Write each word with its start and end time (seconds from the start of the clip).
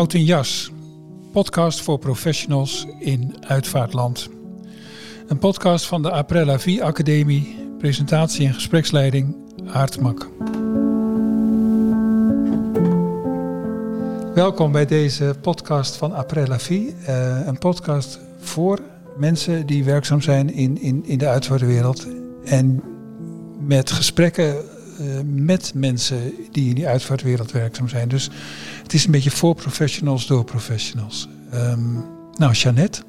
Houten 0.00 0.24
Jas, 0.24 0.70
podcast 1.32 1.80
voor 1.80 1.98
professionals 1.98 2.86
in 2.98 3.34
uitvaartland. 3.40 4.28
Een 5.28 5.38
podcast 5.38 5.86
van 5.86 6.02
de 6.02 6.10
Aprella 6.10 6.58
Vie 6.58 6.84
Academie, 6.84 7.56
presentatie 7.78 8.46
en 8.46 8.54
gespreksleiding 8.54 9.34
Aartmak. 9.66 10.28
Welkom 14.34 14.72
bij 14.72 14.86
deze 14.86 15.34
podcast 15.40 15.96
van 15.96 16.12
Aprella 16.14 16.58
Vie, 16.58 16.94
uh, 17.08 17.46
een 17.46 17.58
podcast 17.58 18.18
voor 18.38 18.78
mensen 19.16 19.66
die 19.66 19.84
werkzaam 19.84 20.20
zijn 20.20 20.52
in, 20.52 20.80
in, 20.80 21.04
in 21.06 21.18
de 21.18 21.28
uitvaartwereld 21.28 22.06
en 22.44 22.82
met 23.58 23.90
gesprekken 23.90 24.56
uh, 25.00 25.06
met 25.24 25.72
mensen 25.74 26.34
die 26.50 26.68
in 26.68 26.74
die 26.74 26.86
uitvaartwereld 26.86 27.52
werkzaam 27.52 27.88
zijn. 27.88 28.08
Dus 28.08 28.30
het 28.90 28.98
is 28.98 29.04
een 29.04 29.12
beetje 29.12 29.30
voor 29.30 29.54
professionals 29.54 30.26
door 30.26 30.44
professionals. 30.44 31.28
Um, 31.54 32.04
nou, 32.34 32.52
Jeannette 32.52 33.02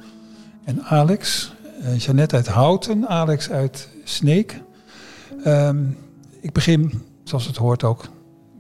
en 0.64 0.84
Alex. 0.84 1.54
Uh, 1.82 1.98
Jeannette 1.98 2.36
uit 2.36 2.48
Houten, 2.48 3.08
Alex 3.08 3.50
uit 3.50 3.90
Sneek. 4.04 4.62
Um, 5.46 5.98
ik 6.42 6.52
begin, 6.52 7.04
zoals 7.24 7.46
het 7.46 7.56
hoort 7.56 7.84
ook, 7.84 8.10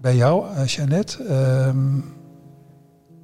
bij 0.02 0.16
jou, 0.16 0.56
uh, 0.56 0.66
Jeannette. 0.66 1.24
Um, 1.68 2.14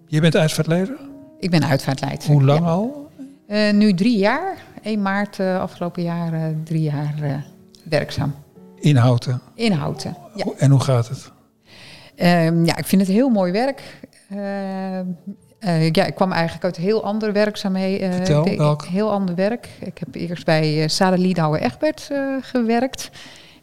je 0.07 0.21
bent 0.21 0.35
uitvaartleider? 0.35 0.97
Ik 1.39 1.49
ben 1.49 1.63
uitvaartleider. 1.63 2.27
Hoe 2.27 2.43
lang 2.43 2.59
ja. 2.59 2.65
al? 2.65 3.09
Uh, 3.47 3.71
nu 3.73 3.93
drie 3.93 4.17
jaar. 4.17 4.57
1 4.81 5.01
maart 5.01 5.39
afgelopen 5.39 6.03
jaar 6.03 6.53
drie 6.63 6.81
jaar 6.81 7.45
werkzaam. 7.83 8.35
In 8.79 8.95
Houten? 8.95 9.41
In 9.55 9.71
Houten, 9.71 10.17
ja. 10.35 10.45
En 10.57 10.71
hoe 10.71 10.79
gaat 10.79 11.09
het? 11.09 11.31
Um, 12.19 12.65
ja, 12.65 12.77
ik 12.77 12.85
vind 12.85 13.01
het 13.01 13.11
heel 13.11 13.29
mooi 13.29 13.51
werk. 13.51 13.81
ja, 15.91 16.05
ik 16.05 16.15
kwam 16.15 16.31
eigenlijk 16.31 16.63
uit 16.63 16.75
heel 16.75 17.03
ander 17.03 17.33
werkzaamheden. 17.33 18.13
Vertel, 18.13 18.43
de, 18.43 18.55
welk? 18.55 18.85
Heel 18.85 19.11
ander 19.11 19.35
werk. 19.35 19.69
Ik 19.79 19.97
heb 19.97 20.15
eerst 20.15 20.45
bij 20.45 20.81
uh, 20.81 20.87
Sade 20.87 21.17
Liedhouwer 21.17 21.61
Egbert 21.61 22.09
gewerkt. 22.41 23.09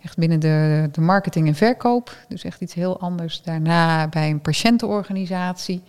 Echt 0.03 0.17
binnen 0.17 0.41
de, 0.41 0.89
de 0.93 1.01
marketing 1.01 1.47
en 1.47 1.55
verkoop. 1.55 2.17
Dus 2.29 2.45
echt 2.45 2.61
iets 2.61 2.75
heel 2.75 3.01
anders. 3.01 3.43
Daarna 3.43 4.09
bij 4.09 4.31
een 4.31 4.41
patiëntenorganisatie. 4.41 5.83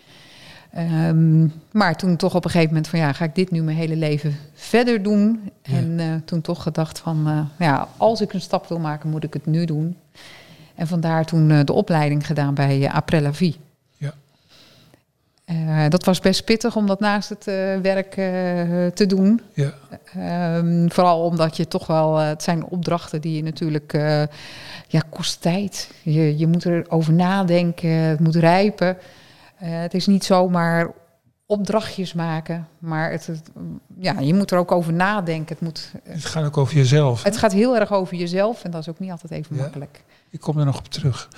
Um, 0.77 1.53
maar 1.71 1.95
toen 1.97 2.15
toch 2.15 2.35
op 2.35 2.45
een 2.45 2.51
gegeven 2.51 2.73
moment 2.73 2.87
van 2.87 2.99
ja, 2.99 3.13
ga 3.13 3.25
ik 3.25 3.35
dit 3.35 3.51
nu 3.51 3.63
mijn 3.63 3.77
hele 3.77 3.95
leven 3.95 4.37
verder 4.53 5.03
doen? 5.03 5.51
Ja. 5.61 5.77
En 5.77 5.99
uh, 5.99 6.15
toen 6.25 6.41
toch 6.41 6.63
gedacht 6.63 6.99
van 6.99 7.23
uh, 7.27 7.39
ja, 7.67 7.87
als 7.97 8.21
ik 8.21 8.33
een 8.33 8.41
stap 8.41 8.67
wil 8.67 8.79
maken, 8.79 9.09
moet 9.09 9.23
ik 9.23 9.33
het 9.33 9.45
nu 9.45 9.65
doen. 9.65 9.97
En 10.75 10.87
vandaar 10.87 11.25
toen 11.25 11.49
uh, 11.49 11.59
de 11.63 11.73
opleiding 11.73 12.25
gedaan 12.25 12.53
bij 12.53 12.89
Aprella 12.89 13.33
Vie. 13.33 13.55
Ja. 13.97 15.89
dat 15.89 16.03
was 16.03 16.19
best 16.19 16.45
pittig 16.45 16.75
om 16.75 16.87
dat 16.87 16.99
naast 16.99 17.29
het 17.29 17.45
werk 17.81 18.11
te 18.93 19.05
doen. 19.07 19.41
Ja. 19.53 19.73
Um, 20.57 20.91
vooral 20.91 21.23
omdat 21.23 21.57
je 21.57 21.67
toch 21.67 21.87
wel, 21.87 22.17
het 22.17 22.43
zijn 22.43 22.65
opdrachten 22.65 23.21
die 23.21 23.35
je 23.35 23.43
natuurlijk, 23.43 23.91
ja, 24.87 25.01
kost 25.09 25.41
tijd. 25.41 25.91
Je, 26.01 26.37
je 26.37 26.47
moet 26.47 26.65
erover 26.65 27.13
nadenken, 27.13 27.89
het 27.89 28.19
moet 28.19 28.35
rijpen. 28.35 28.97
Uh, 29.63 29.69
het 29.81 29.93
is 29.93 30.07
niet 30.07 30.23
zomaar 30.23 30.91
opdrachtjes 31.45 32.13
maken, 32.13 32.67
maar 32.79 33.11
het, 33.11 33.27
het, 33.27 33.49
ja, 33.99 34.19
je 34.19 34.33
moet 34.33 34.51
er 34.51 34.57
ook 34.57 34.71
over 34.71 34.93
nadenken. 34.93 35.55
Het, 35.55 35.61
moet, 35.63 35.91
het 36.03 36.25
gaat 36.25 36.45
ook 36.45 36.57
over 36.57 36.75
jezelf. 36.75 37.23
Het 37.23 37.37
gaat 37.37 37.53
heel 37.53 37.77
erg 37.77 37.93
over 37.93 38.15
jezelf 38.15 38.63
en 38.63 38.71
dat 38.71 38.81
is 38.81 38.89
ook 38.89 38.99
niet 38.99 39.11
altijd 39.11 39.31
even 39.31 39.55
ja, 39.55 39.61
makkelijk. 39.61 40.03
Ik 40.35 40.41
kom 40.41 40.59
er 40.59 40.65
nog 40.65 40.77
op 40.77 40.87
terug. 40.87 41.29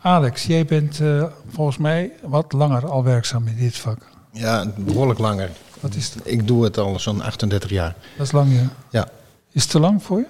Alex, 0.00 0.44
jij 0.44 0.64
bent 0.64 1.00
uh, 1.00 1.24
volgens 1.48 1.76
mij 1.76 2.12
wat 2.22 2.52
langer 2.52 2.88
al 2.88 3.04
werkzaam 3.04 3.46
in 3.46 3.56
dit 3.56 3.76
vak. 3.76 3.98
Ja, 4.32 4.66
behoorlijk 4.76 5.18
langer. 5.18 5.50
Wat 5.80 5.94
is? 5.94 6.12
Ik 6.22 6.46
doe 6.46 6.64
het 6.64 6.78
al 6.78 6.98
zo'n 7.00 7.22
38 7.22 7.70
jaar. 7.70 7.94
Dat 8.16 8.26
is 8.26 8.32
lang, 8.32 8.52
ja. 8.52 8.68
Ja. 8.90 9.08
Is 9.52 9.62
het 9.62 9.70
te 9.70 9.80
lang 9.80 10.02
voor 10.02 10.18
je? 10.18 10.26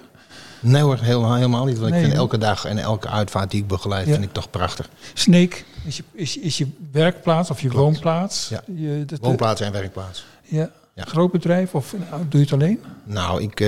Nee 0.59 0.81
hoor, 0.81 0.97
helemaal, 0.97 1.35
helemaal 1.35 1.65
niet. 1.65 1.77
Want 1.77 1.91
nee, 1.91 1.99
ik 1.99 2.05
vind 2.05 2.17
elke 2.17 2.37
dag 2.37 2.65
en 2.65 2.77
elke 2.77 3.07
uitvaart 3.07 3.51
die 3.51 3.61
ik 3.61 3.67
begeleid, 3.67 4.07
ja. 4.07 4.13
vind 4.13 4.25
ik 4.25 4.33
toch 4.33 4.49
prachtig. 4.49 4.89
Sneek, 5.13 5.65
is 5.83 5.97
je, 5.97 6.03
is, 6.11 6.37
is 6.37 6.57
je 6.57 6.67
werkplaats 6.91 7.49
of 7.49 7.61
je 7.61 7.69
Klopt. 7.69 7.83
woonplaats? 7.83 8.49
Ja. 8.49 8.63
Je, 8.75 9.05
dat, 9.05 9.19
woonplaats 9.19 9.61
en 9.61 9.71
werkplaats. 9.71 10.25
Ja. 10.41 10.69
ja. 10.93 11.03
Groot 11.03 11.31
bedrijf 11.31 11.75
of 11.75 11.95
nou, 12.09 12.21
doe 12.29 12.39
je 12.39 12.45
het 12.45 12.53
alleen? 12.53 12.83
Nou, 13.03 13.41
ik 13.41 13.59
uh, 13.59 13.67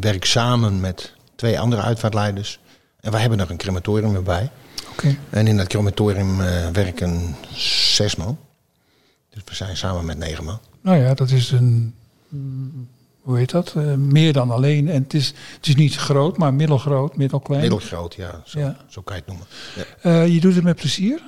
werk 0.00 0.24
samen 0.24 0.80
met 0.80 1.14
twee 1.34 1.60
andere 1.60 1.82
uitvaartleiders. 1.82 2.58
En 3.00 3.10
wij 3.10 3.20
hebben 3.20 3.38
nog 3.38 3.50
een 3.50 3.56
crematorium 3.56 4.14
erbij. 4.14 4.50
Okay. 4.92 5.18
En 5.30 5.46
in 5.46 5.56
dat 5.56 5.66
crematorium 5.66 6.40
uh, 6.40 6.68
werken 6.68 7.36
zes 7.94 8.16
man. 8.16 8.38
Dus 9.30 9.42
we 9.44 9.54
zijn 9.54 9.76
samen 9.76 10.04
met 10.04 10.18
negen 10.18 10.44
man. 10.44 10.60
Nou 10.80 10.98
ja, 10.98 11.14
dat 11.14 11.30
is 11.30 11.50
een 11.50 11.94
hoe 13.28 13.38
heet 13.38 13.50
dat? 13.50 13.74
Uh, 13.76 13.94
meer 13.94 14.32
dan 14.32 14.50
alleen. 14.50 14.88
En 14.88 15.02
het 15.02 15.14
is, 15.14 15.34
het 15.56 15.66
is 15.66 15.74
niet 15.74 15.96
groot, 15.96 16.38
maar 16.38 16.54
middelgroot, 16.54 17.16
middelklein. 17.16 17.60
Middelgroot, 17.60 18.14
ja. 18.14 18.42
Zo, 18.44 18.58
ja. 18.58 18.76
zo 18.88 19.02
kan 19.02 19.16
je 19.16 19.22
het 19.22 19.30
noemen. 19.30 19.46
Ja. 20.02 20.22
Uh, 20.22 20.34
je 20.34 20.40
doet 20.40 20.54
het 20.54 20.64
met 20.64 20.76
plezier? 20.76 21.20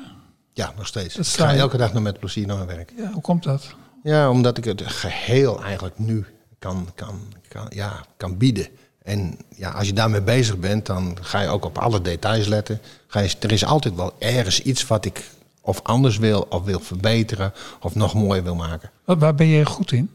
Ja, 0.52 0.72
nog 0.76 0.86
steeds. 0.86 1.16
Ik 1.16 1.26
ga 1.26 1.54
elke 1.54 1.76
dag 1.76 1.92
nog 1.92 2.02
met 2.02 2.18
plezier 2.18 2.46
naar 2.46 2.56
mijn 2.56 2.68
werk. 2.68 2.92
Ja, 2.96 3.10
hoe 3.12 3.22
komt 3.22 3.42
dat? 3.42 3.74
Ja, 4.02 4.30
omdat 4.30 4.58
ik 4.58 4.64
het 4.64 4.82
geheel 4.86 5.62
eigenlijk 5.62 5.98
nu 5.98 6.26
kan, 6.58 6.88
kan, 6.94 7.20
kan, 7.48 7.66
ja, 7.68 8.04
kan 8.16 8.36
bieden. 8.36 8.66
En 9.02 9.38
ja, 9.56 9.70
als 9.70 9.86
je 9.86 9.92
daarmee 9.92 10.22
bezig 10.22 10.58
bent, 10.58 10.86
dan 10.86 11.18
ga 11.20 11.40
je 11.40 11.48
ook 11.48 11.64
op 11.64 11.78
alle 11.78 12.00
details 12.00 12.46
letten. 12.46 12.80
Ga 13.06 13.20
je, 13.20 13.34
er 13.40 13.52
is 13.52 13.64
altijd 13.64 13.94
wel 13.94 14.14
ergens 14.18 14.62
iets 14.62 14.86
wat 14.86 15.04
ik 15.04 15.30
of 15.60 15.80
anders 15.82 16.18
wil, 16.18 16.46
of 16.48 16.64
wil 16.64 16.80
verbeteren, 16.80 17.52
of 17.80 17.94
nog 17.94 18.14
mooier 18.14 18.42
wil 18.42 18.54
maken. 18.54 18.90
Waar 19.04 19.34
ben 19.34 19.46
je 19.46 19.66
goed 19.66 19.92
in? 19.92 20.10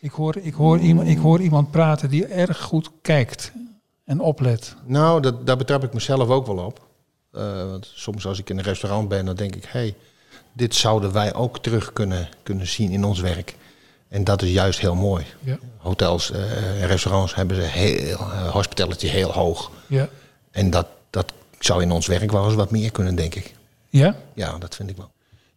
Ik 0.00 0.10
hoor, 0.10 0.36
ik, 0.36 0.54
hoor 0.54 0.78
iemand, 0.78 1.08
ik 1.08 1.18
hoor 1.18 1.40
iemand 1.40 1.70
praten 1.70 2.10
die 2.10 2.26
erg 2.26 2.60
goed 2.60 2.90
kijkt 3.02 3.52
en 4.04 4.20
oplet. 4.20 4.74
Nou, 4.84 5.20
dat, 5.20 5.46
daar 5.46 5.56
betrap 5.56 5.84
ik 5.84 5.92
mezelf 5.92 6.28
ook 6.28 6.46
wel 6.46 6.58
op. 6.58 6.86
Uh, 7.32 7.70
want 7.70 7.90
soms 7.94 8.26
als 8.26 8.38
ik 8.38 8.50
in 8.50 8.58
een 8.58 8.64
restaurant 8.64 9.08
ben, 9.08 9.24
dan 9.24 9.34
denk 9.34 9.54
ik... 9.56 9.64
hé, 9.64 9.70
hey, 9.70 9.94
dit 10.52 10.74
zouden 10.74 11.12
wij 11.12 11.34
ook 11.34 11.58
terug 11.58 11.92
kunnen, 11.92 12.28
kunnen 12.42 12.66
zien 12.66 12.90
in 12.90 13.04
ons 13.04 13.20
werk. 13.20 13.56
En 14.08 14.24
dat 14.24 14.42
is 14.42 14.50
juist 14.50 14.80
heel 14.80 14.94
mooi. 14.94 15.26
Ja. 15.40 15.58
Hotels 15.76 16.30
en 16.30 16.40
uh, 16.40 16.84
restaurants 16.84 17.34
hebben 17.34 17.56
ze 17.56 17.62
heel, 17.62 18.18
uh, 18.18 18.48
hospitality 18.48 19.06
heel 19.06 19.32
hoog. 19.32 19.70
Ja. 19.86 20.08
En 20.50 20.70
dat, 20.70 20.86
dat 21.10 21.32
zou 21.58 21.82
in 21.82 21.90
ons 21.90 22.06
werk 22.06 22.30
wel 22.30 22.44
eens 22.44 22.54
wat 22.54 22.70
meer 22.70 22.90
kunnen, 22.90 23.14
denk 23.14 23.34
ik. 23.34 23.54
Ja? 23.88 24.16
Ja, 24.34 24.58
dat 24.58 24.74
vind 24.74 24.90
ik 24.90 24.96
wel. 24.96 25.10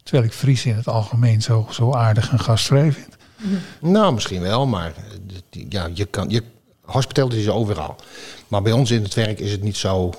Terwijl 0.04 0.26
ik 0.26 0.34
Fries 0.34 0.66
in 0.66 0.76
het 0.76 0.88
algemeen 0.88 1.42
zo, 1.42 1.68
zo 1.72 1.94
aardig 1.94 2.32
en 2.32 2.40
gastvrij 2.40 2.92
vind. 2.92 3.16
Nou, 3.80 4.14
misschien 4.14 4.42
wel, 4.42 4.66
maar 4.66 4.94
ja, 5.70 5.90
je 5.94 6.06
kan, 6.06 6.30
je, 6.30 6.44
hospitality 6.82 7.36
is 7.36 7.50
overal. 7.50 7.96
Maar 8.48 8.62
bij 8.62 8.72
ons 8.72 8.92
in 8.92 9.04
het 9.04 9.14
werk 9.14 9.40
is 9.40 9.52
het 9.52 9.62
niet 9.62 9.78
zo, 9.78 10.14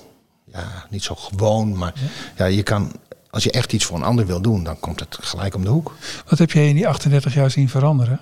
ja, 0.44 0.86
niet 0.90 1.02
zo 1.02 1.14
gewoon. 1.14 1.76
Maar 1.76 1.92
ja. 1.94 2.44
ja, 2.44 2.44
je 2.44 2.62
kan, 2.62 2.92
als 3.32 3.44
je 3.44 3.50
echt 3.50 3.72
iets 3.72 3.84
voor 3.84 3.96
een 3.96 4.02
ander 4.02 4.26
wil 4.26 4.40
doen, 4.40 4.64
dan 4.64 4.80
komt 4.80 5.00
het 5.00 5.18
gelijk 5.20 5.54
om 5.54 5.64
de 5.64 5.70
hoek. 5.70 5.94
Wat 6.28 6.38
heb 6.38 6.50
jij 6.50 6.68
in 6.68 6.74
die 6.74 6.88
38 6.88 7.34
jaar 7.34 7.50
zien 7.50 7.68
veranderen? 7.68 8.20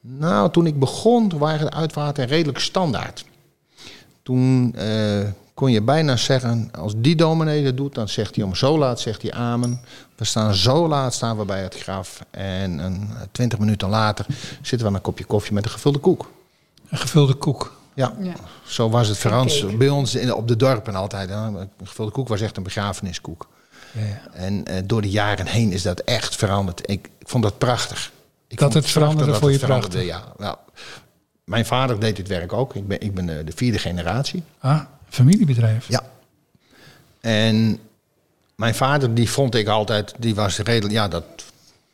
Nou, 0.00 0.50
toen 0.50 0.66
ik 0.66 0.78
begon, 0.78 1.38
waren 1.38 1.66
de 1.66 1.72
uitvaarten 1.72 2.26
redelijk 2.26 2.58
standaard. 2.58 3.24
Toen 4.22 4.74
uh, 4.78 5.28
kon 5.54 5.70
je 5.70 5.82
bijna 5.82 6.16
zeggen, 6.16 6.70
als 6.78 6.92
die 6.96 7.16
dominee 7.16 7.64
dat 7.64 7.76
doet, 7.76 7.94
dan 7.94 8.08
zegt 8.08 8.34
hij 8.34 8.44
om 8.44 8.54
zo 8.54 8.78
laat, 8.78 9.00
zegt 9.00 9.22
hij 9.22 9.32
amen. 9.32 9.80
We 10.16 10.24
staan 10.24 10.54
zo 10.54 10.88
laat, 10.88 11.14
staan 11.14 11.38
we 11.38 11.44
bij 11.44 11.62
het 11.62 11.74
graf. 11.74 12.24
En 12.30 12.78
een, 12.78 13.10
twintig 13.32 13.58
minuten 13.58 13.88
later 13.88 14.26
zitten 14.62 14.78
we 14.78 14.86
aan 14.86 14.94
een 14.94 15.00
kopje 15.00 15.24
koffie 15.24 15.52
met 15.52 15.64
een 15.64 15.70
gevulde 15.70 15.98
koek. 15.98 16.30
Een 16.88 16.98
gevulde 16.98 17.34
koek? 17.34 17.76
Ja, 17.94 18.14
ja. 18.20 18.34
zo 18.66 18.90
was 18.90 19.08
het 19.08 19.18
Frans 19.18 19.76
bij 19.76 19.88
ons 19.88 20.14
in, 20.14 20.34
op 20.34 20.48
de 20.48 20.56
dorpen 20.56 20.94
altijd. 20.94 21.28
Hè. 21.28 21.36
Een 21.36 21.70
gevulde 21.84 22.10
koek 22.10 22.28
was 22.28 22.40
echt 22.40 22.56
een 22.56 22.62
begrafeniskoek. 22.62 23.46
En 24.32 24.64
uh, 24.70 24.76
door 24.84 25.02
de 25.02 25.10
jaren 25.10 25.46
heen 25.46 25.72
is 25.72 25.82
dat 25.82 26.00
echt 26.00 26.36
veranderd. 26.36 26.90
Ik, 26.90 27.08
ik 27.18 27.28
vond 27.28 27.42
dat 27.42 27.58
prachtig. 27.58 28.12
Ik 28.48 28.58
dat 28.58 28.74
het 28.74 28.86
veranderde 28.86 29.30
dat 29.30 29.40
voor 29.40 29.50
het 29.50 29.60
je 29.60 29.66
prachtig? 29.66 30.04
Ja, 30.04 30.24
nou, 30.38 30.56
mijn 31.44 31.66
vader 31.66 32.00
deed 32.00 32.16
dit 32.16 32.28
werk 32.28 32.52
ook. 32.52 32.74
Ik 32.74 32.86
ben, 32.86 33.00
ik 33.00 33.14
ben 33.14 33.26
de 33.26 33.52
vierde 33.54 33.78
generatie. 33.78 34.42
Ah, 34.58 34.80
familiebedrijf? 35.08 35.88
Ja. 35.88 36.02
En 37.20 37.78
mijn 38.54 38.74
vader, 38.74 39.14
die 39.14 39.30
vond 39.30 39.54
ik 39.54 39.68
altijd, 39.68 40.14
die 40.18 40.34
was 40.34 40.58
redelijk, 40.58 40.94
ja, 40.94 41.08
dat, 41.08 41.24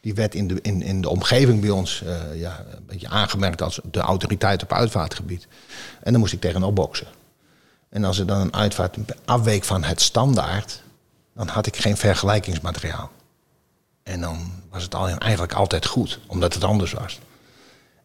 die 0.01 0.15
werd 0.15 0.35
in 0.35 0.49
de, 0.49 0.59
in, 0.63 0.83
in 0.83 1.01
de 1.01 1.09
omgeving 1.09 1.61
bij 1.61 1.71
ons 1.71 2.03
uh, 2.05 2.41
ja, 2.41 2.65
een 2.75 2.87
beetje 2.87 3.09
aangemerkt 3.09 3.63
als 3.63 3.81
de 3.91 4.01
autoriteit 4.01 4.63
op 4.63 4.73
uitvaartgebied. 4.73 5.47
En 6.03 6.13
dan 6.13 6.21
moest 6.21 6.33
ik 6.33 6.41
tegenop 6.41 6.75
boksen. 6.75 7.07
En 7.89 8.05
als 8.05 8.19
er 8.19 8.27
dan 8.27 8.41
een 8.41 8.55
uitvaart 8.55 8.97
afweek 9.25 9.65
van 9.65 9.85
het 9.85 10.01
standaard, 10.01 10.83
dan 11.41 11.49
had 11.49 11.67
ik 11.67 11.77
geen 11.77 11.97
vergelijkingsmateriaal. 11.97 13.11
En 14.03 14.21
dan 14.21 14.53
was 14.71 14.83
het 14.83 14.95
al, 14.95 15.09
eigenlijk 15.09 15.53
altijd 15.53 15.87
goed, 15.87 16.19
omdat 16.27 16.55
het 16.55 16.65
anders 16.65 16.93
was. 16.93 17.19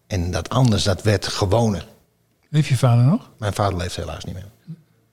En 0.07 0.31
dat 0.31 0.49
anders, 0.49 0.83
dat 0.83 1.01
werd 1.01 1.27
gewoner. 1.27 1.87
Leef 2.49 2.67
je 2.67 2.77
vader 2.77 3.03
nog? 3.03 3.29
Mijn 3.37 3.53
vader 3.53 3.77
leeft 3.77 3.95
helaas 3.95 4.23
niet 4.23 4.33
meer. 4.33 4.45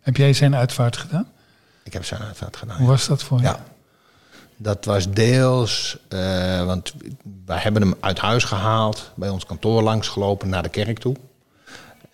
Heb 0.00 0.16
jij 0.16 0.32
zijn 0.32 0.54
uitvaart 0.54 0.96
gedaan? 0.96 1.32
Ik 1.84 1.92
heb 1.92 2.04
zijn 2.04 2.22
uitvaart 2.22 2.56
gedaan. 2.56 2.76
Hoe 2.76 2.86
was 2.86 3.06
dat 3.06 3.22
voor 3.22 3.38
je? 3.38 3.44
Ja. 3.44 3.64
Dat 4.56 4.84
was 4.84 5.10
deels, 5.10 5.98
uh, 6.08 6.64
want 6.64 6.94
wij 7.44 7.58
hebben 7.58 7.82
hem 7.82 7.94
uit 8.00 8.18
huis 8.18 8.44
gehaald, 8.44 9.12
bij 9.14 9.28
ons 9.28 9.46
kantoor 9.46 9.82
langsgelopen 9.82 10.48
naar 10.48 10.62
de 10.62 10.68
kerk 10.68 10.98
toe. 10.98 11.16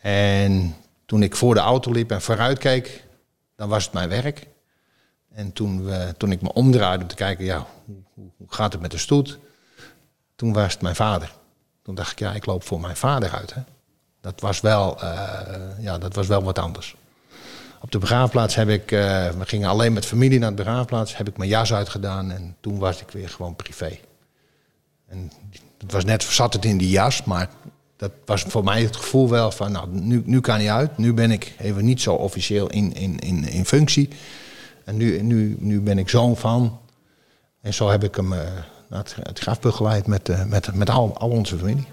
En 0.01 0.75
toen 1.07 1.23
ik 1.23 1.37
voor 1.37 1.55
de 1.55 1.61
auto 1.61 1.93
liep 1.93 2.11
en 2.11 2.23
vooruit 2.23 2.59
keek, 2.59 3.05
dan 3.57 3.69
was 3.69 3.85
het 3.85 3.93
mijn 3.93 4.09
werk. 4.09 4.47
En 5.39 5.53
toen, 5.53 5.89
toen 6.17 6.33
ik 6.33 6.43
me 6.43 6.53
omdraaide 6.53 7.03
om 7.03 7.09
te 7.09 7.15
kijken, 7.15 7.45
ja, 7.45 7.67
hoe, 7.85 8.31
hoe 8.37 8.47
gaat 8.49 8.73
het 8.73 8.83
met 8.83 8.91
de 8.91 8.99
stoet? 8.99 9.39
Toen 10.37 10.53
was 10.53 10.73
het 10.73 10.83
mijn 10.83 10.97
vader. 10.97 11.33
Toen 11.83 11.95
dacht 11.95 12.13
ik, 12.13 12.19
ja, 12.19 12.33
ik 12.33 12.47
loop 12.47 12.63
voor 12.63 12.81
mijn 12.81 12.97
vader 12.97 13.31
uit. 13.31 13.55
Hè. 13.55 13.61
Dat, 14.21 14.41
was 14.41 14.61
wel, 14.61 15.05
uh, 15.05 15.11
ja, 15.81 15.99
dat 15.99 16.15
was 16.15 16.27
wel 16.27 16.43
wat 16.43 16.59
anders. 16.59 16.97
Op 17.81 17.91
de 17.91 17.99
begraafplaats 17.99 18.55
heb 18.55 18.69
ik, 18.69 18.91
uh, 18.91 19.29
we 19.29 19.47
gingen 19.47 19.69
alleen 19.69 19.93
met 19.93 20.07
familie 20.07 20.39
naar 20.39 20.51
de 20.51 20.57
begraafplaats, 20.57 21.17
heb 21.17 21.29
ik 21.29 21.37
mijn 21.37 21.51
jas 21.51 21.73
uitgedaan 21.73 22.31
en 22.31 22.57
toen 22.61 22.79
was 22.79 23.01
ik 23.01 23.11
weer 23.11 23.29
gewoon 23.29 23.57
privé. 23.57 23.99
En 25.07 25.33
het 25.79 25.93
was 25.93 26.05
net, 26.05 26.23
zat 26.23 26.53
het 26.53 26.65
in 26.65 26.79
die 26.79 26.91
jas, 26.91 27.25
maar 27.25 27.51
dat 27.97 28.13
was 28.25 28.43
voor 28.43 28.65
mij 28.65 28.83
het 28.83 28.97
gevoel 28.97 29.29
wel 29.29 29.51
van, 29.51 29.73
nou, 29.73 29.89
nu, 29.91 30.23
nu 30.25 30.41
kan 30.41 30.57
hij 30.57 30.73
uit. 30.73 30.99
Nu 30.99 31.13
ben 31.13 31.31
ik 31.31 31.55
even 31.59 31.85
niet 31.85 32.01
zo 32.01 32.15
officieel 32.15 32.71
in, 32.71 32.95
in, 32.95 33.19
in, 33.19 33.45
in 33.45 33.65
functie. 33.65 34.09
En 34.89 34.97
nu, 34.97 35.23
nu, 35.23 35.57
nu 35.59 35.81
ben 35.81 35.99
ik 35.99 36.09
zoon 36.09 36.37
van. 36.37 36.79
En 37.61 37.75
zo 37.75 37.91
heb 37.91 38.05
ik 38.05 38.15
hem 38.15 38.33
uh, 38.33 38.39
naar 38.89 38.99
het, 38.99 39.17
het 39.23 39.39
graf 39.39 39.61
begeleid 39.61 40.07
met, 40.07 40.29
uh, 40.29 40.45
met, 40.45 40.75
met 40.75 40.91
al, 40.91 41.19
al 41.19 41.29
onze 41.29 41.59
familie. 41.59 41.87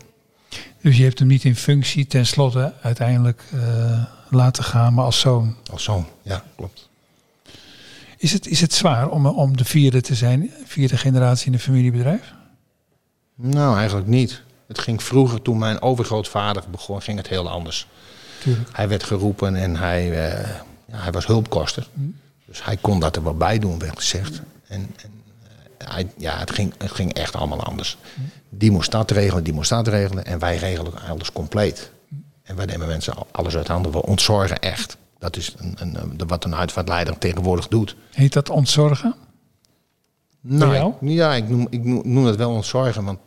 Dus 0.82 0.98
je 0.98 1.04
hebt 1.04 1.20
hem 1.20 1.28
niet 1.28 1.44
in 1.44 1.56
functie 1.56 2.08
tenslotte 2.08 2.74
uiteindelijk 2.82 3.44
uh, 3.54 4.04
laten 4.30 4.64
gaan, 4.64 4.94
maar 4.94 5.06
als 5.06 5.20
zoon? 5.20 5.56
Als 5.72 5.84
zoon, 5.84 6.06
ja, 6.22 6.44
klopt. 6.56 6.90
Is 8.18 8.34
het, 8.34 8.48
is 8.48 8.62
het 8.62 8.74
zwaar 8.74 9.10
om, 9.10 9.26
om 9.26 9.58
de 9.58 9.66
vierde 9.66 10.02
te 10.02 10.16
zijn, 10.16 10.52
vierde 10.66 10.98
generatie 10.98 11.48
in 11.48 11.54
een 11.54 11.60
familiebedrijf? 11.60 12.34
Nou, 13.36 13.78
eigenlijk 13.78 14.08
niet. 14.08 14.42
Het 14.68 14.80
ging 14.80 15.04
vroeger, 15.04 15.42
toen 15.42 15.58
mijn 15.58 15.82
overgrootvader 15.82 16.64
begon, 16.72 17.02
ging 17.02 17.18
het 17.18 17.28
heel 17.28 17.50
anders. 17.50 17.88
Tuurlijk. 18.42 18.70
Hij 18.74 18.88
werd 18.88 19.04
geroepen 19.04 19.56
en 19.56 19.76
hij, 19.76 20.10
uh, 20.10 20.50
ja, 20.86 20.98
hij 20.98 21.12
was 21.12 21.26
hulpkoster. 21.26 21.88
Mm. 21.94 22.16
Dus 22.46 22.64
hij 22.64 22.78
kon 22.78 23.00
dat 23.00 23.16
er 23.16 23.24
wel 23.24 23.36
bij 23.38 23.60
doen, 23.60 23.80
werd 23.80 23.98
gezegd. 23.98 24.42
En, 24.68 24.92
en 24.96 25.12
uh, 25.82 25.88
hij, 25.88 26.08
ja, 26.18 26.38
het 26.38 26.52
ging, 26.52 26.74
het 26.78 26.92
ging 26.92 27.14
echt 27.14 27.36
allemaal 27.36 27.64
anders. 27.64 27.98
Die 28.50 28.72
moest 28.72 28.92
dat 28.92 29.12
regelen, 29.12 29.44
die 29.44 29.54
moest 29.54 29.70
dat 29.70 29.88
regelen. 29.88 30.26
En 30.26 30.40
wij 30.40 30.58
regelen 30.58 30.94
alles 31.10 31.32
compleet. 31.32 31.92
En 32.44 32.56
wij 32.56 32.66
nemen 32.66 32.88
mensen 32.88 33.14
alles 33.32 33.58
uit 33.58 33.68
handen. 33.68 33.92
We 33.92 34.04
ontzorgen 34.04 34.60
echt. 34.60 34.98
Dat 35.20 35.38
is 35.38 35.54
een, 35.58 35.76
een, 35.80 35.96
een, 35.96 36.28
wat 36.28 36.44
een 36.44 36.56
uitvaartleider 36.56 37.18
tegenwoordig 37.18 37.68
doet. 37.68 37.96
Heet 38.12 38.34
dat 38.34 38.50
ontzorgen? 38.50 39.16
Nou, 40.48 40.94
ik, 41.02 41.10
ja, 41.10 41.34
ik 41.34 41.50
noem, 41.50 41.68
ik 41.70 41.84
noem 41.84 42.26
het 42.26 42.36
wel 42.36 42.52
ontzorgen. 42.52 43.04
Want 43.04 43.20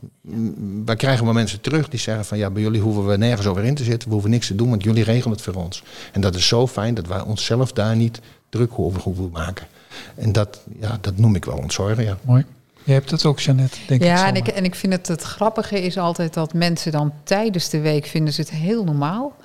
wij 0.84 0.96
krijgen 0.96 1.24
wel 1.24 1.34
mensen 1.34 1.60
terug 1.60 1.88
die 1.88 2.00
zeggen 2.00 2.24
van 2.24 2.38
ja, 2.38 2.50
bij 2.50 2.62
jullie 2.62 2.80
hoeven 2.80 3.06
we 3.06 3.16
nergens 3.16 3.46
over 3.46 3.64
in 3.64 3.74
te 3.74 3.84
zitten. 3.84 4.08
We 4.08 4.14
hoeven 4.14 4.30
niks 4.30 4.46
te 4.46 4.54
doen, 4.54 4.70
want 4.70 4.82
jullie 4.82 5.04
regelen 5.04 5.36
het 5.36 5.44
voor 5.44 5.54
ons. 5.54 5.82
En 6.12 6.20
dat 6.20 6.34
is 6.34 6.48
zo 6.48 6.66
fijn 6.66 6.94
dat 6.94 7.06
wij 7.06 7.20
onszelf 7.20 7.72
daar 7.72 7.96
niet 7.96 8.20
druk 8.48 8.78
over 8.78 9.02
hoeven 9.02 9.30
maken. 9.30 9.66
En 10.14 10.32
dat, 10.32 10.60
ja, 10.80 10.98
dat 11.00 11.16
noem 11.16 11.34
ik 11.34 11.44
wel 11.44 11.56
ontzorgen, 11.56 12.04
ja. 12.04 12.16
Mooi. 12.22 12.44
Je 12.84 12.92
hebt 12.92 13.10
het 13.10 13.24
ook, 13.24 13.40
Jeannette, 13.40 13.78
denk 13.86 14.02
ja, 14.02 14.12
ik. 14.12 14.18
Ja, 14.18 14.26
en 14.26 14.34
ik, 14.34 14.48
en 14.48 14.64
ik 14.64 14.74
vind 14.74 14.92
het 14.92 15.08
het 15.08 15.22
grappige 15.22 15.82
is 15.82 15.98
altijd 15.98 16.34
dat 16.34 16.54
mensen 16.54 16.92
dan 16.92 17.12
tijdens 17.24 17.68
de 17.68 17.80
week 17.80 18.06
vinden 18.06 18.32
ze 18.32 18.40
het 18.40 18.50
heel 18.50 18.84
normaal. 18.84 19.36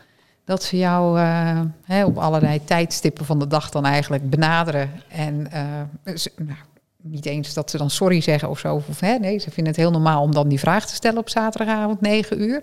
Dat 0.46 0.64
ze 0.64 0.78
jou 0.78 1.20
uh, 1.20 1.60
hè, 1.84 2.06
op 2.06 2.18
allerlei 2.18 2.64
tijdstippen 2.64 3.26
van 3.26 3.40
de 3.40 3.48
dag 3.48 3.70
dan 3.70 3.86
eigenlijk 3.86 4.30
benaderen. 4.30 4.92
En 5.08 5.48
uh, 5.54 6.16
ze, 6.16 6.32
nou, 6.38 6.58
niet 7.02 7.26
eens 7.26 7.54
dat 7.54 7.70
ze 7.70 7.78
dan 7.78 7.90
sorry 7.90 8.22
zeggen 8.22 8.50
of 8.50 8.60
zo. 8.60 8.76
Of, 8.76 9.00
hè, 9.00 9.18
nee, 9.18 9.40
ze 9.40 9.52
vinden 9.52 9.74
het 9.74 9.82
heel 9.82 9.92
normaal 9.92 10.22
om 10.22 10.34
dan 10.34 10.48
die 10.48 10.60
vraag 10.60 10.86
te 10.86 10.96
stellen 10.96 11.20
op 11.20 11.30
zaterdagavond 11.30 12.02
9 12.02 12.42
uur. 12.42 12.62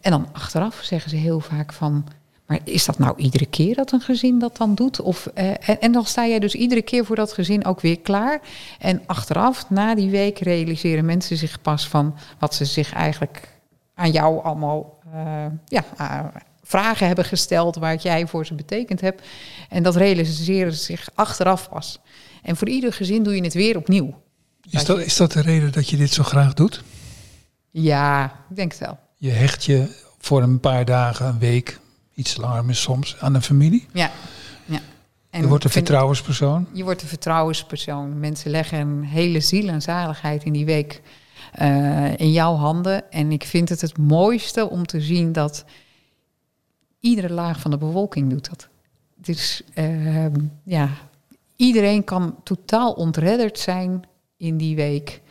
En 0.00 0.10
dan 0.10 0.28
achteraf 0.32 0.80
zeggen 0.82 1.10
ze 1.10 1.16
heel 1.16 1.40
vaak 1.40 1.72
van... 1.72 2.06
Maar 2.46 2.58
is 2.64 2.84
dat 2.84 2.98
nou 2.98 3.16
iedere 3.16 3.46
keer 3.46 3.74
dat 3.74 3.92
een 3.92 4.00
gezin 4.00 4.38
dat 4.38 4.56
dan 4.56 4.74
doet? 4.74 5.00
Of, 5.00 5.28
uh, 5.34 5.50
en, 5.50 5.80
en, 5.80 5.92
dan 5.92 6.04
sta 6.04 6.26
jij 6.26 6.38
dus 6.38 6.54
iedere 6.54 6.82
keer 6.82 7.04
voor 7.04 7.16
dat 7.16 7.32
gezin 7.32 7.64
ook 7.64 7.80
weer 7.80 8.00
klaar. 8.00 8.40
En 8.78 9.02
achteraf, 9.06 9.70
na 9.70 9.94
die 9.94 10.10
week, 10.10 10.38
realiseren 10.38 11.04
mensen 11.04 11.36
zich 11.36 11.60
pas 11.60 11.88
van 11.88 12.16
wat 12.38 12.54
ze 12.54 12.64
zich 12.64 12.92
eigenlijk 12.92 13.48
aan 13.94 14.10
jou 14.10 14.44
allemaal 14.44 14.98
uh, 15.14 15.46
ja, 15.66 15.84
uh, 16.00 16.24
vragen 16.62 17.06
hebben 17.06 17.24
gesteld, 17.24 17.76
waar 17.76 17.96
jij 17.96 18.26
voor 18.26 18.46
ze 18.46 18.54
betekend 18.54 19.00
hebt. 19.00 19.22
En 19.68 19.82
dat 19.82 19.96
realiseren 19.96 20.72
ze 20.72 20.82
zich 20.82 21.08
achteraf 21.14 21.68
pas. 21.68 22.00
En 22.42 22.56
voor 22.56 22.68
ieder 22.68 22.92
gezin 22.92 23.22
doe 23.22 23.36
je 23.36 23.42
het 23.42 23.54
weer 23.54 23.76
opnieuw. 23.76 24.22
Is 24.70 24.84
dat, 24.84 24.98
is 24.98 25.16
dat 25.16 25.32
de 25.32 25.40
reden 25.40 25.72
dat 25.72 25.88
je 25.88 25.96
dit 25.96 26.12
zo 26.12 26.22
graag 26.22 26.54
doet? 26.54 26.82
Ja, 27.70 28.24
ik 28.50 28.56
denk 28.56 28.72
het 28.72 28.80
wel. 28.80 28.98
Je 29.16 29.30
hecht 29.30 29.64
je 29.64 30.02
voor 30.18 30.42
een 30.42 30.60
paar 30.60 30.84
dagen, 30.84 31.26
een 31.26 31.38
week, 31.38 31.78
iets 32.14 32.36
langer 32.36 32.74
soms, 32.74 33.16
aan 33.20 33.34
een 33.34 33.42
familie? 33.42 33.86
Ja. 33.92 34.10
ja. 34.64 34.80
En 35.30 35.40
je 35.40 35.48
wordt 35.48 35.64
een 35.64 35.70
vertrouwenspersoon? 35.70 36.66
Je 36.72 36.84
wordt 36.84 37.02
een 37.02 37.08
vertrouwenspersoon. 37.08 38.20
Mensen 38.20 38.50
leggen 38.50 38.78
een 38.78 39.04
hele 39.04 39.40
ziel 39.40 39.68
en 39.68 39.82
zaligheid 39.82 40.44
in 40.44 40.52
die 40.52 40.64
week 40.64 41.02
uh, 41.60 42.18
in 42.18 42.32
jouw 42.32 42.54
handen. 42.54 43.12
En 43.12 43.32
ik 43.32 43.44
vind 43.44 43.68
het 43.68 43.80
het 43.80 43.98
mooiste 43.98 44.70
om 44.70 44.86
te 44.86 45.00
zien 45.00 45.32
dat 45.32 45.64
iedere 47.00 47.32
laag 47.32 47.60
van 47.60 47.70
de 47.70 47.78
bevolking 47.78 48.30
doet 48.30 48.48
dat. 48.48 48.68
Dus 49.14 49.62
uh, 49.74 50.26
ja, 50.64 50.88
iedereen 51.56 52.04
kan 52.04 52.36
totaal 52.42 52.92
ontredderd 52.92 53.58
zijn 53.58 54.02
in 54.36 54.56
die 54.56 54.76
week. 54.76 55.22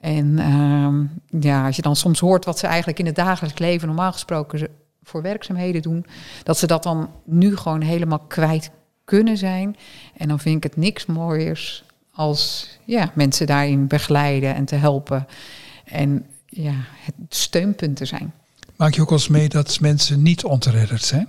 En 0.00 0.26
uh, 0.26 1.40
ja, 1.42 1.66
als 1.66 1.76
je 1.76 1.82
dan 1.82 1.96
soms 1.96 2.20
hoort 2.20 2.44
wat 2.44 2.58
ze 2.58 2.66
eigenlijk 2.66 2.98
in 2.98 3.06
het 3.06 3.14
dagelijks 3.14 3.58
leven 3.58 3.86
normaal 3.86 4.12
gesproken 4.12 4.68
voor 5.04 5.22
werkzaamheden 5.22 5.82
doen, 5.82 6.06
dat 6.42 6.58
ze 6.58 6.66
dat 6.66 6.82
dan 6.82 7.10
nu 7.24 7.56
gewoon 7.56 7.80
helemaal 7.80 8.18
kwijt 8.18 8.70
kunnen 9.04 9.36
zijn. 9.36 9.76
En 10.16 10.28
dan 10.28 10.40
vind 10.40 10.56
ik 10.56 10.62
het 10.62 10.76
niks 10.76 11.06
mooiers 11.06 11.84
als 12.12 12.68
ja, 12.84 13.10
mensen 13.14 13.46
daarin 13.46 13.86
begeleiden 13.86 14.54
en 14.54 14.64
te 14.64 14.74
helpen. 14.74 15.26
En 15.84 16.26
ja, 16.46 16.74
het 16.76 17.14
steunpunt 17.28 17.96
te 17.96 18.04
zijn. 18.04 18.32
Maak 18.76 18.94
je 18.94 19.00
ook 19.00 19.08
wel 19.08 19.18
eens 19.18 19.28
mee 19.28 19.48
dat 19.48 19.80
mensen 19.80 20.22
niet 20.22 20.44
ontredderd 20.44 21.02
zijn? 21.02 21.28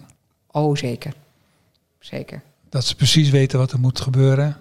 Oh, 0.52 0.76
zeker. 0.76 1.14
Zeker. 2.00 2.42
Dat 2.70 2.86
ze 2.86 2.96
precies 2.96 3.30
weten 3.30 3.60
wat 3.60 3.72
er 3.72 3.80
moet 3.80 4.00
gebeuren. 4.00 4.58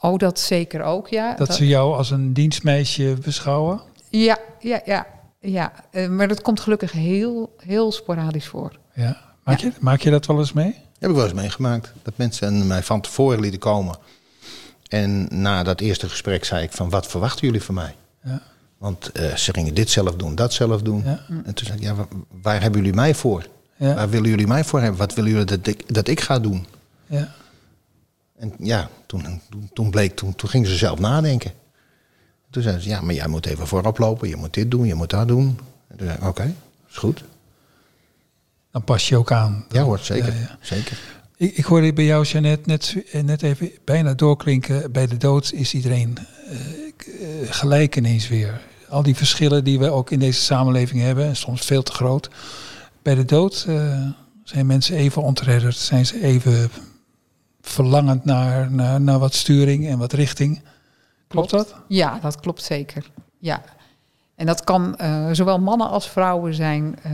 Oh, 0.00 0.18
dat 0.18 0.38
zeker 0.38 0.82
ook, 0.82 1.08
ja. 1.08 1.34
Dat, 1.34 1.46
dat... 1.46 1.56
ze 1.56 1.66
jou 1.66 1.96
als 1.96 2.10
een 2.10 2.32
dienstmeisje 2.32 3.16
beschouwen? 3.24 3.80
Ja, 4.10 4.38
ja, 4.60 4.80
ja. 4.84 5.06
Ja. 5.40 5.72
Uh, 5.92 6.08
maar 6.08 6.28
dat 6.28 6.42
komt 6.42 6.60
gelukkig 6.60 6.92
heel, 6.92 7.54
heel 7.58 7.92
sporadisch 7.92 8.46
voor. 8.46 8.78
Ja. 8.94 9.20
Maak, 9.44 9.58
ja. 9.58 9.66
Je, 9.66 9.72
maak 9.80 10.00
je 10.00 10.10
dat 10.10 10.26
wel 10.26 10.38
eens 10.38 10.52
mee? 10.52 10.74
Heb 10.98 11.10
ik 11.10 11.16
wel 11.16 11.24
eens 11.24 11.34
meegemaakt. 11.34 11.92
Dat 12.02 12.16
mensen 12.16 12.66
mij 12.66 12.82
van 12.82 13.00
tevoren 13.00 13.40
lieten 13.40 13.60
komen. 13.60 13.96
En 14.88 15.28
na 15.30 15.62
dat 15.62 15.80
eerste 15.80 16.08
gesprek 16.08 16.44
zei 16.44 16.62
ik 16.62 16.72
van, 16.72 16.90
wat 16.90 17.06
verwachten 17.06 17.46
jullie 17.46 17.62
van 17.62 17.74
mij? 17.74 17.94
Ja. 18.24 18.42
Want 18.78 19.10
uh, 19.14 19.34
ze 19.34 19.52
gingen 19.52 19.74
dit 19.74 19.90
zelf 19.90 20.14
doen, 20.14 20.34
dat 20.34 20.52
zelf 20.52 20.82
doen. 20.82 21.02
Ja. 21.04 21.24
En 21.44 21.54
toen 21.54 21.66
zei 21.66 21.78
ik, 21.78 21.84
ja, 21.84 21.94
waar, 21.94 22.06
waar 22.42 22.60
hebben 22.60 22.80
jullie 22.80 22.94
mij 22.94 23.14
voor? 23.14 23.46
Ja. 23.76 23.94
Waar 23.94 24.10
willen 24.10 24.30
jullie 24.30 24.46
mij 24.46 24.64
voor 24.64 24.80
hebben? 24.80 24.98
Wat 24.98 25.14
willen 25.14 25.30
jullie 25.30 25.46
dat 25.46 25.66
ik, 25.66 25.94
dat 25.94 26.08
ik 26.08 26.20
ga 26.20 26.38
doen? 26.38 26.66
Ja. 27.06 27.34
En 28.38 28.54
ja, 28.58 28.88
toen, 29.06 29.40
toen 29.72 29.90
bleek, 29.90 30.16
toen, 30.16 30.34
toen 30.34 30.48
gingen 30.48 30.68
ze 30.68 30.76
zelf 30.76 30.98
nadenken. 30.98 31.52
Toen 32.50 32.62
zeiden 32.62 32.82
ze, 32.82 32.88
ja, 32.88 33.00
maar 33.00 33.14
jij 33.14 33.28
moet 33.28 33.46
even 33.46 33.66
voorop 33.66 33.98
lopen, 33.98 34.28
je 34.28 34.36
moet 34.36 34.54
dit 34.54 34.70
doen, 34.70 34.86
je 34.86 34.94
moet 34.94 35.10
dat 35.10 35.28
doen. 35.28 35.58
En 35.88 35.96
toen 35.96 36.06
zei 36.06 36.18
ik, 36.18 36.24
oké, 36.26 36.28
okay, 36.28 36.54
is 36.88 36.96
goed. 36.96 37.24
Dan 38.70 38.84
pas 38.84 39.08
je 39.08 39.16
ook 39.16 39.32
aan. 39.32 39.64
Ja 39.70 39.82
hoor, 39.82 39.98
zeker. 39.98 40.32
Ja, 40.32 40.40
ja. 40.40 40.58
zeker. 40.60 40.98
Ik, 41.36 41.56
ik 41.56 41.64
hoorde 41.64 41.92
bij 41.92 42.04
jou, 42.04 42.24
Jeannette, 42.24 42.68
net, 42.68 42.96
net 43.24 43.42
even 43.42 43.70
bijna 43.84 44.14
doorklinken. 44.14 44.92
Bij 44.92 45.06
de 45.06 45.16
dood 45.16 45.52
is 45.52 45.74
iedereen 45.74 46.18
uh, 46.50 46.58
gelijk 47.50 47.96
ineens 47.96 48.28
weer. 48.28 48.60
Al 48.88 49.02
die 49.02 49.16
verschillen 49.16 49.64
die 49.64 49.78
we 49.78 49.90
ook 49.90 50.10
in 50.10 50.18
deze 50.18 50.40
samenleving 50.40 51.00
hebben, 51.02 51.36
soms 51.36 51.64
veel 51.64 51.82
te 51.82 51.92
groot. 51.92 52.30
Bij 53.02 53.14
de 53.14 53.24
dood 53.24 53.64
uh, 53.68 54.08
zijn 54.44 54.66
mensen 54.66 54.96
even 54.96 55.22
ontredderd, 55.22 55.76
zijn 55.76 56.06
ze 56.06 56.22
even 56.22 56.70
verlangend 57.60 58.24
naar, 58.24 58.70
naar, 58.70 59.00
naar 59.00 59.18
wat 59.18 59.34
sturing 59.34 59.86
en 59.86 59.98
wat 59.98 60.12
richting. 60.12 60.62
Klopt, 61.30 61.50
dat? 61.50 61.74
Ja, 61.88 62.18
dat 62.22 62.40
klopt 62.40 62.62
zeker. 62.62 63.10
Ja. 63.38 63.62
En 64.34 64.46
dat 64.46 64.64
kan 64.64 64.96
uh, 65.00 65.28
zowel 65.32 65.60
mannen 65.60 65.88
als 65.88 66.08
vrouwen 66.08 66.54
zijn. 66.54 66.98
Uh, 67.06 67.12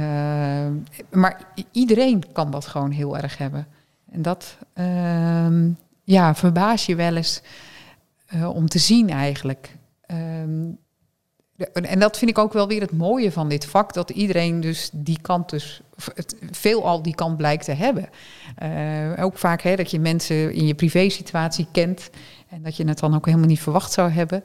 maar 1.11 1.40
iedereen 1.73 2.32
kan 2.32 2.50
dat 2.50 2.66
gewoon 2.66 2.90
heel 2.90 3.16
erg 3.16 3.38
hebben. 3.38 3.66
En 4.11 4.23
dat 4.23 4.56
uh, 4.75 5.46
ja, 6.04 6.35
verbaas 6.35 6.87
je 6.87 6.94
wel 6.94 7.16
eens 7.16 7.42
uh, 8.35 8.49
om 8.49 8.68
te 8.68 8.78
zien 8.78 9.11
eigenlijk. 9.11 9.76
Ehm, 10.06 10.70
en 11.73 11.99
dat 11.99 12.18
vind 12.18 12.30
ik 12.30 12.38
ook 12.38 12.52
wel 12.52 12.68
weer 12.68 12.80
het 12.80 12.92
mooie 12.92 13.32
van 13.32 13.49
dit 13.49 13.64
vak, 13.64 13.92
dat 13.92 14.11
iedereen 14.11 14.61
dus 14.61 14.90
die 14.92 15.18
kant 15.20 15.50
dus 15.50 15.80
het, 16.14 16.37
veelal 16.50 17.02
die 17.02 17.14
kant 17.14 17.37
blijkt 17.37 17.64
te 17.64 17.73
hebben. 17.73 18.08
Ook 19.18 19.38
vaak 19.38 19.62
hè, 19.62 19.76
dat 19.76 19.90
je 19.90 20.00
mensen 20.00 20.52
in 20.52 20.66
je 20.66 20.75
privésituatie 20.75 21.66
kent 21.73 22.11
en 22.49 22.62
dat 22.62 22.76
je 22.76 22.88
het 22.88 22.99
dan 22.99 23.15
ook 23.15 23.26
helemaal 23.26 23.49
niet 23.49 23.61
verwacht 23.61 23.93
zou 23.93 24.11
hebben. 24.11 24.45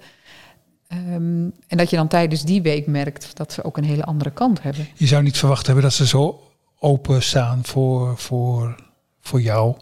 Ehm, 0.88 1.50
en 1.68 1.78
dat 1.78 1.90
je 1.90 1.96
dan 1.96 2.08
tijdens 2.08 2.44
die 2.44 2.62
week 2.62 2.88
merkt 2.88 3.36
dat 3.36 3.54
ze 3.54 3.64
ook 3.64 3.78
een 3.78 3.84
hele 3.84 4.04
andere 4.04 4.32
kant 4.32 4.64
hebben. 4.64 4.88
Je 4.96 5.08
zou 5.08 5.24
niet 5.24 5.38
verwacht 5.38 5.66
hebben 5.66 5.84
dat 5.84 5.94
ze 5.94 6.08
zo 6.08 6.42
open 6.80 7.24
staan 7.24 7.66
voor, 7.66 8.18
voor, 8.18 8.76
voor 9.20 9.42
jou. 9.42 9.76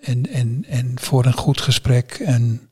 En, 0.00 0.26
en, 0.32 0.64
en 0.68 0.92
voor 0.94 1.24
een 1.26 1.36
goed 1.36 1.60
gesprek. 1.60 2.12
En 2.12 2.65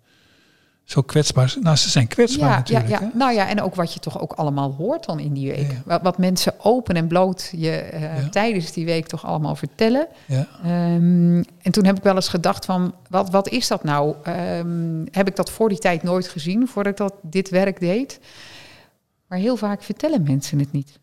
zo 0.85 1.03
kwetsbaar. 1.03 1.55
Nou, 1.61 1.77
ze 1.77 1.91
zijn 1.91 2.07
kwetsbaar 2.07 2.49
ja, 2.51 2.57
natuurlijk. 2.57 2.89
Ja, 2.89 2.99
ja. 3.01 3.07
hè? 3.13 3.19
Nou 3.19 3.33
ja, 3.33 3.49
en 3.49 3.61
ook 3.63 3.75
wat 3.75 3.93
je 3.95 4.01
toch 4.01 4.21
ook 4.21 4.33
allemaal 4.33 4.73
hoort 4.73 5.05
dan 5.07 5.19
in 5.21 5.33
die 5.33 5.51
week. 5.53 5.73
Wat, 5.85 6.03
wat 6.03 6.19
mensen 6.19 6.55
open 6.59 6.95
en 6.97 7.07
bloot 7.07 7.51
je 7.57 7.71
eh, 7.71 8.03
Ja. 8.23 8.29
tijdens 8.29 8.73
die 8.73 8.85
week 8.85 9.07
toch 9.07 9.27
allemaal 9.27 9.57
vertellen. 9.57 10.07
Ja. 10.27 10.49
Ehm, 10.65 11.37
en 11.63 11.71
toen 11.71 11.85
heb 11.85 11.97
ik 11.97 12.03
wel 12.03 12.15
eens 12.15 12.29
gedacht 12.29 12.65
van, 12.65 12.95
wat, 13.09 13.31
wat 13.31 13.49
is 13.49 13.69
dat 13.69 13.85
nou? 13.85 14.15
Ehm, 14.23 15.05
heb 15.11 15.29
ik 15.29 15.37
dat 15.37 15.51
voor 15.51 15.69
die 15.69 15.79
tijd 15.79 16.03
nooit 16.03 16.29
gezien, 16.29 16.69
voordat 16.69 16.93
ik 16.93 16.99
dat, 16.99 17.15
dit 17.23 17.49
werk 17.51 17.81
deed? 17.81 18.21
Maar 19.29 19.39
heel 19.39 19.57
vaak 19.57 19.83
vertellen 19.83 20.23
mensen 20.23 20.59
het 20.59 20.73
niet. 20.73 20.99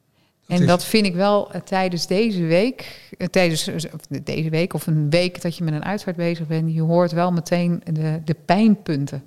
en 0.47 0.61
is- 0.61 0.67
dat 0.67 0.85
vind 0.85 1.05
ik 1.05 1.15
wel 1.15 1.51
eh, 1.51 1.61
tijdens 1.61 2.07
deze 2.07 2.43
week, 2.43 3.09
eh, 3.17 3.27
tijdens 3.27 3.67
of 3.69 4.19
deze 4.23 4.49
week 4.49 4.73
of 4.73 4.87
een 4.87 5.09
week 5.09 5.41
dat 5.41 5.57
je 5.57 5.63
met 5.63 5.73
een 5.73 5.85
uitvaart 5.85 6.15
bezig 6.17 6.47
bent, 6.47 6.73
je 6.73 6.81
hoort 6.81 7.11
wel 7.11 7.31
meteen 7.31 7.81
de, 7.91 8.21
de 8.25 8.35
pijnpunten. 8.45 9.23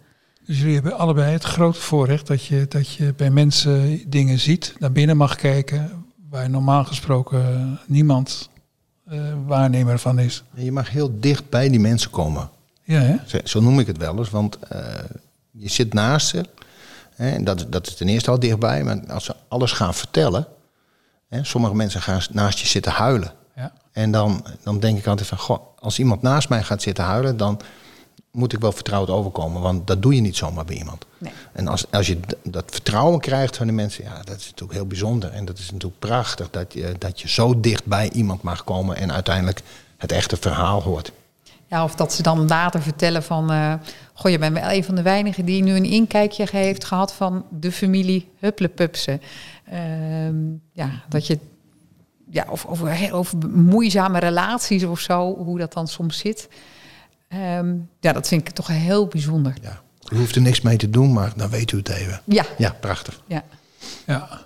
Dus 0.46 0.58
jullie 0.58 0.74
hebben 0.74 0.98
allebei 0.98 1.32
het 1.32 1.44
grote 1.44 1.80
voorrecht 1.80 2.26
dat 2.26 2.44
je, 2.44 2.66
dat 2.68 2.92
je 2.92 3.14
bij 3.16 3.30
mensen 3.30 4.02
dingen 4.10 4.38
ziet, 4.38 4.74
naar 4.78 4.92
binnen 4.92 5.16
mag 5.16 5.36
kijken, 5.36 6.04
waar 6.30 6.50
normaal 6.50 6.84
gesproken 6.84 7.78
niemand 7.86 8.48
eh, 9.06 9.18
waarnemer 9.46 9.98
van 9.98 10.18
is. 10.18 10.44
Je 10.54 10.72
mag 10.72 10.90
heel 10.90 11.20
dicht 11.20 11.48
bij 11.50 11.68
die 11.68 11.80
mensen 11.80 12.10
komen. 12.10 12.50
Ja, 12.82 13.00
hè? 13.00 13.16
Zo, 13.26 13.38
zo 13.44 13.60
noem 13.60 13.80
ik 13.80 13.86
het 13.86 13.98
wel 13.98 14.18
eens, 14.18 14.30
want 14.30 14.58
eh, 14.58 14.80
je 15.50 15.68
zit 15.68 15.92
naast 15.92 16.28
ze. 16.28 16.44
Hè, 17.14 17.30
en 17.30 17.44
dat, 17.44 17.66
dat 17.68 17.86
is 17.86 17.94
ten 17.96 18.08
eerste 18.08 18.30
al 18.30 18.38
dichtbij, 18.38 18.84
maar 18.84 19.06
als 19.06 19.24
ze 19.24 19.34
alles 19.48 19.72
gaan 19.72 19.94
vertellen. 19.94 20.46
Hè, 21.28 21.44
sommige 21.44 21.74
mensen 21.74 22.02
gaan 22.02 22.20
naast 22.30 22.58
je 22.58 22.66
zitten 22.66 22.92
huilen. 22.92 23.32
Ja. 23.56 23.72
En 23.92 24.10
dan, 24.10 24.44
dan 24.62 24.80
denk 24.80 24.98
ik 24.98 25.06
altijd 25.06 25.28
van, 25.28 25.38
goh, 25.38 25.78
als 25.78 25.98
iemand 25.98 26.22
naast 26.22 26.48
mij 26.48 26.62
gaat 26.62 26.82
zitten 26.82 27.04
huilen, 27.04 27.36
dan 27.36 27.60
moet 28.34 28.52
ik 28.52 28.60
wel 28.60 28.72
vertrouwd 28.72 29.10
overkomen. 29.10 29.62
Want 29.62 29.86
dat 29.86 30.02
doe 30.02 30.14
je 30.14 30.20
niet 30.20 30.36
zomaar 30.36 30.64
bij 30.64 30.76
iemand. 30.76 31.06
Nee. 31.18 31.32
En 31.52 31.68
als, 31.68 31.90
als 31.90 32.06
je 32.06 32.20
dat 32.42 32.64
vertrouwen 32.66 33.20
krijgt 33.20 33.56
van 33.56 33.66
de 33.66 33.72
mensen, 33.72 34.04
ja, 34.04 34.22
dat 34.24 34.36
is 34.36 34.44
natuurlijk 34.44 34.72
heel 34.72 34.86
bijzonder. 34.86 35.30
En 35.30 35.44
dat 35.44 35.58
is 35.58 35.70
natuurlijk 35.70 35.98
prachtig 35.98 36.50
dat 36.50 36.72
je, 36.72 36.94
dat 36.98 37.20
je 37.20 37.28
zo 37.28 37.60
dicht 37.60 37.84
bij 37.84 38.10
iemand 38.10 38.42
mag 38.42 38.64
komen 38.64 38.96
en 38.96 39.12
uiteindelijk 39.12 39.60
het 39.96 40.12
echte 40.12 40.36
verhaal 40.36 40.82
hoort. 40.82 41.12
Ja, 41.66 41.84
of 41.84 41.94
dat 41.94 42.12
ze 42.12 42.22
dan 42.22 42.46
later 42.48 42.82
vertellen 42.82 43.22
van... 43.22 43.50
eh 43.50 43.74
goh, 44.12 44.30
je 44.30 44.38
bent 44.38 44.58
wel 44.58 44.70
een 44.70 44.84
van 44.84 44.94
de 44.94 45.02
weinigen 45.02 45.44
die 45.44 45.62
nu 45.62 45.72
een 45.74 45.84
inkijkje 45.84 46.46
heeft 46.50 46.84
gehad... 46.84 47.12
van 47.12 47.44
de 47.50 47.72
familie 47.72 48.28
Hupplepupsen. 48.38 49.20
Ehm 49.64 50.36
ja, 50.72 50.90
dat 51.08 51.26
je... 51.26 51.38
Ja, 52.30 52.46
of 52.48 52.66
over, 52.66 53.12
over 53.12 53.38
moeizame 53.48 54.18
relaties 54.18 54.84
of 54.84 55.00
zo, 55.00 55.34
hoe 55.36 55.58
dat 55.58 55.72
dan 55.72 55.88
soms 55.88 56.18
zit. 56.18 56.48
Ehm, 57.28 57.76
ja, 58.00 58.12
dat 58.12 58.28
vind 58.28 58.48
ik 58.48 58.54
toch 58.54 58.66
heel 58.66 59.06
bijzonder. 59.06 59.54
Ja. 59.62 59.82
U 60.12 60.16
hoeft 60.16 60.34
er 60.34 60.42
niks 60.42 60.60
mee 60.60 60.76
te 60.76 60.90
doen, 60.90 61.12
maar 61.12 61.32
dan 61.36 61.50
weet 61.50 61.72
u 61.72 61.76
het 61.76 61.88
even. 61.88 62.20
Ja, 62.24 62.44
Ja, 62.58 62.76
prachtig. 62.80 63.20
ja. 63.26 63.44
ja. 64.06 64.40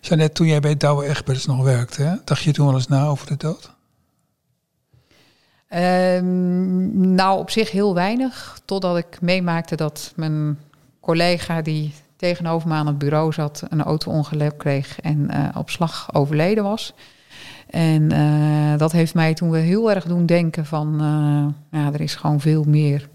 Jeannette, 0.00 0.32
toen 0.34 0.46
jij 0.46 0.60
bij 0.60 0.76
Douwe 0.76 1.06
Egberts 1.06 1.46
nog 1.46 1.62
werkte, 1.62 2.02
hè, 2.02 2.14
dacht 2.24 2.42
je 2.42 2.52
toen 2.52 2.66
wel 2.66 2.74
eens 2.74 2.88
na 2.88 3.06
over 3.06 3.26
de 3.26 3.36
dood? 3.36 3.70
Ehm, 5.68 7.14
nou, 7.14 7.38
op 7.38 7.50
zich 7.50 7.70
heel 7.70 7.94
weinig. 7.94 8.60
Totdat 8.64 8.96
ik 8.96 9.20
meemaakte 9.20 9.76
dat 9.76 10.12
mijn 10.16 10.58
collega 11.00 11.62
die 11.62 11.92
tegenover 12.16 12.68
me 12.68 12.74
aan 12.74 12.86
het 12.86 12.98
bureau 12.98 13.32
zat... 13.32 13.62
een 13.68 13.82
auto-ongeluk 13.82 14.58
kreeg 14.58 15.00
en 15.00 15.30
eh, 15.30 15.56
op 15.56 15.70
slag 15.70 16.14
overleden 16.14 16.64
was. 16.64 16.94
En 17.72 18.12
eh, 18.12 18.78
dat 18.78 18.92
heeft 18.92 19.14
mij 19.14 19.34
toen 19.34 19.50
wel 19.50 19.60
heel 19.60 19.90
erg 19.90 20.04
doen 20.04 20.26
denken 20.26 20.66
van... 20.66 21.00
eh, 21.00 21.80
ja, 21.80 21.92
er 21.92 22.00
is 22.00 22.14
gewoon 22.14 22.40
veel 22.40 22.64
meer. 22.64 23.08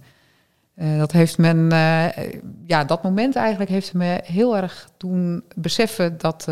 Eh, 0.76 0.98
dat 0.98 1.12
heeft 1.12 1.38
men... 1.38 1.70
ja, 2.66 2.84
dat 2.84 3.04
moment 3.04 3.36
eigenlijk 3.36 3.70
heeft 3.70 3.94
me 3.94 4.20
heel 4.24 4.58
erg 4.58 4.90
doen 4.98 5.44
beseffen... 5.56 6.18
dat, 6.18 6.46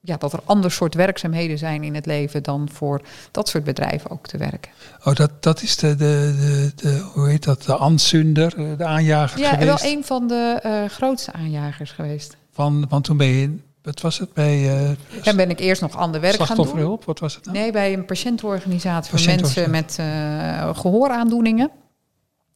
ja, 0.00 0.16
dat 0.16 0.32
er 0.32 0.40
ander 0.44 0.70
soort 0.70 0.94
werkzaamheden 0.94 1.58
zijn 1.58 1.82
in 1.82 1.94
het 1.94 2.06
leven... 2.06 2.42
dan 2.42 2.68
voor 2.72 3.00
dat 3.30 3.48
soort 3.48 3.64
bedrijven 3.64 4.10
ook 4.10 4.26
te 4.26 4.38
werken. 4.38 4.70
Oh, 5.04 5.14
dat, 5.14 5.42
dat 5.42 5.62
is 5.62 5.76
de, 5.76 5.96
de, 5.96 6.34
de, 6.38 6.72
de, 6.76 7.10
hoe 7.12 7.28
heet 7.28 7.44
dat, 7.44 7.62
de 7.62 7.78
aanzunder, 7.78 8.76
de 8.76 8.84
aanjager 8.84 9.40
Ja, 9.40 9.48
geweest. 9.50 9.82
wel 9.82 9.92
een 9.92 10.04
van 10.04 10.28
de 10.28 10.86
grootste 10.90 11.32
aanjagers 11.32 11.90
geweest. 11.90 12.36
Van, 12.52 12.86
want 12.88 13.04
toen 13.04 13.16
ben 13.16 13.26
je, 13.26 13.58
wat 13.84 14.00
was 14.00 14.18
het, 14.18 14.32
bij 14.32 14.70
eh 14.88 14.90
Dan 15.24 15.36
ben 15.36 15.50
ik 15.50 15.58
eerst 15.60 15.80
nog 15.80 15.96
ander 15.96 16.20
werk 16.20 16.34
gaan 16.34 16.46
doen. 16.46 16.56
slachtofferhulp, 16.56 17.04
wat 17.04 17.18
was 17.18 17.34
het 17.34 17.44
nou? 17.44 17.58
Nee, 17.58 17.72
bij 17.72 17.92
een 17.92 18.04
patiëntenorganisatie 18.04 19.18
voor 19.18 19.36
mensen 19.36 19.70
met 19.70 19.96
eh, 20.00 20.76
gehooraandoeningen. 20.76 21.70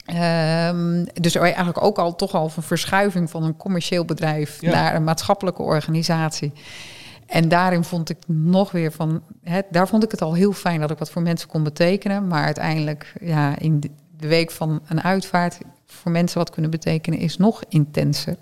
Ehm, 0.05 1.05
dus 1.15 1.35
eigenlijk 1.35 1.83
ook 1.83 1.99
al 1.99 2.15
toch 2.17 2.35
al 2.35 2.51
een 2.57 2.63
verschuiving 2.63 3.31
van 3.31 3.43
een 3.43 3.57
commercieel 3.57 4.05
bedrijf 4.05 4.61
Ja. 4.61 4.71
naar 4.71 4.95
een 4.95 5.05
maatschappelijke 5.05 5.63
organisatie. 5.63 6.53
En 7.27 7.49
daarin 7.49 7.85
vond 7.85 8.11
ik 8.11 8.17
nog 8.27 8.71
weer 8.71 8.93
van, 8.93 9.23
hè, 9.43 9.61
daar 9.71 9.89
vond 9.89 10.05
ik 10.05 10.11
het 10.11 10.23
al 10.23 10.35
heel 10.35 10.53
fijn 10.53 10.81
dat 10.81 10.91
ik 10.91 10.99
wat 10.99 11.11
voor 11.11 11.23
mensen 11.23 11.49
kon 11.49 11.63
betekenen. 11.63 12.27
Maar 12.27 12.45
uiteindelijk, 12.45 13.13
ja, 13.21 13.59
in 13.59 13.81
de 14.17 14.29
week 14.29 14.51
van 14.51 14.81
een 14.89 15.03
uitvaart 15.03 15.59
voor 15.87 16.11
mensen 16.11 16.39
wat 16.39 16.51
kunnen 16.51 16.71
betekenen, 16.71 17.19
is 17.19 17.37
nog 17.37 17.63
intenser. 17.69 18.37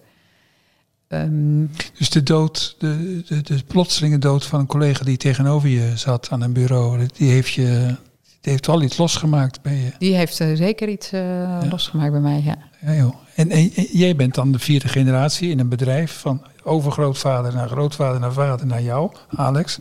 Ehm, 1.09 1.65
Dus 1.99 2.11
de 2.11 2.23
dood, 2.23 2.75
de, 2.79 3.23
de, 3.29 3.43
de 3.43 3.63
plotselinge 3.67 4.19
dood 4.19 4.45
van 4.45 4.61
een 4.61 4.67
collega 4.67 5.05
die 5.05 5.17
tegenover 5.17 5.69
je 5.69 5.93
zat 5.95 6.29
aan 6.31 6.41
een 6.43 6.53
bureau, 6.53 7.07
die 7.17 7.31
heeft 7.31 7.53
je, 7.53 7.95
die 8.41 8.53
heeft 8.53 8.67
wel 8.67 8.83
iets 8.83 8.97
losgemaakt 8.97 9.63
bij 9.63 9.75
je. 9.77 9.91
die 9.99 10.15
heeft 10.15 10.41
eh, 10.41 10.49
zeker 10.55 10.89
iets 10.89 11.13
eh, 11.13 11.61
losgemaakt 11.71 12.13
bij 12.13 12.21
mij, 12.21 12.43
ja. 12.45 12.57
Ja, 12.81 12.95
joh. 12.95 13.15
En, 13.35 13.51
en, 13.51 13.71
en 13.75 13.87
jij 13.93 14.17
bent 14.17 14.35
dan 14.35 14.53
de 14.53 14.59
vierde 14.59 14.89
generatie 14.89 15.51
in 15.51 15.59
een 15.59 15.69
bedrijf 15.69 16.13
van 16.19 16.43
overgrootvader 16.63 17.55
naar 17.55 17.69
grootvader 17.69 18.21
naar 18.21 18.33
vader 18.33 18.67
naar 18.67 18.83
jou, 18.83 19.13
Alex. 19.37 19.79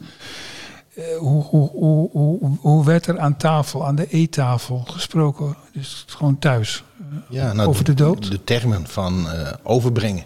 Eh, 0.96 1.04
hoe, 1.18 1.44
hoe, 1.44 1.70
hoe, 1.70 2.10
hoe, 2.12 2.58
hoe 2.60 2.86
werd 2.86 3.08
er 3.08 3.20
aan 3.20 3.38
tafel, 3.38 3.86
aan 3.88 3.96
de 3.96 4.08
eettafel 4.10 4.84
gesproken? 4.88 5.56
Dus 5.74 6.06
gewoon 6.08 6.40
thuis. 6.40 6.84
Ja, 7.30 7.54
nou, 7.54 7.70
Over 7.70 7.84
de 7.84 7.94
dood? 7.94 8.32
De 8.32 8.44
termen 8.44 8.88
van 8.88 9.30
eh, 9.30 9.52
overbrengen. 9.64 10.24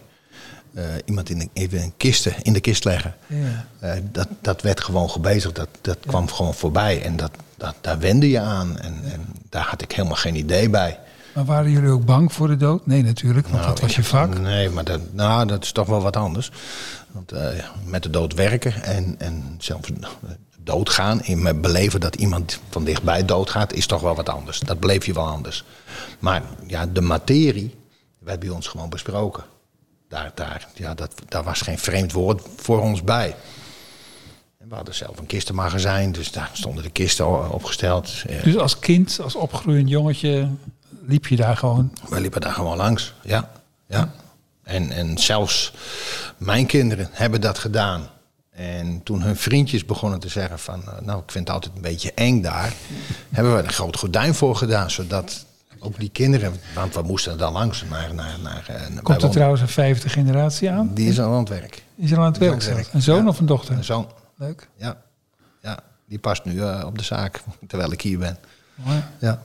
Eh, 0.79 0.85
iemand 1.05 1.29
in 1.29 1.39
de, 1.39 1.49
even 1.53 1.81
een 1.81 1.93
kisten, 1.97 2.33
in 2.41 2.53
de 2.53 2.59
kist 2.59 2.83
leggen. 2.83 3.15
Ja. 3.27 3.65
Eh, 3.79 4.01
dat, 4.11 4.27
dat 4.41 4.61
werd 4.61 4.81
gewoon 4.81 5.09
gebezigd. 5.09 5.55
Dat, 5.55 5.69
dat 5.81 5.97
kwam 6.07 6.27
gewoon 6.27 6.53
voorbij. 6.53 7.01
En 7.01 7.15
dat, 7.15 7.31
dat, 7.57 7.75
daar 7.81 7.99
wende 7.99 8.29
je 8.29 8.39
aan. 8.39 8.79
En, 8.79 8.93
en 9.03 9.25
daar 9.49 9.65
had 9.65 9.81
ik 9.81 9.91
helemaal 9.91 10.17
geen 10.17 10.35
idee 10.35 10.69
bij. 10.69 10.99
Maar 11.33 11.45
waren 11.45 11.71
jullie 11.71 11.89
ook 11.89 12.05
bang 12.05 12.33
voor 12.33 12.47
de 12.47 12.57
dood? 12.57 12.85
Nee, 12.85 13.03
natuurlijk, 13.03 13.47
want 13.47 13.61
Nou, 13.61 13.73
dat 13.73 13.81
was 13.81 13.95
je 13.95 14.03
vak. 14.03 14.39
Nee, 14.39 14.69
maar 14.69 14.83
dat, 14.83 15.01
nou, 15.11 15.47
dat 15.47 15.63
is 15.63 15.71
toch 15.71 15.87
wel 15.87 16.01
wat 16.01 16.15
anders. 16.15 16.51
Want 17.11 17.31
eh, 17.31 17.47
met 17.85 18.03
de 18.03 18.09
dood 18.09 18.33
werken 18.33 18.83
en, 18.83 19.15
en 19.17 19.55
zelfs 19.57 19.89
doodgaan, 20.63 21.23
in 21.23 21.41
me 21.41 21.53
beleven 21.53 21.99
dat 21.99 22.15
iemand 22.15 22.59
van 22.69 22.83
dichtbij 22.83 23.25
doodgaat, 23.25 23.73
is 23.73 23.85
toch 23.85 24.01
wel 24.01 24.15
wat 24.15 24.29
anders. 24.29 24.59
Dat 24.59 24.79
beleef 24.79 25.05
je 25.05 25.13
wel 25.13 25.27
anders. 25.27 25.63
Maar 26.19 26.43
ja, 26.67 26.85
de 26.85 27.01
materie 27.01 27.75
werd 28.19 28.39
bij 28.39 28.49
ons 28.49 28.67
gewoon 28.67 28.89
besproken. 28.89 29.43
Daar, 30.09 30.31
daar, 30.35 30.67
ja, 30.73 30.93
dat, 30.93 31.13
daar 31.27 31.43
was 31.43 31.61
geen 31.61 31.77
vreemd 31.77 32.11
woord 32.11 32.41
voor 32.55 32.81
ons 32.81 33.03
bij. 33.03 33.35
En 34.57 34.69
we 34.69 34.75
hadden 34.75 34.95
zelf 34.95 35.17
een 35.17 35.25
kistenmagazijn, 35.25 36.11
dus 36.11 36.31
daar 36.31 36.49
stonden 36.53 36.83
de 36.83 36.89
kisten 36.89 37.51
opgesteld. 37.51 38.23
Dus 38.43 38.57
als 38.57 38.79
kind, 38.79 39.19
als 39.23 39.35
opgroeiend 39.35 39.89
jongetje, 39.89 40.49
liep 41.05 41.27
je 41.27 41.35
daar 41.35 41.57
gewoon. 41.57 41.93
wij 42.09 42.21
liepen 42.21 42.41
daar 42.41 42.53
gewoon 42.53 42.77
langs, 42.77 43.13
ja. 43.21 43.51
ja. 43.87 44.11
En, 44.63 44.91
en 44.91 45.17
zelfs 45.17 45.73
mijn 46.37 46.65
kinderen 46.65 47.09
hebben 47.11 47.41
dat 47.41 47.57
gedaan. 47.57 48.09
En 48.49 49.03
toen 49.03 49.21
hun 49.21 49.35
vriendjes 49.35 49.85
begonnen 49.85 50.19
te 50.19 50.29
zeggen 50.29 50.59
van... 50.59 50.83
nou, 51.01 51.21
ik 51.23 51.31
vind 51.31 51.47
het 51.47 51.55
altijd 51.55 51.75
een 51.75 51.81
beetje 51.81 52.13
eng 52.13 52.41
daar... 52.41 52.73
hebben 53.29 53.53
we 53.53 53.59
er 53.59 53.65
een 53.65 53.73
groot 53.73 53.97
gordijn 53.97 54.35
voor 54.35 54.55
gedaan, 54.55 54.91
zodat 54.91 55.45
ook 55.79 55.99
die 55.99 56.09
kinderen... 56.09 56.53
want 56.75 56.93
we 56.95 57.01
moesten 57.01 57.37
dan 57.37 57.53
langs 57.53 57.83
naar... 57.89 58.13
naar, 58.13 58.39
naar, 58.43 58.65
eh, 58.67 59.03
Komt 59.03 59.23
er 59.23 59.29
trouwens 59.29 59.61
een 59.61 59.67
vijfde 59.67 60.09
generatie 60.09 60.71
aan? 60.71 60.93
Die 60.93 61.09
is 61.09 61.19
al 61.19 61.33
aan 61.33 61.39
het 61.39 61.49
werk. 61.49 61.83
Is 61.95 62.11
er 62.11 62.17
aan 62.17 62.25
het 62.25 62.37
werk? 62.37 62.51
aan 62.51 62.57
het 62.57 62.65
werk. 62.67 62.77
zelfs? 62.77 62.93
Een 62.93 63.01
zoon 63.01 63.23
Ja. 63.23 63.27
of 63.27 63.39
een 63.39 63.45
dochter? 63.45 63.75
Een 63.75 63.83
zoon, 63.83 64.07
Leuk. 64.35 64.69
ja. 64.77 64.97
ja. 65.61 65.79
Die 66.07 66.19
past 66.19 66.45
nu 66.45 66.61
eh, 66.61 66.83
op 66.85 66.97
de 66.97 67.03
zaak, 67.03 67.41
terwijl 67.67 67.91
ik 67.91 68.01
hier 68.01 68.19
ben. 68.19 68.37
Mooi. 68.75 69.03
Ja. 69.19 69.41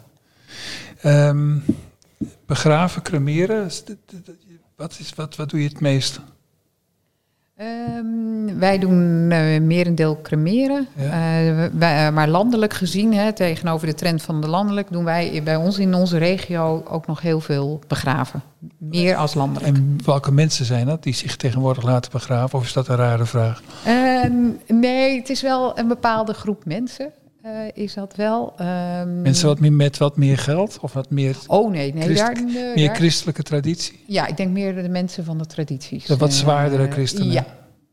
Ehm, 1.00 1.58
begraven, 2.46 3.02
cremeren. 3.02 3.70
Wat, 4.76 4.96
is, 4.98 5.14
wat, 5.14 5.36
wat 5.36 5.50
doe 5.50 5.62
je 5.62 5.68
het 5.68 5.80
meest? 5.80 6.20
Ehm, 7.56 8.58
wij 8.58 8.78
doen 8.78 9.30
eh 9.30 9.60
merendeel 9.60 10.20
cremeren. 10.22 10.86
Ja. 10.96 11.04
Eh, 11.04 11.66
wij- 11.72 12.06
eh, 12.06 12.12
maar 12.12 12.28
landelijk 12.28 12.72
gezien, 12.72 13.14
hè, 13.14 13.32
tegenover 13.32 13.86
de 13.86 13.94
trend 13.94 14.22
van 14.22 14.40
de 14.40 14.48
landelijk, 14.48 14.90
doen 14.90 15.04
wij 15.04 15.40
bij 15.44 15.56
ons 15.56 15.78
in 15.78 15.94
onze 15.94 16.18
regio 16.18 16.82
ook 16.88 17.06
nog 17.06 17.20
heel 17.20 17.40
veel 17.40 17.80
begraven. 17.88 18.42
Meer 18.78 19.16
als 19.16 19.34
landelijk. 19.34 19.76
En 19.76 19.98
welke 20.04 20.32
mensen 20.32 20.64
zijn 20.64 20.86
dat 20.86 21.02
die 21.02 21.14
zich 21.14 21.36
tegenwoordig 21.36 21.84
laten 21.84 22.10
begraven? 22.10 22.58
Of 22.58 22.64
is 22.64 22.72
dat 22.72 22.88
een 22.88 22.96
rare 22.96 23.24
vraag? 23.24 23.62
Ehm, 23.84 24.32
nee, 24.68 25.18
het 25.18 25.30
is 25.30 25.42
wel 25.42 25.78
een 25.78 25.88
bepaalde 25.88 26.32
groep 26.34 26.64
mensen. 26.64 27.10
Eh, 27.44 27.52
is 27.84 27.94
dat 27.94 28.14
wel. 28.16 28.52
Ehm, 28.56 29.22
Mensen 29.22 29.46
wat 29.46 29.60
meer, 29.60 29.72
met 29.72 29.98
wat 29.98 30.16
meer 30.16 30.38
geld? 30.38 30.78
Of 30.80 30.92
wat 30.92 31.10
meer, 31.10 31.36
Oh 31.46 31.70
nee, 31.70 31.94
nee. 31.94 32.02
Christ- 32.02 32.18
daar, 32.20 32.36
eh, 32.36 32.74
meer 32.74 32.86
daar- 32.86 32.96
christelijke 32.96 33.42
traditie? 33.42 34.04
Ja, 34.06 34.26
ik 34.26 34.36
denk 34.36 34.50
meer 34.50 34.82
de 34.82 34.88
mensen 34.88 35.24
van 35.24 35.38
de 35.38 35.46
tradities. 35.46 36.06
De 36.06 36.16
wat 36.16 36.28
Eh, 36.28 36.34
zwaardere 36.34 36.90
christenen. 36.90 37.32
Ja, 37.32 37.44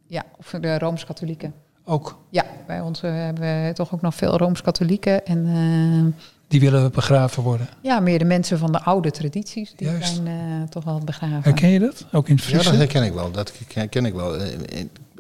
ja 0.08 0.24
of 0.38 0.54
de 0.62 0.78
Rooms-Katholieken. 0.78 1.54
Ook. 1.86 2.20
Ja, 2.30 2.46
bij 2.68 2.82
ons 2.82 3.02
hebben 3.02 3.66
we 3.68 3.74
toch 3.74 3.94
ook 3.94 4.02
nog 4.02 4.16
veel 4.16 4.38
Rooms-Katholieken. 4.38 5.26
En 5.26 6.16
Die 6.48 6.60
willen 6.60 6.92
begraven 6.92 7.44
worden. 7.44 7.68
ja, 7.82 8.00
meer 8.00 8.20
de 8.20 8.26
mensen 8.26 8.58
van 8.58 8.72
de 8.72 8.82
oude 8.84 9.12
tradities. 9.12 9.74
Die 9.76 9.88
Juist. 9.88 10.16
zijn 10.16 10.28
eh, 10.28 10.70
toch 10.70 10.84
wel 10.84 11.00
begraven. 11.06 11.42
Herken 11.44 11.70
je 11.70 11.80
dat? 11.80 12.06
Ook 12.12 12.28
in 12.30 12.36
het 12.36 12.44
Ja, 12.46 12.58
dat 12.58 12.76
herken 12.76 13.04
ik 13.04 13.14
wel. 13.14 13.32
Dat 13.32 13.54
herken 13.74 14.06
ik 14.06 14.14
wel. 14.14 14.38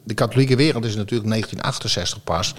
De 0.04 0.14
katholieke 0.14 0.56
wereld 0.56 0.86
is 0.86 0.96
natuurlijk 0.96 1.30
1968 1.30 2.24
pas 2.24 2.54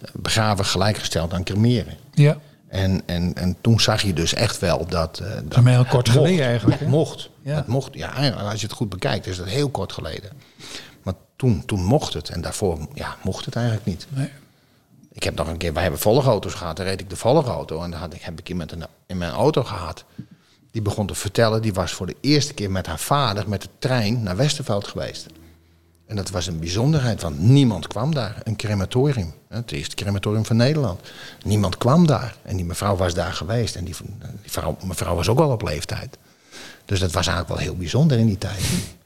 eh, 0.00 0.08
begraven 0.14 0.64
gelijkgesteld 0.64 1.32
aan 1.32 1.44
cremeren. 1.44 1.96
Ja, 2.14 2.38
En, 2.68 3.02
en, 3.06 3.34
en 3.34 3.56
toen 3.60 3.80
zag 3.80 4.02
je 4.02 4.12
dus 4.12 4.34
echt 4.34 4.58
wel 4.58 4.86
dat... 4.86 5.18
eh, 5.18 5.30
dat 5.44 5.64
heel 5.64 5.84
kort 5.84 5.92
mocht. 5.92 6.08
geleden 6.08 6.44
eigenlijk. 6.46 6.80
Het 6.80 6.88
mocht. 6.88 7.30
Ja. 7.42 7.54
Het 7.56 7.66
mocht. 7.66 7.94
Ja, 7.94 8.30
als 8.30 8.60
je 8.60 8.66
het 8.66 8.76
goed 8.76 8.88
bekijkt 8.88 9.26
is 9.26 9.36
dat 9.36 9.46
heel 9.46 9.68
kort 9.68 9.92
geleden. 9.92 10.30
Maar 11.02 11.14
toen, 11.36 11.62
toen 11.66 11.84
mocht 11.84 12.12
het. 12.12 12.28
En 12.28 12.40
daarvoor 12.40 12.78
ja, 12.94 13.16
mocht 13.22 13.44
het 13.44 13.54
eigenlijk 13.56 13.86
niet. 13.86 14.06
Nee. 14.08 14.30
Ik 15.12 15.22
heb 15.22 15.34
nog 15.34 15.48
een 15.48 15.56
keer, 15.56 15.72
wij 15.72 15.82
hebben 15.82 16.00
volgauto's 16.00 16.54
gehad. 16.54 16.76
Dan 16.76 16.86
reed 16.86 17.00
ik 17.00 17.10
de 17.10 17.16
volgauto. 17.16 17.82
En 17.82 17.90
dan 17.90 18.00
had 18.00 18.14
ik, 18.14 18.20
heb 18.22 18.38
ik 18.38 18.48
iemand 18.48 18.72
in, 18.72 18.84
in 19.06 19.18
mijn 19.18 19.30
auto 19.32 19.64
gehad. 19.64 20.04
Die 20.70 20.82
begon 20.82 21.06
te 21.06 21.14
vertellen. 21.14 21.62
Die 21.62 21.72
was 21.74 21.92
voor 21.92 22.06
de 22.06 22.16
eerste 22.20 22.54
keer 22.54 22.70
met 22.70 22.86
haar 22.86 22.98
vader 22.98 23.48
met 23.48 23.62
de 23.62 23.68
trein 23.78 24.22
naar 24.22 24.36
Westerveld 24.36 24.86
geweest. 24.86 25.26
En 26.08 26.16
dat 26.16 26.30
was 26.30 26.46
een 26.46 26.58
bijzonderheid, 26.58 27.22
want 27.22 27.38
niemand 27.40 27.86
kwam 27.86 28.14
daar. 28.14 28.40
Een 28.42 28.56
crematorium. 28.56 29.32
hè, 29.48 29.56
Het 29.56 29.72
eerste 29.72 29.94
crematorium 29.94 30.44
van 30.44 30.56
Nederland. 30.56 31.00
Niemand 31.44 31.78
kwam 31.78 32.06
daar. 32.06 32.36
En 32.42 32.56
die 32.56 32.64
mevrouw 32.64 32.96
was 32.96 33.14
daar 33.14 33.32
geweest. 33.32 33.76
En 33.76 33.84
die, 33.84 33.94
die 34.42 34.50
vrouw, 34.50 34.76
mevrouw 34.84 35.14
was 35.14 35.28
ook 35.28 35.38
al 35.38 35.50
op 35.50 35.62
leeftijd. 35.62 36.18
Dus 36.84 37.00
dat 37.00 37.12
was 37.12 37.26
eigenlijk 37.26 37.56
wel 37.58 37.68
heel 37.68 37.76
bijzonder 37.78 38.18
in 38.18 38.26
die 38.26 38.38
tijd. 38.38 38.60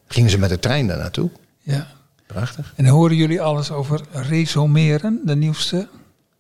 Gingen 0.07 0.31
ze 0.31 0.39
met 0.39 0.49
de 0.51 0.59
trein 0.59 0.87
daar 0.87 0.99
naartoe. 0.99 1.31
Ja. 1.61 1.87
Prachtig. 2.27 2.73
En 2.77 2.87
horen 2.87 3.17
jullie 3.17 3.41
alles 3.43 3.71
over 3.71 4.01
resumeren, 4.13 5.21
de 5.25 5.37
nieuwste 5.37 5.89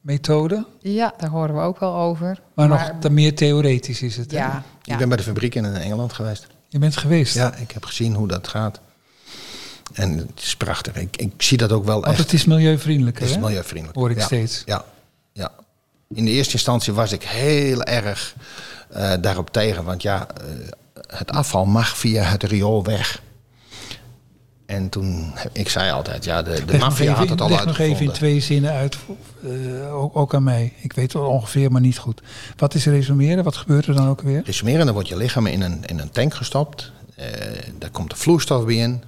methode. 0.00 0.66
Ja, 0.81 1.14
daar 1.19 1.31
horen 1.31 1.54
we 1.54 1.61
ook 1.61 1.78
wel 1.81 1.95
over. 1.95 2.40
Maar, 2.54 2.69
nog 2.69 2.90
te 3.00 3.11
meer 3.11 3.35
theoretisch 3.35 4.02
is 4.02 4.16
het. 4.16 4.31
ja. 4.31 4.62
Ik 4.85 4.97
ben 4.99 5.09
bij 5.09 5.16
de 5.16 5.23
fabriek 5.23 5.54
in 5.54 5.64
Engeland 5.64 6.12
geweest. 6.12 6.47
Je 6.69 6.78
bent 6.78 6.97
geweest. 6.97 7.35
Ja, 7.35 7.54
ik 7.54 7.71
heb 7.71 7.85
gezien 7.85 8.14
hoe 8.14 8.28
dat 8.28 8.49
gaat. 8.49 8.81
En 9.93 10.17
het 10.17 10.43
is 10.43 10.57
prachtig. 10.57 10.95
Ik, 10.95 11.17
ik 11.17 11.33
zie 11.43 11.59
dat 11.59 11.73
ook 11.73 11.85
wel 11.85 11.95
Want 12.01 12.07
echt. 12.07 12.19
het 12.19 12.33
is 12.33 12.45
milieuvriendelijk. 12.45 13.19
Het 13.19 13.31
is 13.31 13.39
milieuvriendelijk. 13.39 13.99
Hoor 13.99 14.11
ik 14.11 14.19
ja. 14.19 14.25
steeds. 14.25 14.62
Ja, 14.67 14.85
ja. 15.33 15.53
In 16.15 16.25
de 16.25 16.31
eerste 16.31 16.53
instantie 16.53 16.93
was 16.93 17.12
ik 17.12 17.23
heel 17.23 17.83
erg 17.83 18.35
eh, 18.89 19.12
daarop 19.21 19.51
tegen. 19.51 19.85
Want 19.85 20.03
ja, 20.03 20.27
eh, 20.27 20.47
het 21.17 21.31
afval 21.31 21.65
mag 21.65 21.97
via 21.97 22.23
het 22.23 22.43
riool 22.43 22.85
weg. 22.85 23.23
En 24.67 24.89
toen, 24.89 25.33
ik 25.53 25.69
zei 25.69 25.91
altijd, 25.91 26.25
ja, 26.25 26.43
de, 26.43 26.65
de 26.65 26.79
maffia 26.79 27.12
had 27.12 27.29
het 27.29 27.41
al 27.41 27.49
leg 27.49 27.65
nog 27.65 27.79
even 27.79 27.85
in 27.85 27.91
uitgevonden. 27.91 28.15
twee 28.15 28.41
zinnen 28.41 28.73
uit, 28.73 28.97
eh, 29.43 29.95
ook, 29.95 30.17
ook 30.17 30.35
aan 30.35 30.43
mij. 30.43 30.73
Ik 30.81 30.93
weet 30.93 31.12
het 31.12 31.23
ongeveer, 31.23 31.73
maar 31.73 31.81
niet 31.81 31.99
goed. 31.99 32.23
Wat 32.57 32.75
is 32.75 32.87
resumeren? 32.87 33.45
Wat 33.45 33.57
gebeurt 33.57 33.87
er 33.87 33.95
dan 33.95 34.09
ook 34.09 34.21
weer? 34.21 34.43
Resumeren, 34.45 34.85
dan 34.85 34.95
wordt 34.95 35.09
je 35.09 35.17
lichaam 35.17 35.47
in 35.47 35.62
een, 35.62 35.85
in 35.87 35.99
een 35.99 36.11
tank 36.11 36.35
gestopt. 36.35 36.92
Daar 37.79 37.90
komt 37.90 38.11
de 38.11 38.16
vloeistof 38.16 38.64
bij 38.64 38.75
in, 38.75 39.03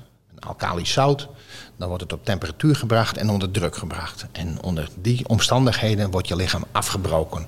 alkalisch 0.46 0.92
zout. 0.92 1.28
Dan 1.76 1.88
wordt 1.88 2.02
het 2.02 2.12
op 2.12 2.24
temperatuur 2.24 2.76
gebracht 2.76 3.16
en 3.16 3.28
onder 3.28 3.50
druk 3.50 3.76
gebracht. 3.76 4.26
En 4.33 4.62
onder 4.62 4.88
die 5.00 5.28
omstandigheden 5.28 6.11
wordt 6.11 6.28
je 6.28 6.37
lichaam 6.37 6.64
afgebroken 6.72 7.46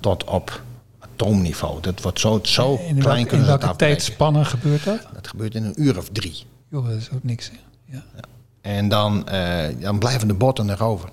tot 0.00 0.24
op 0.24 0.60
atoomniveau. 1.00 1.80
Dat 1.80 2.02
wordt 2.02 2.20
zo, 2.20 2.38
zo 2.42 2.72
in, 2.72 2.78
klein 2.78 3.02
welke, 3.02 3.18
in 3.18 3.26
kunnen 3.26 3.46
ze 3.46 3.52
het 3.52 3.60
welke 3.62 3.76
tijdspannen 3.76 4.46
gebeurt 4.46 4.84
dat? 4.84 5.00
Dat 5.12 5.28
gebeurt 5.28 5.54
in 5.54 5.64
een 5.64 5.82
uur 5.82 5.98
of 5.98 6.08
drie. 6.12 6.44
Joh, 6.68 6.88
dat 6.88 6.96
is 6.96 7.10
ook 7.14 7.24
niks. 7.24 7.50
Hè? 7.50 7.56
Ja. 7.96 8.02
En 8.60 8.88
dan, 8.88 9.28
eh, 9.28 9.64
dan 9.80 9.98
blijven 9.98 10.28
de 10.28 10.34
botten 10.34 10.70
erover. 10.70 11.08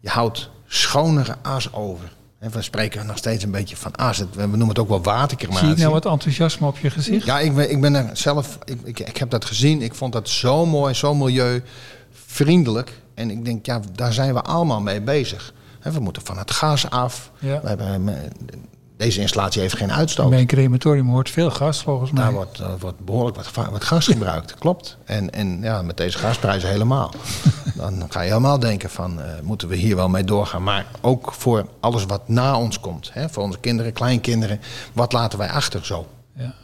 Je 0.00 0.08
houdt 0.08 0.50
schonere 0.66 1.36
as 1.42 1.72
over. 1.72 2.12
En 2.38 2.50
we 2.50 2.62
spreken 2.62 3.06
nog 3.06 3.16
steeds 3.18 3.44
een 3.44 3.50
beetje 3.50 3.76
van 3.76 3.94
as. 3.94 4.18
Het- 4.18 4.34
We 4.34 4.46
noemen 4.46 4.68
het 4.68 4.78
ook 4.78 4.88
wel 4.88 5.02
watercrematie. 5.02 5.64
Zie 5.64 5.74
ik 5.74 5.80
nou 5.80 5.92
wat 5.92 6.06
enthousiasme 6.06 6.66
op 6.66 6.78
je 6.78 6.90
gezicht? 6.90 7.26
Ja, 7.26 7.38
ik 7.40 7.54
ben, 7.54 7.70
ik 7.70 7.80
ben 7.80 7.94
er 7.94 8.10
zelf. 8.16 8.58
Ik, 8.64 8.78
ik, 8.84 9.00
ik 9.00 9.16
heb 9.16 9.30
dat 9.30 9.44
gezien. 9.44 9.82
Ik 9.82 9.94
vond 9.94 10.12
dat 10.12 10.28
zo 10.28 10.66
mooi, 10.66 10.94
zo 10.94 11.14
milieuvriendelijk. 11.14 13.00
En 13.14 13.30
ik 13.30 13.44
denk, 13.44 13.66
ja, 13.66 13.80
daar 13.94 14.12
zijn 14.12 14.34
we 14.34 14.42
allemaal 14.42 14.80
mee 14.80 15.00
bezig. 15.00 15.54
We 15.82 16.00
moeten 16.00 16.22
van 16.24 16.38
het 16.38 16.50
gas 16.50 16.90
af. 16.90 17.30
Ja. 17.38 17.60
We 17.60 17.68
hebben, 17.68 18.12
deze 18.96 19.20
installatie 19.20 19.60
heeft 19.60 19.76
geen 19.76 19.92
uitstoot. 19.92 20.30
Bij 20.30 20.40
een 20.40 20.46
crematorium 20.46 21.08
hoort 21.08 21.30
veel 21.30 21.50
gas 21.50 21.82
volgens 21.82 22.10
mij. 22.10 22.22
Daar 22.22 22.32
wordt, 22.32 22.60
eh, 22.60 22.68
wordt 22.80 23.04
behoorlijk 23.04 23.36
wat, 23.36 23.84
gas 23.84 24.06
gebruikt, 24.06 24.54
klopt. 24.54 24.98
En, 25.04 25.30
en 25.30 25.60
ja, 25.62 25.82
met 25.82 25.96
deze 25.96 26.18
gasprijzen 26.18 26.68
helemaal. 26.70 27.10
Dan 27.76 28.04
ga 28.08 28.20
je 28.20 28.28
helemaal 28.28 28.58
denken 28.58 28.90
van, 28.90 29.20
eh, 29.20 29.28
moeten 29.42 29.68
we 29.68 29.76
hier 29.76 29.96
wel 29.96 30.08
mee 30.08 30.24
doorgaan? 30.24 30.62
Maar 30.62 30.86
ook 31.00 31.32
voor 31.32 31.66
alles 31.80 32.04
wat 32.04 32.28
na 32.28 32.58
ons 32.58 32.80
komt. 32.80 33.10
Hè? 33.12 33.28
Voor 33.28 33.42
onze 33.42 33.58
kinderen, 33.58 33.92
kleinkinderen. 33.92 34.60
Wat 34.92 35.12
laten 35.12 35.38
wij 35.38 35.48
achter 35.50 35.86
zo? 35.86 36.06
Ja. 36.34 36.54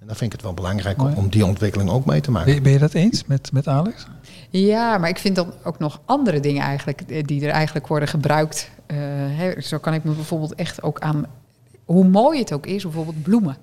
En 0.00 0.06
dan 0.06 0.16
vind 0.16 0.22
ik 0.22 0.32
het 0.32 0.42
wel 0.42 0.54
belangrijk 0.54 0.96
Mooi. 0.96 1.12
om, 1.12 1.18
om 1.18 1.28
die 1.30 1.44
ontwikkeling 1.46 1.90
ook 1.90 2.04
mee 2.04 2.20
te 2.20 2.30
maken. 2.30 2.46
Ben, 2.46 2.54
je- 2.54 2.60
ben 2.60 2.72
je 2.72 2.78
dat 2.78 2.92
eens 2.94 3.24
met, 3.26 3.52
met 3.52 3.68
Alex? 3.68 4.06
Ja, 4.50 4.98
maar 4.98 5.08
ik 5.08 5.18
vind 5.18 5.36
dan 5.36 5.52
ook 5.64 5.78
nog 5.78 6.00
andere 6.04 6.40
dingen 6.40 6.62
eigenlijk 6.62 7.00
eh, 7.00 7.22
die 7.24 7.44
er 7.46 7.50
eigenlijk 7.52 7.86
worden 7.86 8.08
gebruikt. 8.08 8.70
Eh, 8.86 8.96
hè, 9.10 9.60
zo 9.60 9.78
kan 9.78 9.94
ik 9.94 10.04
me 10.04 10.12
bijvoorbeeld 10.12 10.54
echt 10.54 10.82
ook 10.82 11.00
aan 11.00 11.26
hoe 11.92 12.04
mooi 12.04 12.38
het 12.38 12.52
ook 12.52 12.66
is, 12.66 12.82
bijvoorbeeld 12.82 13.22
bloemen. 13.22 13.56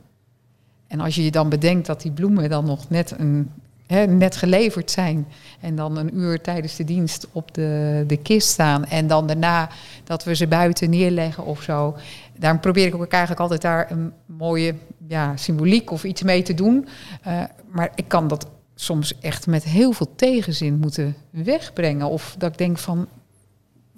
En 0.88 1.00
als 1.00 1.16
je 1.16 1.24
je 1.24 1.32
dan 1.32 1.50
bedenkt 1.50 1.86
dat 1.86 2.02
die 2.02 2.12
bloemen 2.12 2.50
dan 2.50 2.66
nog 2.66 2.90
net, 2.90 3.14
een, 3.18 3.52
hè, 3.86 4.06
net 4.06 4.36
geleverd 4.36 4.92
zijn 4.92 5.28
en 5.60 5.76
dan 5.76 5.98
een 5.98 6.18
uur 6.18 6.42
tijdens 6.42 6.76
de 6.76 6.84
dienst 6.84 7.28
op 7.32 7.54
de, 7.54 8.04
de 8.08 8.18
kist 8.18 8.48
staan 8.48 8.86
en 8.86 9.08
dan 9.08 9.28
daarna 9.28 9.70
dat 10.04 10.24
we 10.24 10.36
ze 10.36 10.48
buiten 10.48 10.90
neerleggen 10.90 11.46
of 11.46 11.62
zo. 11.62 11.96
Daarom 12.38 12.60
probeer 12.60 12.88
ik 12.88 12.96
ook 12.96 13.12
eigenlijk 13.12 13.42
altijd 13.42 13.62
daar 13.62 13.92
een 13.92 14.12
mooie 14.26 14.76
ja, 15.08 15.38
symboliek 15.38 15.92
of 15.92 16.04
iets 16.04 16.24
mee 16.24 16.42
te 16.42 16.54
doen. 16.54 16.88
Eh, 17.22 17.44
maar 17.70 17.92
ik 17.96 18.08
kan 18.08 18.28
dat 18.28 18.48
soms 18.76 19.20
echt 19.20 19.48
met 19.48 19.64
heel 19.64 19.92
veel 19.92 20.16
tegenzin 20.16 20.80
moeten 20.80 21.16
wegbrengen. 21.30 22.10
Of 22.10 22.36
dat 22.38 22.52
ik 22.52 22.58
denk 22.58 22.78
van, 22.78 23.08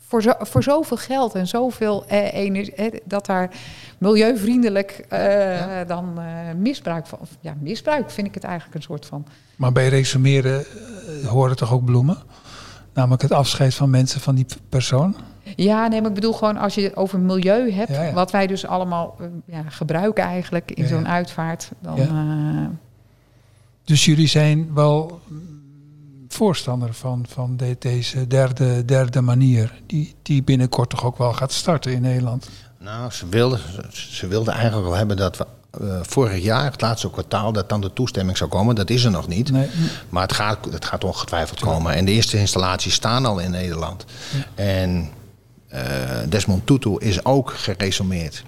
voor, 0.09 0.21
zo, 0.21 0.31
voor 0.39 0.63
zoveel 0.63 0.97
geld 0.97 1.35
en 1.35 1.47
zoveel 1.47 2.05
eh, 2.07 2.33
energie, 2.33 2.73
eh, 2.75 2.99
dat 3.05 3.25
daar 3.25 3.49
milieuvriendelijk 3.97 5.05
eh, 5.09 5.77
dan 5.87 6.19
eh, 6.19 6.25
misbruik 6.57 7.07
van, 7.07 7.19
ja, 7.41 7.53
misbruik 7.59 8.09
vind 8.11 8.27
ik 8.27 8.33
het 8.33 8.43
eigenlijk 8.43 8.75
een 8.75 8.81
soort 8.81 9.05
van. 9.05 9.25
Maar 9.55 9.71
bij 9.71 9.87
resumeren 9.87 10.65
eh, 10.65 11.27
horen 11.27 11.55
toch 11.55 11.73
ook 11.73 11.85
bloemen? 11.85 12.17
Namelijk 12.93 13.21
het 13.21 13.31
afscheid 13.31 13.73
van 13.73 13.89
mensen 13.89 14.21
van 14.21 14.35
die 14.35 14.45
persoon. 14.69 15.15
Ja, 15.55 15.87
nee, 15.87 15.99
maar 16.01 16.09
ik 16.09 16.15
bedoel 16.15 16.33
gewoon 16.33 16.57
als 16.57 16.75
je 16.75 16.81
het 16.81 16.95
over 16.95 17.19
milieu 17.19 17.71
hebt, 17.71 17.91
Ja, 17.91 18.03
ja. 18.03 18.13
wat 18.13 18.31
wij 18.31 18.47
dus 18.47 18.65
allemaal 18.65 19.17
ja, 19.45 19.63
gebruiken 19.67 20.23
eigenlijk 20.23 20.71
in 20.71 20.87
zo'n 20.87 21.07
uitvaart, 21.07 21.71
dan 21.81 21.97
Dus 23.83 24.05
jullie 24.05 24.27
zijn 24.27 24.73
wel 24.73 25.21
voorstander 26.33 26.93
van, 26.93 27.25
van 27.29 27.57
de- 27.57 27.75
deze 27.79 28.27
derde, 28.27 28.85
derde 28.85 29.21
manier. 29.21 29.81
Die, 29.85 30.15
die 30.21 30.43
binnenkort 30.43 30.89
toch 30.89 31.05
ook 31.05 31.17
wel 31.17 31.33
gaat 31.33 31.51
starten 31.51 31.91
in 31.91 32.01
Nederland. 32.01 32.49
Nou, 32.79 33.11
ze 33.11 33.27
wilden, 33.29 33.59
ze, 33.91 34.27
wilden 34.27 34.53
eigenlijk 34.53 34.87
al 34.87 34.93
hebben 34.95 35.17
dat 35.17 35.37
we 35.37 35.45
eh, 35.79 35.99
vorig 36.01 36.43
jaar, 36.43 36.71
het 36.71 36.81
laatste 36.81 37.09
kwartaal, 37.11 37.51
dat 37.51 37.69
dan 37.69 37.81
de 37.81 37.93
toestemming 37.93 38.37
zou 38.37 38.49
komen. 38.49 38.75
Dat 38.75 38.89
is 38.89 39.03
er 39.03 39.11
nog 39.11 39.27
niet. 39.27 39.51
Nee. 39.51 39.67
Maar 40.09 40.21
het 40.21 40.33
gaat, 40.33 40.65
het 40.71 40.85
gaat 40.85 41.03
ongetwijfeld 41.03 41.59
komen. 41.59 41.93
En 41.93 42.05
de 42.05 42.11
eerste 42.11 42.37
installaties 42.37 42.93
staan 42.93 43.25
al 43.25 43.39
in 43.39 43.51
Nederland. 43.51 44.05
En 44.55 45.09
eh, 45.67 45.81
Desmond 46.29 46.65
Tutu 46.67 46.95
is 46.97 47.25
ook 47.25 47.53
geresumeerd. 47.53 48.43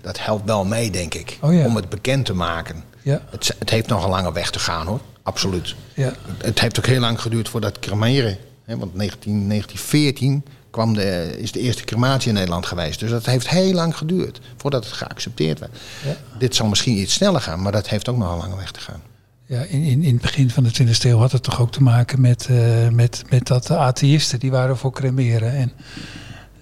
Dat 0.00 0.18
helpt 0.24 0.44
wel 0.46 0.64
mee, 0.64 0.90
denk 0.90 1.14
ik. 1.14 1.38
Oh 1.40 1.54
ja. 1.54 1.64
Om 1.64 1.76
het 1.76 1.88
bekend 1.88 2.24
te 2.26 2.34
maken. 2.34 2.84
Ja, 3.02 3.20
Het, 3.30 3.54
het 3.58 3.70
heeft 3.70 3.88
nog 3.88 4.04
een 4.04 4.10
lange 4.10 4.32
weg 4.32 4.50
te 4.50 4.58
gaan 4.58 4.86
hoor. 4.86 5.00
Absoluut. 5.26 5.74
ja. 5.94 6.12
Het 6.38 6.60
heeft 6.60 6.78
ook 6.78 6.86
heel 6.86 7.00
lang 7.00 7.20
geduurd 7.20 7.48
voordat 7.48 7.78
cremeren. 7.78 8.36
Hè, 8.64 8.78
want 8.78 8.94
19, 8.94 9.48
1914 9.48 10.44
kwam 10.70 10.94
de, 10.94 11.34
is 11.38 11.52
de 11.52 11.60
eerste 11.60 11.84
crematie 11.84 12.28
in 12.28 12.34
Nederland 12.34 12.66
geweest. 12.66 13.00
Dus 13.00 13.10
dat 13.10 13.26
heeft 13.26 13.48
heel 13.48 13.72
lang 13.72 13.96
geduurd 13.96 14.40
voordat 14.56 14.84
het 14.84 14.92
geaccepteerd 14.94 15.58
werd. 15.58 15.78
Ja. 16.04 16.16
Dit 16.38 16.54
zal 16.54 16.66
misschien 16.66 16.98
iets 16.98 17.12
sneller 17.12 17.40
gaan, 17.40 17.62
maar 17.62 17.72
dat 17.72 17.88
heeft 17.88 18.08
ook 18.08 18.16
nog 18.16 18.32
een 18.32 18.38
lange 18.38 18.56
weg 18.56 18.70
te 18.70 18.80
gaan. 18.80 19.00
Ja, 19.46 19.60
in, 19.60 19.82
in, 19.82 20.02
in 20.02 20.12
het 20.12 20.22
begin 20.22 20.50
van 20.50 20.64
de 20.64 20.70
20e 20.82 21.00
eeuw 21.00 21.18
had 21.18 21.32
het 21.32 21.42
toch 21.42 21.60
ook 21.60 21.72
te 21.72 21.82
maken 21.82 22.20
met, 22.20 22.46
eh, 22.50 22.88
met, 22.88 23.22
met 23.30 23.46
dat 23.46 23.66
de 23.66 23.76
atheïsten 23.76 24.38
die 24.38 24.50
waren 24.50 24.76
voor 24.76 24.92
cremeren. 24.92 25.52
En 25.52 25.72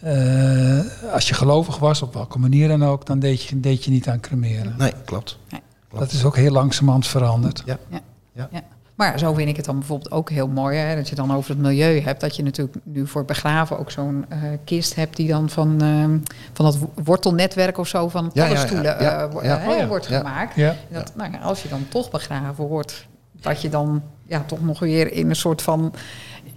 eh, 0.00 1.12
als 1.12 1.28
je 1.28 1.34
gelovig 1.34 1.78
was, 1.78 2.02
op 2.02 2.14
welke 2.14 2.38
manier 2.38 2.68
dan 2.68 2.84
ook, 2.84 3.06
dan 3.06 3.18
deed 3.18 3.42
je, 3.42 3.60
deed 3.60 3.84
je 3.84 3.90
niet 3.90 4.08
aan 4.08 4.20
cremeren. 4.20 4.74
Nee, 4.78 4.92
klopt. 5.04 5.38
Nee. 5.50 5.60
Dat 5.98 6.12
is 6.12 6.24
ook 6.24 6.36
heel 6.36 6.52
langzamerhand 6.52 7.06
veranderd. 7.06 7.62
Ja. 7.64 7.78
Ja. 7.90 8.00
Ja. 8.34 8.48
Ja. 8.52 8.62
Maar 8.94 9.18
zo 9.18 9.32
vind 9.32 9.48
ik 9.48 9.56
het 9.56 9.64
dan 9.64 9.78
bijvoorbeeld 9.78 10.10
ook 10.12 10.30
heel 10.30 10.48
mooi. 10.48 10.76
Hè, 10.76 10.96
dat 10.96 11.08
je 11.08 11.14
dan 11.14 11.34
over 11.34 11.50
het 11.50 11.58
milieu 11.58 12.00
hebt. 12.00 12.20
Dat 12.20 12.36
je 12.36 12.42
natuurlijk 12.42 12.76
nu 12.82 13.06
voor 13.06 13.24
begraven 13.24 13.78
ook 13.78 13.90
zo'n 13.90 14.24
eh, 14.28 14.38
kist 14.64 14.94
hebt 14.94 15.16
die 15.16 15.28
dan 15.28 15.50
van, 15.50 15.82
ehm, 15.82 16.18
van 16.52 16.64
dat 16.64 16.78
wortelnetwerk 17.04 17.78
of 17.78 17.88
zo 17.88 18.08
van 18.08 18.30
Ja, 18.32 18.46
paddenstoelen 18.46 19.02
Ja, 19.02 19.28
Oh 19.68 19.86
wordt 19.86 20.06
gemaakt. 20.06 20.56
Dat, 20.88 21.12
nou 21.16 21.40
als 21.42 21.62
je 21.62 21.68
dan 21.68 21.86
toch 21.88 22.10
begraven 22.10 22.64
wordt, 22.64 23.06
dat 23.40 23.62
je 23.62 23.68
dan 23.68 24.02
ja, 24.26 24.42
toch 24.46 24.64
nog 24.64 24.78
weer 24.78 25.12
in 25.12 25.28
een 25.28 25.36
soort 25.36 25.62
van 25.62 25.94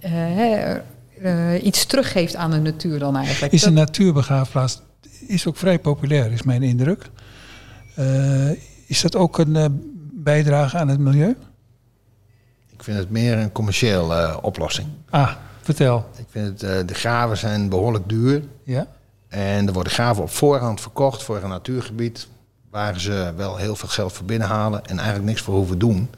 eh, 0.00 0.10
hè, 0.12 0.80
eh, 1.22 1.64
iets 1.64 1.86
teruggeeft 1.86 2.36
aan 2.36 2.50
de 2.50 2.58
natuur 2.58 2.98
dan 2.98 3.16
eigenlijk. 3.16 3.52
Is 3.52 3.64
een 3.64 3.72
natuurbegraafplaats 3.72 4.82
is 5.26 5.46
ook 5.46 5.56
vrij 5.56 5.78
populair, 5.78 6.32
is 6.32 6.42
mijn 6.42 6.62
indruk. 6.62 7.10
Eh, 7.94 8.50
is 8.86 9.00
dat 9.00 9.16
ook 9.16 9.38
een 9.38 9.56
eh, 9.56 9.64
bijdrage 10.12 10.76
aan 10.78 10.88
het 10.88 10.98
milieu? 10.98 11.36
Ik 12.78 12.84
vind 12.84 12.98
het 12.98 13.10
meer 13.10 13.38
een 13.38 13.52
commerciële 13.52 14.14
eh, 14.14 14.36
oplossing. 14.40 14.88
Ah, 15.10 15.30
vertel. 15.60 16.08
Ik 16.16 16.26
vind 16.30 16.46
het, 16.46 16.62
eh, 16.62 16.86
de 16.86 16.94
graven 16.94 17.36
zijn 17.36 17.68
behoorlijk 17.68 18.08
duur. 18.08 18.42
Ja? 18.62 18.86
En 19.28 19.66
er 19.66 19.72
worden 19.72 19.92
graven 19.92 20.22
op 20.22 20.30
voorhand 20.30 20.80
verkocht 20.80 21.22
voor 21.22 21.42
een 21.42 21.48
natuurgebied. 21.48 22.28
Waar 22.70 23.00
ze 23.00 23.32
wel 23.36 23.56
heel 23.56 23.76
veel 23.76 23.88
geld 23.88 24.12
voor 24.12 24.26
binnenhalen 24.26 24.84
en 24.84 24.96
eigenlijk 24.96 25.28
niks 25.28 25.40
voor 25.40 25.54
hoeven 25.54 25.78
doen. 25.78 26.10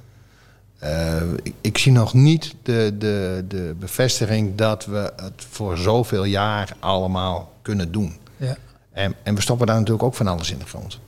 Eh, 0.78 1.22
ik, 1.42 1.54
ik 1.60 1.78
zie 1.78 1.92
nog 1.92 2.14
niet 2.14 2.54
de, 2.62 2.94
de, 2.98 3.44
de 3.48 3.74
bevestiging 3.78 4.54
dat 4.54 4.84
we 4.84 5.12
het 5.16 5.46
voor 5.50 5.76
zoveel 5.78 6.24
jaar 6.24 6.76
allemaal 6.80 7.52
kunnen 7.62 7.92
doen. 7.92 8.16
Ja. 8.36 8.56
En, 8.92 9.14
en 9.22 9.34
we 9.34 9.40
stoppen 9.40 9.66
daar 9.66 9.76
natuurlijk 9.76 10.04
ook 10.04 10.14
van 10.14 10.26
alles 10.26 10.50
in 10.50 10.58
de 10.58 10.66
grond. 10.66 10.98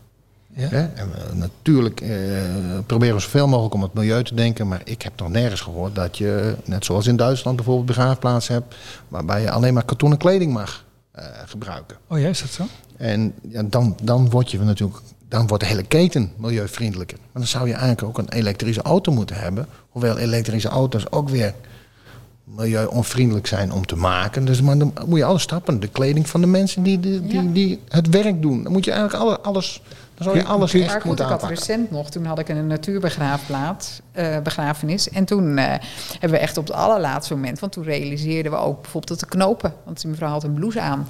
Ja? 0.54 0.70
En 0.70 1.10
we, 1.10 1.34
natuurlijk 1.34 2.00
eh, 2.00 2.10
proberen 2.86 3.14
we 3.14 3.20
zoveel 3.20 3.48
mogelijk 3.48 3.74
om 3.74 3.82
het 3.82 3.94
milieu 3.94 4.24
te 4.24 4.34
denken. 4.34 4.68
Maar 4.68 4.80
ik 4.84 5.02
heb 5.02 5.12
nog 5.16 5.28
nergens 5.28 5.60
gehoord 5.60 5.94
dat 5.94 6.18
je, 6.18 6.54
net 6.64 6.84
zoals 6.84 7.06
in 7.06 7.16
Duitsland 7.16 7.56
bijvoorbeeld, 7.56 7.86
begraafplaatsen 7.86 8.54
hebt. 8.54 8.74
waarbij 9.08 9.40
je 9.40 9.50
alleen 9.50 9.74
maar 9.74 9.84
katoenen 9.84 10.18
kleding 10.18 10.52
mag 10.52 10.84
eh, 11.10 11.24
gebruiken. 11.46 11.96
Oh 12.06 12.20
ja, 12.20 12.28
is 12.28 12.40
dat 12.40 12.50
zo? 12.50 12.64
En 12.96 13.34
ja, 13.48 13.62
dan, 13.62 13.96
dan 14.02 14.30
word 14.30 14.50
je 14.50 14.58
natuurlijk. 14.58 15.00
Dan 15.28 15.46
wordt 15.46 15.62
de 15.62 15.68
hele 15.68 15.82
keten 15.82 16.32
milieuvriendelijker. 16.36 17.18
Maar 17.18 17.42
dan 17.42 17.46
zou 17.46 17.66
je 17.66 17.72
eigenlijk 17.72 18.02
ook 18.02 18.18
een 18.18 18.32
elektrische 18.32 18.82
auto 18.82 19.12
moeten 19.12 19.36
hebben. 19.36 19.66
Hoewel 19.88 20.18
elektrische 20.18 20.68
auto's 20.68 21.10
ook 21.10 21.28
weer 21.28 21.54
milieu-onvriendelijk 22.44 23.46
zijn 23.46 23.72
om 23.72 23.86
te 23.86 23.96
maken. 23.96 24.44
Dus 24.44 24.62
maar 24.62 24.78
dan 24.78 24.92
moet 25.06 25.18
je 25.18 25.24
alles 25.24 25.42
stappen. 25.42 25.80
De 25.80 25.88
kleding 25.88 26.28
van 26.28 26.40
de 26.40 26.46
mensen 26.46 26.82
die, 26.82 27.00
die, 27.00 27.26
die, 27.26 27.52
die 27.52 27.80
het 27.88 28.08
werk 28.08 28.42
doen. 28.42 28.62
Dan 28.62 28.72
moet 28.72 28.84
je 28.84 28.90
eigenlijk 28.90 29.24
alle, 29.24 29.40
alles. 29.40 29.82
Dan 30.24 30.32
zou 30.32 30.46
je 30.46 30.52
alles 30.52 30.74
echt 30.74 30.86
Maar 30.86 31.00
goed, 31.00 31.04
moeten 31.04 31.24
ik 31.24 31.30
had 31.30 31.44
recent 31.44 31.90
nog, 31.90 32.10
toen 32.10 32.24
had 32.24 32.38
ik 32.38 32.48
een 32.48 32.66
natuurbegraafplaats, 32.66 34.00
eh, 34.12 34.38
begrafenis. 34.38 35.08
En 35.08 35.24
toen 35.24 35.58
eh, 35.58 35.64
hebben 36.10 36.30
we 36.30 36.38
echt 36.38 36.56
op 36.56 36.66
het 36.66 36.76
allerlaatste 36.76 37.34
moment, 37.34 37.58
want 37.58 37.72
toen 37.72 37.84
realiseerden 37.84 38.52
we 38.52 38.58
ook 38.58 38.82
bijvoorbeeld 38.82 39.20
dat 39.20 39.30
de 39.30 39.36
knopen, 39.36 39.74
want 39.84 40.00
die 40.00 40.10
mevrouw 40.10 40.30
had 40.30 40.44
een 40.44 40.54
blouse 40.54 40.80
aan. 40.80 41.06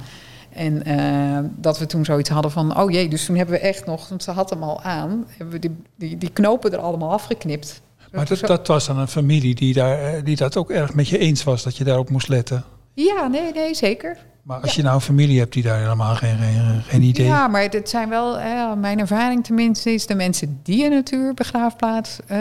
En 0.53 0.85
eh, 0.85 1.39
dat 1.57 1.79
we 1.79 1.87
toen 1.87 2.05
zoiets 2.05 2.31
hadden 2.31 2.51
van, 2.51 2.79
oh 2.79 2.91
jee, 2.91 3.09
dus 3.09 3.25
toen 3.25 3.37
hebben 3.37 3.55
we 3.55 3.61
echt 3.61 3.87
nog, 3.87 4.09
want 4.09 4.23
ze 4.23 4.31
had 4.31 4.51
hem 4.51 4.63
al 4.63 4.83
aan, 4.83 5.27
hebben 5.29 5.51
we 5.51 5.59
die, 5.59 5.77
die, 5.97 6.19
die 6.19 6.31
knopen 6.31 6.73
er 6.73 6.79
allemaal 6.79 7.13
afgeknipt. 7.13 7.81
Maar 8.13 8.27
dat, 8.27 8.41
dat 8.41 8.67
was 8.67 8.87
dan 8.87 8.99
een 8.99 9.09
familie 9.09 9.55
die, 9.55 9.75
daar, 9.75 10.25
die 10.25 10.37
dat 10.37 10.57
ook 10.57 10.71
erg 10.71 10.95
met 10.95 11.09
je 11.09 11.19
eens 11.19 11.45
was, 11.45 11.63
dat 11.63 11.77
je 11.77 11.85
daarop 11.85 12.11
moest 12.11 12.29
letten. 12.29 12.65
Ja, 12.95 13.27
nee, 13.27 13.53
nee, 13.53 13.75
zeker. 13.75 14.19
Maar 14.43 14.61
als 14.61 14.75
je 14.75 14.83
nou 14.83 14.95
een 14.95 15.01
familie 15.01 15.39
hebt 15.39 15.53
die 15.53 15.63
daar 15.63 15.81
helemaal 15.81 16.15
geen, 16.15 16.37
geen, 16.39 16.83
geen 16.83 17.03
idee... 17.03 17.27
Ja, 17.27 17.49
maar 17.49 17.63
het 17.63 17.89
zijn 17.89 18.09
wel, 18.09 18.39
eh, 18.39 18.73
mijn 18.73 18.99
ervaring 18.99 19.45
tenminste, 19.45 19.93
is 19.93 20.07
de 20.07 20.15
mensen 20.15 20.61
die 20.63 20.85
een 20.85 20.91
natuurbegraafplaats, 20.91 22.19
eh 22.27 22.39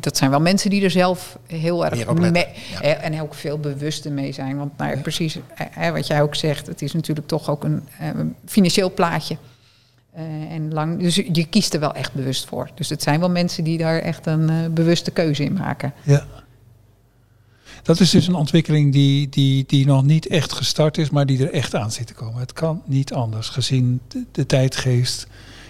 dat 0.00 0.16
zijn 0.16 0.30
wel 0.30 0.40
mensen 0.40 0.70
die 0.70 0.84
er 0.84 0.90
zelf 0.90 1.38
heel 1.46 1.84
erg 1.84 2.14
mee, 2.14 2.46
ja. 2.80 2.80
en 2.80 3.20
ook 3.20 3.34
veel 3.34 3.58
bewuster 3.58 4.12
mee 4.12 4.32
zijn. 4.32 4.56
Want 4.56 4.76
nou, 4.76 4.90
ja, 4.90 5.00
precies 5.00 5.38
eh, 5.74 5.90
wat 5.90 6.06
jij 6.06 6.22
ook 6.22 6.34
zegt, 6.34 6.66
het 6.66 6.82
is 6.82 6.92
natuurlijk 6.92 7.26
toch 7.26 7.50
ook 7.50 7.64
een, 7.64 7.82
eh, 7.98 8.08
financieel 8.46 8.92
plaatje. 8.92 9.36
Eh, 10.12 10.52
en 10.52 10.72
lang, 10.72 10.98
dus 10.98 11.14
je 11.14 11.28
je 11.32 11.46
kiest 11.46 11.74
er 11.74 11.80
wel 11.80 11.94
echt 11.94 12.12
bewust 12.12 12.46
voor. 12.46 12.70
Dus 12.74 12.88
het 12.88 13.02
zijn 13.02 13.20
wel 13.20 13.30
mensen 13.30 13.64
die 13.64 13.78
daar 13.78 13.98
echt 13.98 14.26
een 14.26 14.50
eh, 14.50 14.56
bewuste 14.70 15.10
keuze 15.10 15.44
in 15.44 15.52
maken. 15.52 15.92
Ja. 16.02 16.24
Dat 17.82 18.00
is 18.00 18.10
dus 18.10 18.26
een 18.26 18.34
ontwikkeling 18.34 18.92
die, 18.92 19.28
die, 19.28 19.64
die 19.66 19.86
nog 19.86 20.04
niet 20.04 20.26
echt 20.26 20.52
gestart 20.52 20.98
is, 20.98 21.10
maar 21.10 21.26
die 21.26 21.46
er 21.46 21.52
echt 21.52 21.74
aan 21.74 21.92
zit 21.92 22.06
te 22.06 22.14
komen. 22.14 22.40
Het 22.40 22.52
kan 22.52 22.82
niet 22.84 23.12
anders, 23.12 23.48
gezien 23.48 24.00
de, 24.08 24.24
de 24.32 24.46
tijdgeest, 24.46 25.26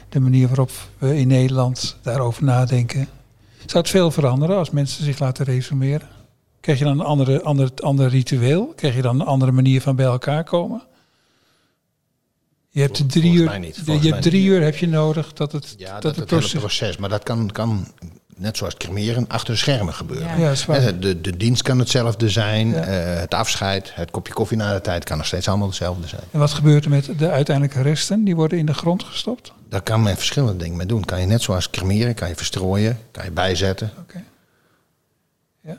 de 0.09 0.21
manier 0.21 0.47
waarop 0.49 0.71
we 0.99 1.19
in 1.19 1.29
Nederland 1.29 1.97
daarover 2.03 2.45
nadenken. 2.45 3.09
Zou 3.67 3.83
het 3.83 3.91
veel 3.91 4.11
veranderen 4.11 4.57
als 4.57 4.71
mensen 4.71 5.05
zich 5.05 5.19
laten 5.19 5.45
resumeren? 5.45 6.09
Krijg 6.61 6.79
je 6.79 6.85
dan 6.85 7.01
een 7.01 7.07
andere, 7.07 7.43
ander, 7.43 7.71
ander 7.77 8.09
ritueel? 8.09 8.67
Krijg 8.77 8.95
je 8.95 9.03
dan 9.03 9.21
een 9.21 9.27
andere 9.27 9.53
manier 9.53 9.81
van 9.81 9.97
bij 9.97 10.07
elkaar 10.07 10.45
komen? 10.45 10.83
Je 12.69 12.81
hebt 12.81 13.11
drie 13.11 13.33
uur, 13.33 13.61
je 13.85 14.13
hebt 14.13 14.23
drie 14.23 14.45
uur 14.45 14.63
heb 14.63 14.77
je 14.77 14.89
nodig 14.89 15.33
dat 15.33 15.53
het, 15.53 15.75
Ja, 15.79 15.93
dat 15.93 16.03
dat, 16.03 16.17
het 16.17 16.27
proces... 16.27 16.61
proces. 16.61 16.97
Maar 16.97 17.09
dat 17.09 17.23
kan, 17.23 17.51
kan 17.51 17.87
net 18.41 18.57
zoals 18.57 18.77
cremeren, 18.77 19.29
achter 19.29 19.53
de 19.55 19.61
schermen 19.61 19.95
gebeuren. 19.95 20.39
Ja. 20.39 20.55
Ja. 20.67 20.73
Hè, 20.73 20.99
De, 20.99 21.21
de 21.21 21.37
dienst 21.37 21.63
kan 21.63 21.79
hetzelfde 21.79 22.29
zijn. 22.29 22.69
Ja. 22.69 22.85
eh, 22.85 23.21
het 23.21 23.35
afscheid, 23.35 23.95
het 23.95 24.11
kopje 24.11 24.33
koffie 24.33 24.57
na 24.57 24.73
de 24.75 24.81
tijd 24.81 25.05
kan 25.05 25.17
nog 25.17 25.27
steeds 25.27 25.49
allemaal 25.49 25.67
hetzelfde 25.67 26.09
zijn. 26.09 26.23
En 26.31 26.39
wat 26.39 26.51
gebeurt 26.51 26.85
er 26.85 26.91
met 26.91 27.19
de 27.19 27.31
uiteindelijke 27.31 27.83
resten? 27.83 28.25
Die 28.25 28.37
worden 28.37 28.59
in 28.59 28.67
de 28.67 28.75
grond 28.75 29.03
gestopt? 29.03 29.53
Daar 29.69 29.83
kan 29.83 30.03
men 30.03 30.17
verschillende 30.17 30.57
dingen 30.57 30.77
mee 30.77 30.87
doen. 30.87 31.05
Kan 31.05 31.21
je 31.21 31.27
net 31.27 31.43
zoals 31.43 31.71
cremeren, 31.71 32.15
kan 32.15 32.29
je 32.29 32.35
verstrooien, 32.35 32.99
kan 33.11 33.25
je 33.25 33.31
bijzetten. 33.31 33.91
Oké. 33.99 34.25
Ja. 35.61 35.79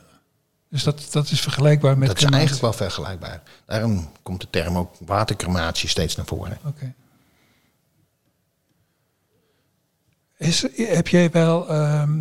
Dus 0.69 0.83
dat, 0.83 1.07
dat 1.11 1.31
is 1.31 1.41
vergelijkbaar 1.41 1.97
met 1.97 2.07
dat 2.07 2.17
is 2.17 2.23
eigenlijk 2.25 2.61
wel 2.61 2.73
vergelijkbaar. 2.73 3.41
Daarom 3.65 4.11
komt 4.23 4.41
de 4.41 4.47
term 4.49 4.77
ook 4.77 4.95
watercrematie 5.05 5.89
steeds 5.89 6.15
naar 6.15 6.25
voren. 6.25 6.57
Oké. 6.65 6.93
Is, 10.37 10.65
heb 10.75 11.07
jij 11.07 11.31
wel 11.31 11.69
ehm 11.69 12.19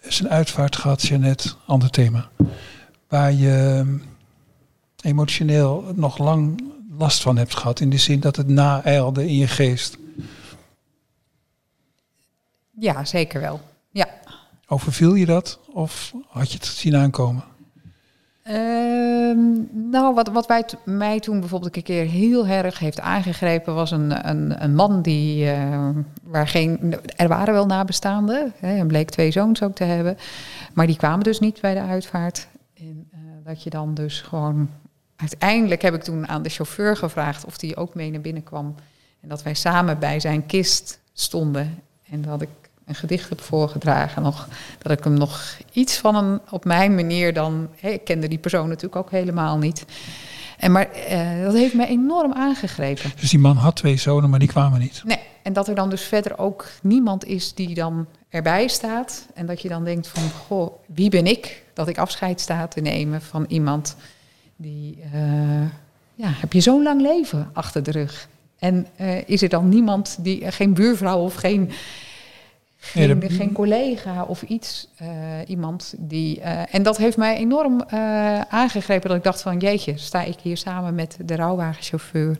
eens 0.00 0.20
een 0.20 0.28
uitvaart 0.28 0.76
gehad, 0.76 1.02
Jeannette, 1.02 1.52
ander 1.66 1.90
thema, 1.90 2.28
waar 3.08 3.32
je 3.32 3.76
ehm, 3.78 3.98
emotioneel 5.02 5.92
nog 5.94 6.18
lang 6.18 6.62
last 6.98 7.22
van 7.22 7.36
hebt 7.36 7.56
gehad, 7.56 7.80
in 7.80 7.90
de 7.90 7.98
zin 7.98 8.20
dat 8.20 8.36
het 8.36 8.48
naeilde 8.48 9.26
in 9.26 9.36
je 9.36 9.48
geest? 9.48 9.98
Ja, 12.70 13.04
zeker 13.04 13.40
wel. 13.40 13.60
Ja. 13.90 14.08
Overviel 14.66 15.14
je 15.14 15.26
dat 15.26 15.58
of 15.72 16.12
had 16.28 16.52
je 16.52 16.58
het 16.58 16.66
zien 16.66 16.96
aankomen? 16.96 17.44
Ehm, 18.42 19.38
nou, 19.90 20.14
wat, 20.14 20.28
wat 20.28 20.76
mij 20.84 21.20
toen 21.20 21.40
bijvoorbeeld 21.40 21.76
een 21.76 21.82
keer 21.82 22.04
heel 22.04 22.46
erg 22.46 22.78
heeft 22.78 23.00
aangegrepen, 23.00 23.74
was 23.74 23.90
een, 23.90 24.28
een, 24.28 24.62
een 24.64 24.74
man 24.74 25.02
die, 25.02 25.50
eh, 25.50 25.88
waar 26.22 26.48
geen, 26.48 26.94
er 27.16 27.28
waren 27.28 27.54
wel 27.54 27.66
nabestaanden, 27.66 28.52
hè, 28.56 28.76
en 28.76 28.86
bleek 28.86 29.10
twee 29.10 29.30
zoons 29.30 29.62
ook 29.62 29.74
te 29.74 29.84
hebben, 29.84 30.16
maar 30.72 30.86
die 30.86 30.96
kwamen 30.96 31.24
dus 31.24 31.40
niet 31.40 31.60
bij 31.60 31.74
de 31.74 31.80
uitvaart. 31.80 32.48
En 32.74 33.08
eh, 33.12 33.18
dat 33.44 33.62
je 33.62 33.70
dan 33.70 33.94
dus 33.94 34.20
gewoon, 34.20 34.70
uiteindelijk 35.16 35.82
heb 35.82 35.94
ik 35.94 36.02
toen 36.02 36.28
aan 36.28 36.42
de 36.42 36.48
chauffeur 36.48 36.96
gevraagd 36.96 37.44
of 37.44 37.58
die 37.58 37.76
ook 37.76 37.94
mee 37.94 38.10
naar 38.10 38.20
binnen 38.20 38.42
kwam. 38.42 38.74
En 39.20 39.28
dat 39.28 39.42
wij 39.42 39.54
samen 39.54 39.98
bij 39.98 40.20
zijn 40.20 40.46
kist 40.46 41.00
stonden 41.12 41.82
en 42.10 42.22
dat 42.22 42.42
ik 42.42 42.48
een 42.90 42.96
gedicht 42.96 43.28
heb 43.28 43.40
voorgedragen 43.40 44.22
nog 44.22 44.48
dat 44.78 44.92
ik 44.92 45.04
hem 45.04 45.14
nog 45.14 45.56
iets 45.72 45.96
van 45.96 46.14
een 46.14 46.40
op 46.50 46.64
mijn 46.64 46.94
manier 46.94 47.32
dan. 47.32 47.68
Ik 47.80 48.04
kende 48.04 48.28
die 48.28 48.38
persoon 48.38 48.68
natuurlijk 48.68 48.96
ook 48.96 49.10
helemaal 49.10 49.58
niet. 49.58 49.84
En 50.58 50.72
maar 50.72 50.90
eh, 50.90 51.42
dat 51.42 51.54
heeft 51.54 51.74
me 51.74 51.86
enorm 51.86 52.32
aangegrepen. 52.32 53.12
Dus 53.20 53.30
die 53.30 53.38
man 53.38 53.56
had 53.56 53.76
twee 53.76 53.96
zonen, 53.96 54.30
maar 54.30 54.38
die 54.38 54.48
kwamen 54.48 54.80
niet. 54.80 55.02
Nee, 55.04 55.18
en 55.42 55.52
dat 55.52 55.68
er 55.68 55.74
dan 55.74 55.90
dus 55.90 56.02
verder 56.02 56.38
ook 56.38 56.68
niemand 56.82 57.24
is 57.24 57.54
die 57.54 57.74
dan 57.74 58.06
erbij 58.28 58.68
staat. 58.68 59.26
En 59.34 59.46
dat 59.46 59.62
je 59.62 59.68
dan 59.68 59.84
denkt 59.84 60.08
van, 60.08 60.30
goh, 60.30 60.72
wie 60.86 61.10
ben 61.10 61.26
ik 61.26 61.62
dat 61.74 61.88
ik 61.88 61.98
afscheid 61.98 62.40
sta 62.40 62.68
te 62.68 62.80
nemen 62.80 63.22
van 63.22 63.44
iemand 63.48 63.96
die, 64.56 64.98
eh, 65.12 65.62
ja, 66.14 66.28
heb 66.28 66.52
je 66.52 66.60
zo'n 66.60 66.82
lang 66.82 67.00
leven 67.00 67.50
achter 67.52 67.82
de 67.82 67.90
rug? 67.90 68.28
En 68.58 68.86
eh, 68.96 69.28
is 69.28 69.42
er 69.42 69.48
dan 69.48 69.68
niemand 69.68 70.16
die, 70.20 70.50
geen 70.50 70.74
buurvrouw 70.74 71.18
of 71.18 71.34
geen, 71.34 71.70
Nee, 72.94 73.06
geen, 73.08 73.20
dat- 73.20 73.32
geen 73.32 73.52
collega 73.52 74.22
of 74.24 74.42
iets, 74.42 74.88
eh, 74.96 75.08
iemand 75.46 75.94
die. 75.98 76.40
eh, 76.40 76.74
en 76.74 76.82
dat 76.82 76.96
heeft 76.96 77.16
mij 77.16 77.36
enorm 77.36 77.80
eh, 77.80 78.40
aangegrepen 78.40 79.08
dat 79.08 79.18
ik 79.18 79.24
dacht 79.24 79.42
van 79.42 79.58
jeetje, 79.58 79.98
sta 79.98 80.22
ik 80.22 80.40
hier 80.40 80.56
samen 80.56 80.94
met 80.94 81.18
de 81.24 81.36
rouwwagenchauffeur. 81.36 82.38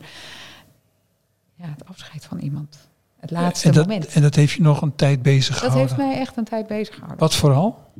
Ja, 1.55 1.65
het 1.67 1.85
afscheid 1.87 2.25
van 2.25 2.39
iemand. 2.39 2.89
Het 3.19 3.31
laatste 3.31 3.67
en, 3.67 3.73
dat, 3.73 3.87
moment. 3.87 4.07
en 4.13 4.21
dat 4.21 4.35
heeft 4.35 4.53
je 4.53 4.61
nog 4.61 4.81
een 4.81 4.95
tijd 4.95 5.21
bezig 5.21 5.59
dat 5.59 5.69
gehouden. 5.71 5.95
heeft 5.95 5.97
mij 6.09 6.19
echt 6.19 6.37
een 6.37 6.43
tijd 6.43 6.67
bezig 6.67 6.93
gehouden. 6.93 7.19
Wat 7.19 7.35
vooral? 7.35 7.91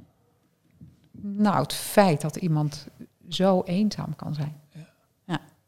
Nou, 1.22 1.62
het 1.62 1.74
feit 1.74 2.22
dat 2.22 2.36
iemand 2.36 2.88
zo 3.30 3.62
eenzaam 3.66 4.16
kan 4.16 4.34
zijn. 4.34 4.56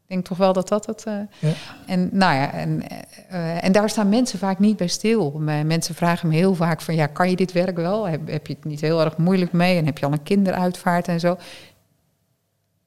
Ik 0.07 0.19
denk 0.19 0.25
toch 0.25 0.37
wel 0.37 0.53
dat 0.53 0.67
dat 0.67 0.85
het. 0.85 1.03
eh, 1.03 1.13
Ja. 1.39 1.51
En 1.85 2.09
nou 2.11 2.33
ja, 2.35 2.51
en, 2.51 2.83
eh, 3.29 3.63
en 3.63 3.71
daar 3.71 3.89
staan 3.89 4.09
mensen 4.09 4.39
vaak 4.39 4.59
niet 4.59 4.77
bij 4.77 4.87
stil. 4.87 5.31
Mensen 5.65 5.95
vragen 5.95 6.27
me 6.29 6.35
heel 6.35 6.55
vaak 6.55 6.81
van 6.81 6.95
ja, 6.95 7.05
kan 7.07 7.29
je 7.29 7.35
dit 7.35 7.51
werk 7.51 7.75
wel? 7.75 8.07
Heb, 8.07 8.27
heb 8.27 8.47
je 8.47 8.53
het 8.53 8.63
niet 8.65 8.81
heel 8.81 9.01
erg 9.01 9.17
moeilijk 9.17 9.51
mee? 9.51 9.77
En 9.77 9.85
heb 9.85 9.97
je 9.97 10.05
al 10.05 10.11
een 10.11 10.23
kinderuitvaart 10.23 11.07
en 11.07 11.19
zo? 11.19 11.37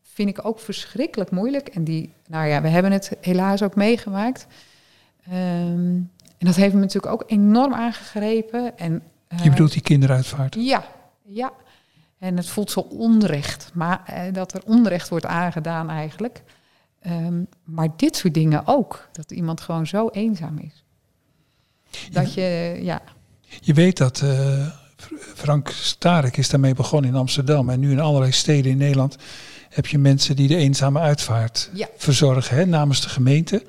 Vind 0.03 0.29
ik 0.29 0.45
ook 0.47 0.61
verschrikkelijk 0.61 1.31
moeilijk. 1.31 1.69
En 1.69 1.85
die, 1.85 2.13
nou 2.29 2.47
ja, 2.47 2.63
we 2.63 2.69
hebben 2.69 2.93
het 2.93 3.13
helaas 3.21 3.63
ook 3.63 3.75
meegemaakt. 3.75 4.47
Ehm, 5.27 5.35
en 6.39 6.47
dat 6.47 6.55
heeft 6.55 6.75
me 6.75 6.81
natuurlijk 6.81 7.13
ook 7.13 7.25
enorm 7.27 7.75
aangegrepen. 7.75 8.79
En, 8.79 8.93
Je 9.29 9.37
eh, 9.37 9.51
bedoelt 9.51 9.73
die 9.73 9.83
kinderuitvaart. 9.83 10.55
ja, 10.59 10.85
ja. 11.23 11.53
En 12.19 12.37
het 12.37 12.49
voelt 12.49 12.71
zo 12.71 12.81
onrecht, 12.81 13.71
maar 13.75 14.03
eh, 14.07 14.21
dat 14.33 14.55
er 14.55 14.63
onrecht 14.67 15.09
wordt 15.09 15.27
aangedaan 15.27 15.91
eigenlijk. 15.91 16.43
Ehm, 17.07 17.43
maar 17.65 17.89
dit 17.97 18.17
soort 18.17 18.35
dingen 18.35 18.67
ook, 18.67 19.09
dat 19.13 19.31
iemand 19.31 19.61
gewoon 19.61 19.87
zo 19.87 20.09
eenzaam 20.09 20.59
is. 20.59 20.85
Dat 22.13 22.35
je, 22.35 22.79
ja, 22.83 23.03
Je 23.61 23.75
weet 23.75 23.97
dat 23.97 24.21
eh, 24.21 24.67
Frank 25.35 25.69
Starek 25.69 26.37
is 26.37 26.49
daarmee 26.49 26.75
begonnen 26.75 27.11
in 27.11 27.17
Amsterdam. 27.17 27.71
En 27.71 27.81
nu 27.81 27.91
in 27.91 28.01
allerlei 28.01 28.33
steden 28.33 28.71
in 28.71 28.77
Nederland 28.79 29.17
heb 29.69 29.87
je 29.87 29.99
mensen 29.99 30.37
die 30.37 30.49
de 30.49 30.57
eenzame 30.57 30.99
uitvaart 30.99 31.71
Ja. 31.75 31.89
verzorgen 31.97 32.57
hè, 32.57 32.67
namens 32.67 33.01
de 33.01 33.09
gemeente. 33.09 33.63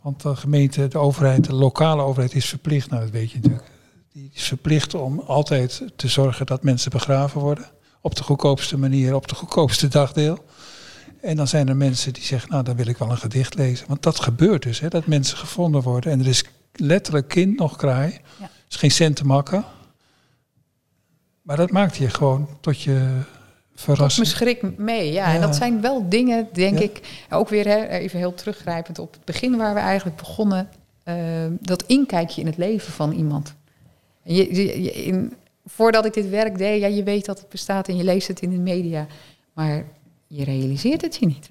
Want 0.00 0.22
de 0.22 0.36
gemeente, 0.36 0.88
de 0.88 0.98
overheid, 0.98 1.44
de 1.44 1.54
lokale 1.54 2.02
overheid 2.02 2.34
is 2.34 2.46
verplicht, 2.46 2.90
nou 2.90 3.02
dat 3.02 3.10
weet 3.10 3.30
je 3.30 3.36
natuurlijk. 3.38 3.70
Die 4.12 4.30
is 4.34 4.44
verplicht 4.44 4.94
om 4.94 5.18
altijd 5.20 5.82
te 5.96 6.08
zorgen 6.08 6.46
dat 6.46 6.62
mensen 6.62 6.90
begraven 6.90 7.40
worden. 7.40 7.70
Op 8.00 8.14
de 8.16 8.22
goedkoopste 8.22 8.78
manier, 8.78 9.14
op 9.14 9.28
de 9.28 9.34
goedkoopste 9.34 9.88
dagdeel. 9.88 10.44
En 11.22 11.36
dan 11.36 11.48
zijn 11.48 11.68
er 11.68 11.76
mensen 11.76 12.12
die 12.12 12.22
zeggen, 12.22 12.50
nou 12.50 12.64
dan 12.64 12.76
wil 12.76 12.86
ik 12.86 12.96
wel 12.98 13.10
een 13.10 13.16
gedicht 13.18 13.54
lezen. 13.54 13.88
Want 13.88 14.02
dat 14.02 14.20
gebeurt 14.20 14.62
dus, 14.62 14.80
hè, 14.80 14.88
dat 14.88 15.06
mensen 15.06 15.38
gevonden 15.38 15.82
worden. 15.82 16.12
En 16.12 16.20
er 16.20 16.26
is 16.28 16.44
letterlijk 16.72 17.28
kind 17.28 17.58
nog 17.58 17.76
kraai. 17.76 18.18
Ja. 18.40 18.50
Is 18.68 18.76
geen 18.76 18.90
cent 18.90 19.16
te 19.16 19.24
makken. 19.26 19.64
Maar 21.42 21.56
dat 21.56 21.70
maakt 21.70 21.96
je 21.96 22.08
gewoon 22.10 22.48
tot 22.60 22.80
je 22.82 22.90
tot 22.90 23.86
me 23.86 23.94
verrassing. 23.94 24.26
schrik 24.26 24.78
mee. 24.78 25.12
Ja. 25.12 25.28
Ja. 25.28 25.34
En 25.34 25.40
dat 25.40 25.56
zijn 25.56 25.80
wel 25.80 26.08
dingen, 26.08 26.48
denk 26.52 26.78
Ja. 26.78 26.84
ik, 26.84 27.24
ook 27.30 27.48
weer 27.48 27.66
hè, 27.66 27.86
even 27.86 28.18
heel 28.18 28.34
teruggrijpend 28.34 28.98
op 28.98 29.12
het 29.12 29.24
begin 29.24 29.56
waar 29.56 29.74
we 29.74 29.80
eigenlijk 29.80 30.16
begonnen. 30.16 30.68
ehm, 31.04 31.52
dat 31.60 31.82
inkijkje 31.82 32.40
in 32.40 32.46
het 32.46 32.56
leven 32.56 32.92
van 32.92 33.12
iemand. 33.12 33.54
En 34.24 34.34
je, 34.34 34.54
je- 34.54 34.82
je- 34.82 34.92
in, 34.92 35.32
voordat 35.66 36.04
ik 36.04 36.14
dit 36.14 36.28
werk 36.28 36.58
deed, 36.58 36.80
ja, 36.80 36.86
je 36.86 37.02
weet 37.02 37.24
dat 37.24 37.38
het 37.38 37.48
bestaat 37.48 37.88
en 37.88 37.96
je 37.96 38.04
leest 38.04 38.28
het 38.28 38.40
in 38.40 38.50
de 38.50 38.58
media. 38.58 39.06
Maar 39.52 39.84
je 40.34 40.44
realiseert 40.44 41.00
het 41.00 41.16
je 41.16 41.26
niet. 41.26 41.50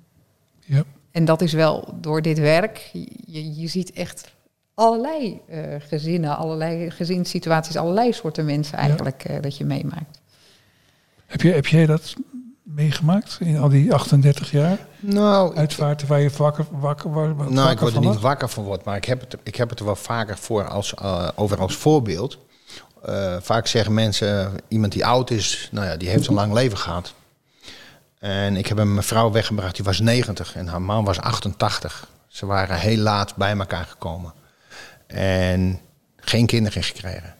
Ja. 0.65 0.83
En 1.11 1.25
dat 1.25 1.41
is 1.41 1.53
wel 1.53 1.93
door 2.01 2.21
dit 2.21 2.39
werk. 2.39 2.89
Je, 3.25 3.59
je 3.59 3.67
ziet 3.67 3.91
echt 3.91 4.31
allerlei 4.73 5.39
eh, 5.47 5.59
gezinnen, 5.79 6.37
allerlei 6.37 6.91
gezinssituaties, 6.91 7.75
allerlei 7.77 8.13
soorten 8.13 8.45
mensen 8.45 8.77
eigenlijk 8.77 9.23
eh, 9.23 9.41
dat 9.41 9.57
je 9.57 9.65
meemaakt. 9.65 10.19
Heb, 11.25 11.41
je, 11.41 11.51
heb 11.51 11.67
jij 11.67 11.85
dat 11.85 12.13
meegemaakt 12.63 13.37
in 13.39 13.57
al 13.57 13.69
die 13.69 13.93
38 13.93 14.51
jaar? 14.51 14.77
Nou, 14.99 15.55
Uitvaarten 15.55 16.07
waar 16.07 16.21
je 16.21 16.29
wakker, 16.37 16.65
wakker, 16.71 17.11
wa- 17.11 17.21
wa- 17.21 17.33
wakker 17.33 17.53
Nou, 17.53 17.71
ik 17.71 17.79
word 17.79 17.95
er 17.95 18.01
van 18.01 18.11
niet 18.11 18.21
wakker 18.21 18.49
van 18.49 18.63
word, 18.63 18.83
maar 18.83 18.95
ik 18.95 19.05
heb 19.05 19.19
het, 19.19 19.35
ik 19.43 19.55
heb 19.55 19.69
het 19.69 19.79
er 19.79 19.85
wel 19.85 19.95
vaker 19.95 20.37
voor 20.37 20.67
als, 20.67 20.93
eh, 20.93 21.29
over 21.35 21.59
als 21.59 21.75
voorbeeld. 21.75 22.37
Eh, 23.03 23.37
vaak 23.41 23.67
zeggen 23.67 23.93
mensen, 23.93 24.51
iemand 24.67 24.91
die 24.91 25.05
oud 25.05 25.29
is, 25.29 25.69
nou 25.71 25.85
ja, 25.87 25.97
die 25.97 26.09
heeft 26.09 26.27
een 26.27 26.33
lang 26.33 26.53
leven 26.53 26.77
gehad. 26.77 27.13
En 28.21 28.55
ik 28.55 28.67
heb 28.67 28.77
een 28.77 28.93
mevrouw 28.93 29.31
weggebracht, 29.31 29.75
die 29.75 29.85
was 29.85 29.99
90 29.99 30.55
en 30.55 30.67
haar 30.67 30.81
man 30.81 31.03
was 31.03 31.19
88. 31.19 32.07
Ze 32.27 32.45
waren 32.45 32.79
heel 32.79 32.97
laat 32.97 33.35
bij 33.35 33.57
elkaar 33.57 33.85
gekomen. 33.85 34.33
En 35.07 35.79
geen 36.15 36.45
kinderen 36.45 36.83
gekregen. 36.83 37.35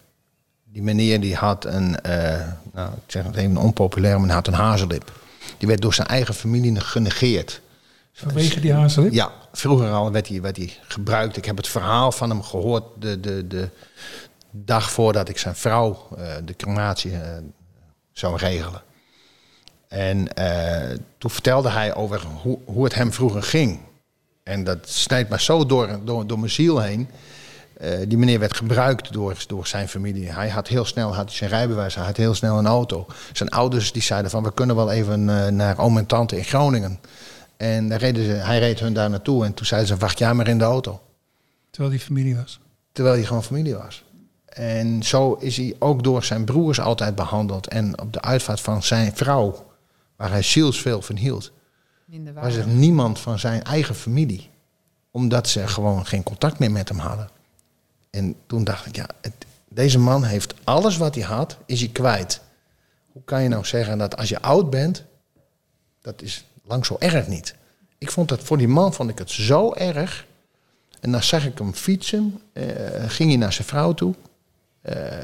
Die 0.63 0.81
meneer 0.81 1.21
die 1.21 1.35
had 1.35 1.65
een, 1.65 2.01
eh, 2.01 2.47
nou, 2.73 2.93
ik 2.93 3.11
zeg 3.11 3.23
het 3.23 3.35
even 3.35 3.57
onpopulair, 3.57 4.17
maar 4.17 4.25
hij 4.25 4.35
had 4.35 4.47
een 4.47 4.53
hazellip. 4.53 5.11
Die 5.57 5.67
werd 5.67 5.81
door 5.81 5.93
zijn 5.93 6.07
eigen 6.07 6.33
familie 6.33 6.79
genegeerd. 6.79 7.61
Vanwege 8.13 8.59
die 8.59 8.73
hazelip? 8.73 9.13
Ja, 9.13 9.31
vroeger 9.51 9.91
al 9.91 10.11
werd 10.11 10.27
hij, 10.27 10.41
werd 10.41 10.57
hij 10.57 10.73
gebruikt. 10.87 11.37
Ik 11.37 11.45
heb 11.45 11.57
het 11.57 11.67
verhaal 11.67 12.11
van 12.11 12.29
hem 12.29 12.43
gehoord 12.43 12.83
de, 12.99 13.19
de, 13.19 13.47
de 13.47 13.69
dag 14.51 14.91
voordat 14.91 15.29
ik 15.29 15.37
zijn 15.37 15.55
vrouw 15.55 16.07
eh, 16.17 16.33
de 16.45 16.55
crematie 16.55 17.11
eh, 17.11 17.37
zou 18.11 18.37
regelen. 18.37 18.81
En 19.91 20.33
eh, 20.33 20.97
toen 21.17 21.31
vertelde 21.31 21.69
hij 21.69 21.95
over 21.95 22.21
hoe, 22.41 22.59
hoe 22.65 22.83
het 22.83 22.95
hem 22.95 23.13
vroeger 23.13 23.43
ging. 23.43 23.79
En 24.43 24.63
dat 24.63 24.77
snijdt 24.89 25.29
me 25.29 25.41
zo 25.41 25.65
door, 25.65 25.99
door, 26.03 26.27
door 26.27 26.39
mijn 26.39 26.51
ziel 26.51 26.79
heen. 26.79 27.09
Eh, 27.73 27.89
die 28.07 28.17
meneer 28.17 28.39
werd 28.39 28.55
gebruikt 28.55 29.13
door, 29.13 29.35
door 29.47 29.67
zijn 29.67 29.89
familie. 29.89 30.31
Hij 30.31 30.49
had 30.49 30.67
heel 30.67 30.85
snel 30.85 31.15
had 31.15 31.25
hij 31.25 31.35
zijn 31.35 31.49
rijbewijs, 31.49 31.95
hij 31.95 32.05
had 32.05 32.17
heel 32.17 32.33
snel 32.33 32.57
een 32.57 32.67
auto. 32.67 33.05
Zijn 33.33 33.49
ouders 33.49 33.91
die 33.91 34.01
zeiden 34.01 34.31
van 34.31 34.43
we 34.43 34.53
kunnen 34.53 34.75
wel 34.75 34.91
even 34.91 35.29
eh, 35.29 35.51
naar 35.51 35.77
oom 35.77 35.97
en 35.97 36.05
tante 36.05 36.37
in 36.37 36.43
Groningen. 36.43 36.99
En 37.57 37.89
daar 37.89 37.99
reden 37.99 38.25
ze, 38.25 38.31
hij 38.31 38.59
reed 38.59 38.79
hun 38.79 38.93
daar 38.93 39.09
naartoe 39.09 39.45
en 39.45 39.53
toen 39.53 39.65
zeiden 39.65 39.89
ze 39.89 39.97
wacht 39.97 40.19
jij 40.19 40.33
maar 40.33 40.47
in 40.47 40.57
de 40.57 40.63
auto. 40.63 41.01
Terwijl 41.69 41.93
die 41.93 42.03
familie 42.03 42.35
was. 42.35 42.59
Terwijl 42.91 43.15
hij 43.15 43.25
gewoon 43.25 43.43
familie 43.43 43.75
was. 43.75 44.03
En 44.45 45.03
zo 45.03 45.33
is 45.33 45.57
hij 45.57 45.75
ook 45.79 46.03
door 46.03 46.23
zijn 46.23 46.45
broers 46.45 46.79
altijd 46.79 47.15
behandeld. 47.15 47.67
En 47.67 48.01
op 48.01 48.13
de 48.13 48.21
uitvaart 48.21 48.61
van 48.61 48.83
zijn 48.83 49.15
vrouw, 49.15 49.70
waar 50.21 50.29
hij 50.31 50.41
zielsveel 50.41 51.01
van 51.01 51.15
hield, 51.17 51.51
Minder 52.05 52.33
was 52.33 52.55
er 52.55 52.65
waar. 52.65 52.73
niemand 52.73 53.19
van 53.19 53.39
zijn 53.39 53.63
eigen 53.63 53.95
familie. 53.95 54.49
Omdat 55.11 55.47
ze 55.47 55.67
gewoon 55.67 56.05
geen 56.05 56.23
contact 56.23 56.59
meer 56.59 56.71
met 56.71 56.89
hem 56.89 56.97
hadden. 56.97 57.29
En 58.09 58.35
toen 58.47 58.63
dacht 58.63 58.85
ik, 58.85 58.95
ja, 58.95 59.05
het- 59.21 59.45
deze 59.69 59.99
man 59.99 60.23
heeft 60.23 60.53
alles 60.63 60.97
wat 60.97 61.15
hij 61.15 61.23
had, 61.23 61.57
is 61.65 61.79
hij 61.79 61.89
kwijt. 61.89 62.41
Hoe 63.11 63.21
kan 63.23 63.43
je 63.43 63.49
nou 63.49 63.65
zeggen 63.65 63.97
dat 63.97 64.17
als 64.17 64.29
je 64.29 64.41
oud 64.41 64.69
bent, 64.69 65.03
dat 66.01 66.21
is 66.21 66.45
lang 66.63 66.85
zo 66.85 66.95
erg 66.99 67.27
niet. 67.27 67.55
Ik 67.97 68.11
vond 68.11 68.29
dat 68.29 68.43
voor 68.43 68.57
die 68.57 68.67
man 68.67 68.93
vond 68.93 69.09
ik 69.09 69.17
het 69.17 69.31
zo 69.31 69.73
erg. 69.73 70.25
En 70.99 71.11
dan 71.11 71.23
zag 71.23 71.45
ik 71.45 71.57
hem 71.57 71.73
fietsen, 71.73 72.41
eh, 72.53 72.63
ging 73.07 73.29
hij 73.29 73.37
naar 73.37 73.53
zijn 73.53 73.67
vrouw 73.67 73.93
toe. 73.93 74.15
Eh, 74.81 75.23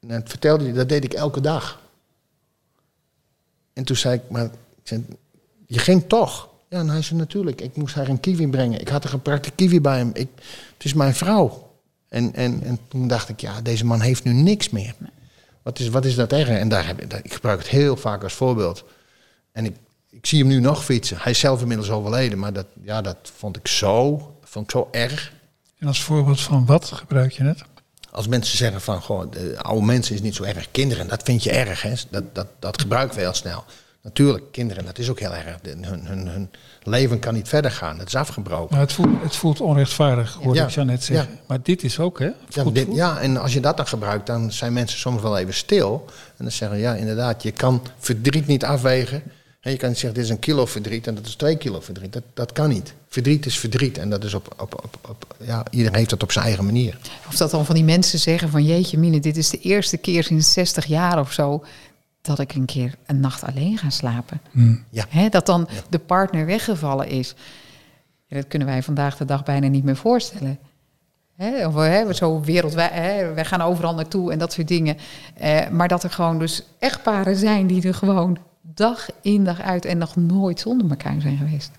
en 0.00 0.08
dan 0.08 0.22
vertelde 0.24 0.64
hij, 0.64 0.72
dat 0.72 0.88
deed 0.88 1.04
ik 1.04 1.12
elke 1.12 1.40
dag. 1.40 1.80
En 3.78 3.84
toen 3.84 3.96
zei 3.96 4.14
ik, 4.14 4.22
maar 4.28 4.44
ik 4.44 4.50
zei, 4.82 5.06
je 5.66 5.78
ging 5.78 6.04
toch? 6.06 6.48
Ja, 6.68 6.78
en 6.78 6.88
hij 6.88 7.02
zei 7.02 7.20
natuurlijk, 7.20 7.60
ik 7.60 7.76
moest 7.76 7.94
haar 7.94 8.08
een 8.08 8.20
kiwi 8.20 8.48
brengen. 8.48 8.80
Ik 8.80 8.88
had 8.88 9.04
een 9.04 9.10
geprakte 9.10 9.50
kiwi 9.50 9.80
bij 9.80 9.96
hem. 9.96 10.10
Ik, 10.14 10.28
het 10.74 10.84
is 10.84 10.94
mijn 10.94 11.14
vrouw. 11.14 11.70
En, 12.08 12.34
en, 12.34 12.62
en 12.62 12.78
toen 12.88 13.08
dacht 13.08 13.28
ik, 13.28 13.40
ja, 13.40 13.60
deze 13.60 13.84
man 13.84 14.00
heeft 14.00 14.24
nu 14.24 14.32
niks 14.32 14.70
meer. 14.70 14.94
Wat 15.62 15.78
is, 15.78 15.88
wat 15.88 16.04
is 16.04 16.14
dat 16.14 16.32
erg? 16.32 16.48
En 16.48 16.68
daar 16.68 16.86
heb 16.86 17.00
ik, 17.00 17.12
ik 17.12 17.32
gebruik 17.32 17.58
het 17.58 17.68
heel 17.68 17.96
vaak 17.96 18.22
als 18.22 18.32
voorbeeld. 18.32 18.84
En 19.52 19.64
ik, 19.64 19.76
ik 20.10 20.26
zie 20.26 20.38
hem 20.38 20.48
nu 20.48 20.60
nog 20.60 20.84
fietsen. 20.84 21.16
Hij 21.20 21.32
is 21.32 21.38
zelf 21.38 21.60
inmiddels 21.60 21.90
overleden, 21.90 22.38
maar 22.38 22.52
dat, 22.52 22.66
ja, 22.82 23.00
dat 23.02 23.16
vond 23.36 23.56
ik 23.56 23.68
zo, 23.68 24.16
vond 24.42 24.64
ik 24.64 24.70
zo 24.70 24.88
erg. 24.90 25.32
En 25.78 25.86
als 25.86 26.02
voorbeeld 26.02 26.40
van 26.40 26.66
wat 26.66 26.84
gebruik 26.84 27.32
je 27.32 27.44
het? 27.44 27.62
Als 28.10 28.28
mensen 28.28 28.56
zeggen 28.56 28.80
van, 28.80 29.02
goh, 29.02 29.30
de 29.32 29.54
oude 29.58 29.86
mensen 29.86 30.14
is 30.14 30.20
niet 30.20 30.34
zo 30.34 30.42
erg. 30.42 30.70
Kinderen, 30.70 31.08
dat 31.08 31.22
vind 31.22 31.42
je 31.42 31.50
erg, 31.50 31.82
hè? 31.82 31.92
Dat, 32.10 32.24
dat, 32.32 32.46
dat 32.58 32.80
gebruiken 32.80 33.16
we 33.16 33.22
heel 33.22 33.34
snel. 33.34 33.64
Natuurlijk, 34.02 34.52
kinderen, 34.52 34.84
dat 34.84 34.98
is 34.98 35.10
ook 35.10 35.20
heel 35.20 35.34
erg. 35.34 35.56
Hun, 35.62 35.84
hun, 36.06 36.28
hun 36.28 36.50
leven 36.82 37.18
kan 37.18 37.34
niet 37.34 37.48
verder 37.48 37.70
gaan. 37.70 37.98
Het 37.98 38.08
is 38.08 38.14
afgebroken. 38.14 38.68
Nou, 38.74 38.80
het, 38.86 38.92
voelt, 38.92 39.22
het 39.22 39.36
voelt 39.36 39.60
onrechtvaardig, 39.60 40.32
hoorde 40.34 40.58
Ja. 40.58 40.66
ik 40.66 40.84
net 40.84 41.04
zeggen. 41.04 41.32
Ja. 41.34 41.40
Maar 41.46 41.58
dit 41.62 41.82
is 41.84 41.98
ook, 41.98 42.18
hè? 42.18 42.30
Ja, 42.48 42.64
dit- 42.64 42.88
ja, 42.92 43.20
en 43.20 43.36
als 43.36 43.52
je 43.52 43.60
dat 43.60 43.76
dan 43.76 43.86
gebruikt, 43.86 44.26
dan 44.26 44.52
zijn 44.52 44.72
mensen 44.72 44.98
soms 44.98 45.22
wel 45.22 45.38
even 45.38 45.54
stil. 45.54 46.04
En 46.36 46.44
dan 46.44 46.52
zeggen 46.52 46.78
ja, 46.78 46.94
inderdaad, 46.94 47.42
je 47.42 47.50
kan 47.50 47.82
verdriet 47.98 48.46
niet 48.46 48.64
afwegen. 48.64 49.22
En 49.60 49.70
je 49.70 49.76
kan 49.76 49.88
niet 49.88 49.98
zeggen, 49.98 50.14
dit 50.18 50.24
is 50.28 50.34
een 50.34 50.38
kilo 50.38 50.66
verdriet 50.66 51.06
en 51.06 51.14
dat 51.14 51.26
is 51.26 51.34
twee 51.34 51.56
kilo 51.56 51.80
verdriet. 51.80 52.12
Dat, 52.12 52.22
dat 52.34 52.52
kan 52.52 52.68
niet. 52.68 52.94
Verdriet 53.08 53.46
is 53.46 53.58
verdriet 53.58 53.98
en 53.98 54.10
dat 54.10 54.24
is 54.24 54.34
op, 54.34 54.54
op, 54.58 54.74
op, 54.84 54.98
op 55.08 55.36
ja, 55.40 55.64
iedereen 55.70 55.96
heeft 55.96 56.10
dat 56.10 56.22
op 56.22 56.32
zijn 56.32 56.44
eigen 56.44 56.64
manier. 56.64 56.98
Of 57.28 57.36
dat 57.36 57.50
dan 57.50 57.64
van 57.64 57.74
die 57.74 57.84
mensen 57.84 58.18
zeggen 58.18 58.48
van 58.48 58.64
jeetje 58.64 58.98
mine, 58.98 59.20
dit 59.20 59.36
is 59.36 59.50
de 59.50 59.60
eerste 59.60 59.96
keer 59.96 60.24
sinds 60.24 60.52
60 60.52 60.84
jaar 60.86 61.20
of 61.20 61.32
zo 61.32 61.64
dat 62.20 62.38
ik 62.38 62.54
een 62.54 62.64
keer 62.64 62.94
een 63.06 63.20
nacht 63.20 63.44
alleen 63.44 63.78
ga 63.78 63.90
slapen. 63.90 64.40
Hmm. 64.50 64.84
Ja. 64.90 65.04
Hè, 65.08 65.28
dat 65.28 65.46
dan 65.46 65.68
de 65.88 65.98
partner 65.98 66.46
weggevallen 66.46 67.08
is. 67.08 67.34
Ja, 68.26 68.36
dat 68.36 68.48
kunnen 68.48 68.68
wij 68.68 68.82
vandaag 68.82 69.16
de 69.16 69.24
dag 69.24 69.42
bijna 69.42 69.68
niet 69.68 69.84
meer 69.84 69.96
voorstellen. 69.96 70.58
Hè, 71.36 71.66
of, 71.66 71.74
hè, 71.74 72.12
zo 72.12 72.40
wereldwijd, 72.40 72.92
hè, 72.92 73.34
wij 73.34 73.44
gaan 73.44 73.62
overal 73.62 73.94
naartoe 73.94 74.32
en 74.32 74.38
dat 74.38 74.52
soort 74.52 74.68
dingen. 74.68 74.96
Eh, 75.34 75.68
maar 75.68 75.88
dat 75.88 76.02
er 76.02 76.10
gewoon 76.10 76.38
dus 76.38 76.62
echtparen 76.78 77.36
zijn 77.36 77.66
die 77.66 77.86
er 77.86 77.94
gewoon 77.94 78.38
dag 78.62 79.08
in 79.22 79.44
dag 79.44 79.60
uit 79.60 79.84
en 79.84 79.98
nog 79.98 80.16
nooit 80.16 80.60
zonder 80.60 80.90
elkaar 80.90 81.20
zijn 81.20 81.36
geweest. 81.36 81.70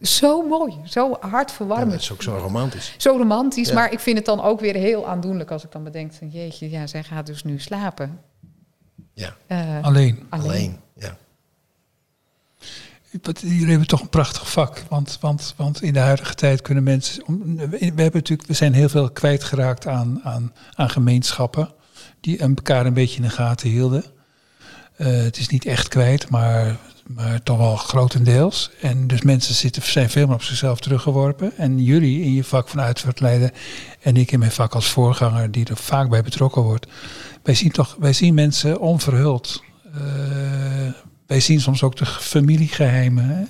Zo 0.00 0.42
mooi, 0.48 0.74
zo 0.84 1.18
Ja, 1.20 1.28
hartverwarmend. 1.28 1.90
dat 1.90 2.00
is 2.00 2.12
ook 2.12 2.22
zo 2.22 2.36
romantisch. 2.36 2.94
Zo 2.96 3.16
romantisch, 3.16 3.68
Ja. 3.68 3.74
maar 3.74 3.92
ik 3.92 4.00
vind 4.00 4.16
het 4.16 4.26
dan 4.26 4.42
ook 4.42 4.60
weer 4.60 4.74
heel 4.74 5.06
aandoenlijk 5.08 5.50
als 5.50 5.64
ik 5.64 5.72
dan 5.72 5.84
bedenk 5.84 6.12
van 6.12 6.28
jeetje, 6.28 6.70
ja, 6.70 6.86
zij 6.86 7.02
gaat 7.02 7.26
dus 7.26 7.44
nu 7.44 7.58
slapen. 7.60 8.20
Ja, 9.14 9.36
Eh, 9.46 9.58
Alleen. 9.82 9.82
alleen. 9.82 10.26
alleen. 10.28 10.78
Ja. 10.94 11.16
jullie 13.40 13.66
hebben 13.68 13.86
toch 13.86 14.00
een 14.00 14.08
prachtig 14.08 14.50
vak. 14.50 14.82
Want, 14.88 15.18
want, 15.20 15.54
want 15.56 15.82
in 15.82 15.92
de 15.92 15.98
huidige 15.98 16.34
tijd 16.34 16.62
kunnen 16.62 16.84
mensen. 16.84 17.22
We, 17.70 17.76
hebben 17.78 18.10
natuurlijk, 18.12 18.48
we 18.48 18.54
zijn 18.54 18.72
heel 18.72 18.88
veel 18.88 19.10
kwijtgeraakt 19.10 19.86
aan, 19.86 20.20
aan, 20.24 20.52
aan 20.74 20.90
gemeenschappen. 20.90 21.72
Die 22.20 22.38
elkaar 22.38 22.86
een 22.86 22.94
beetje 22.94 23.16
in 23.16 23.22
de 23.22 23.30
gaten 23.30 23.68
hielden. 23.68 24.04
Uh, 24.96 25.06
het 25.06 25.36
is 25.36 25.48
niet 25.48 25.64
echt 25.66 25.88
kwijt, 25.88 26.28
maar, 26.30 26.76
maar 27.08 27.42
toch 27.42 27.58
wel 27.58 27.76
grotendeels. 27.76 28.70
En 28.80 29.06
dus 29.06 29.22
mensen 29.22 29.54
zitten, 29.54 29.82
zijn 29.82 30.10
veel 30.10 30.26
meer 30.26 30.34
op 30.34 30.42
zichzelf 30.42 30.80
teruggeworpen. 30.80 31.56
En 31.56 31.82
jullie 31.82 32.22
in 32.22 32.32
je 32.32 32.44
vak 32.44 32.68
van 32.68 32.80
uitvaartleiden 32.80 33.50
en 34.00 34.16
ik 34.16 34.32
in 34.32 34.38
mijn 34.38 34.50
vak 34.50 34.74
als 34.74 34.88
voorganger, 34.88 35.50
die 35.50 35.66
er 35.66 35.76
vaak 35.76 36.08
bij 36.08 36.22
betrokken 36.22 36.62
wordt. 36.62 36.86
Wij 37.42 37.54
zien 37.54 37.70
toch, 37.70 37.96
wij 37.98 38.12
zien 38.12 38.34
mensen 38.34 38.80
onverhuld. 38.80 39.62
Uh, 39.94 40.92
wij 41.26 41.40
zien 41.40 41.60
soms 41.60 41.82
ook 41.82 41.96
de 41.96 42.06
familiegeheimen. 42.06 43.48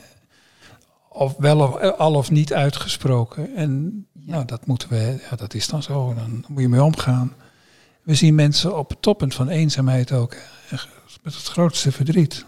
Of 1.09 1.35
wel 1.39 1.61
of, 1.61 1.81
al 1.99 2.15
of 2.15 2.31
niet 2.31 2.53
uitgesproken. 2.53 3.57
En 3.57 4.07
nou, 4.13 4.45
dat 4.45 4.67
moeten 4.67 4.89
we, 4.89 5.27
ja, 5.31 5.37
dat 5.37 5.55
is 5.55 5.67
dan 5.67 5.83
zo. 5.83 6.15
Dan 6.15 6.45
moet 6.49 6.63
je 6.63 6.69
mee 6.69 6.83
omgaan. 6.83 7.33
We 8.03 8.15
zien 8.15 8.35
mensen 8.35 8.79
op 8.79 8.89
het 8.89 9.03
toppunt 9.03 9.35
van 9.35 9.49
eenzaamheid 9.49 10.13
ook. 10.13 10.37
Met 11.23 11.35
het 11.35 11.47
grootste 11.47 11.93
verdriet. 11.93 12.45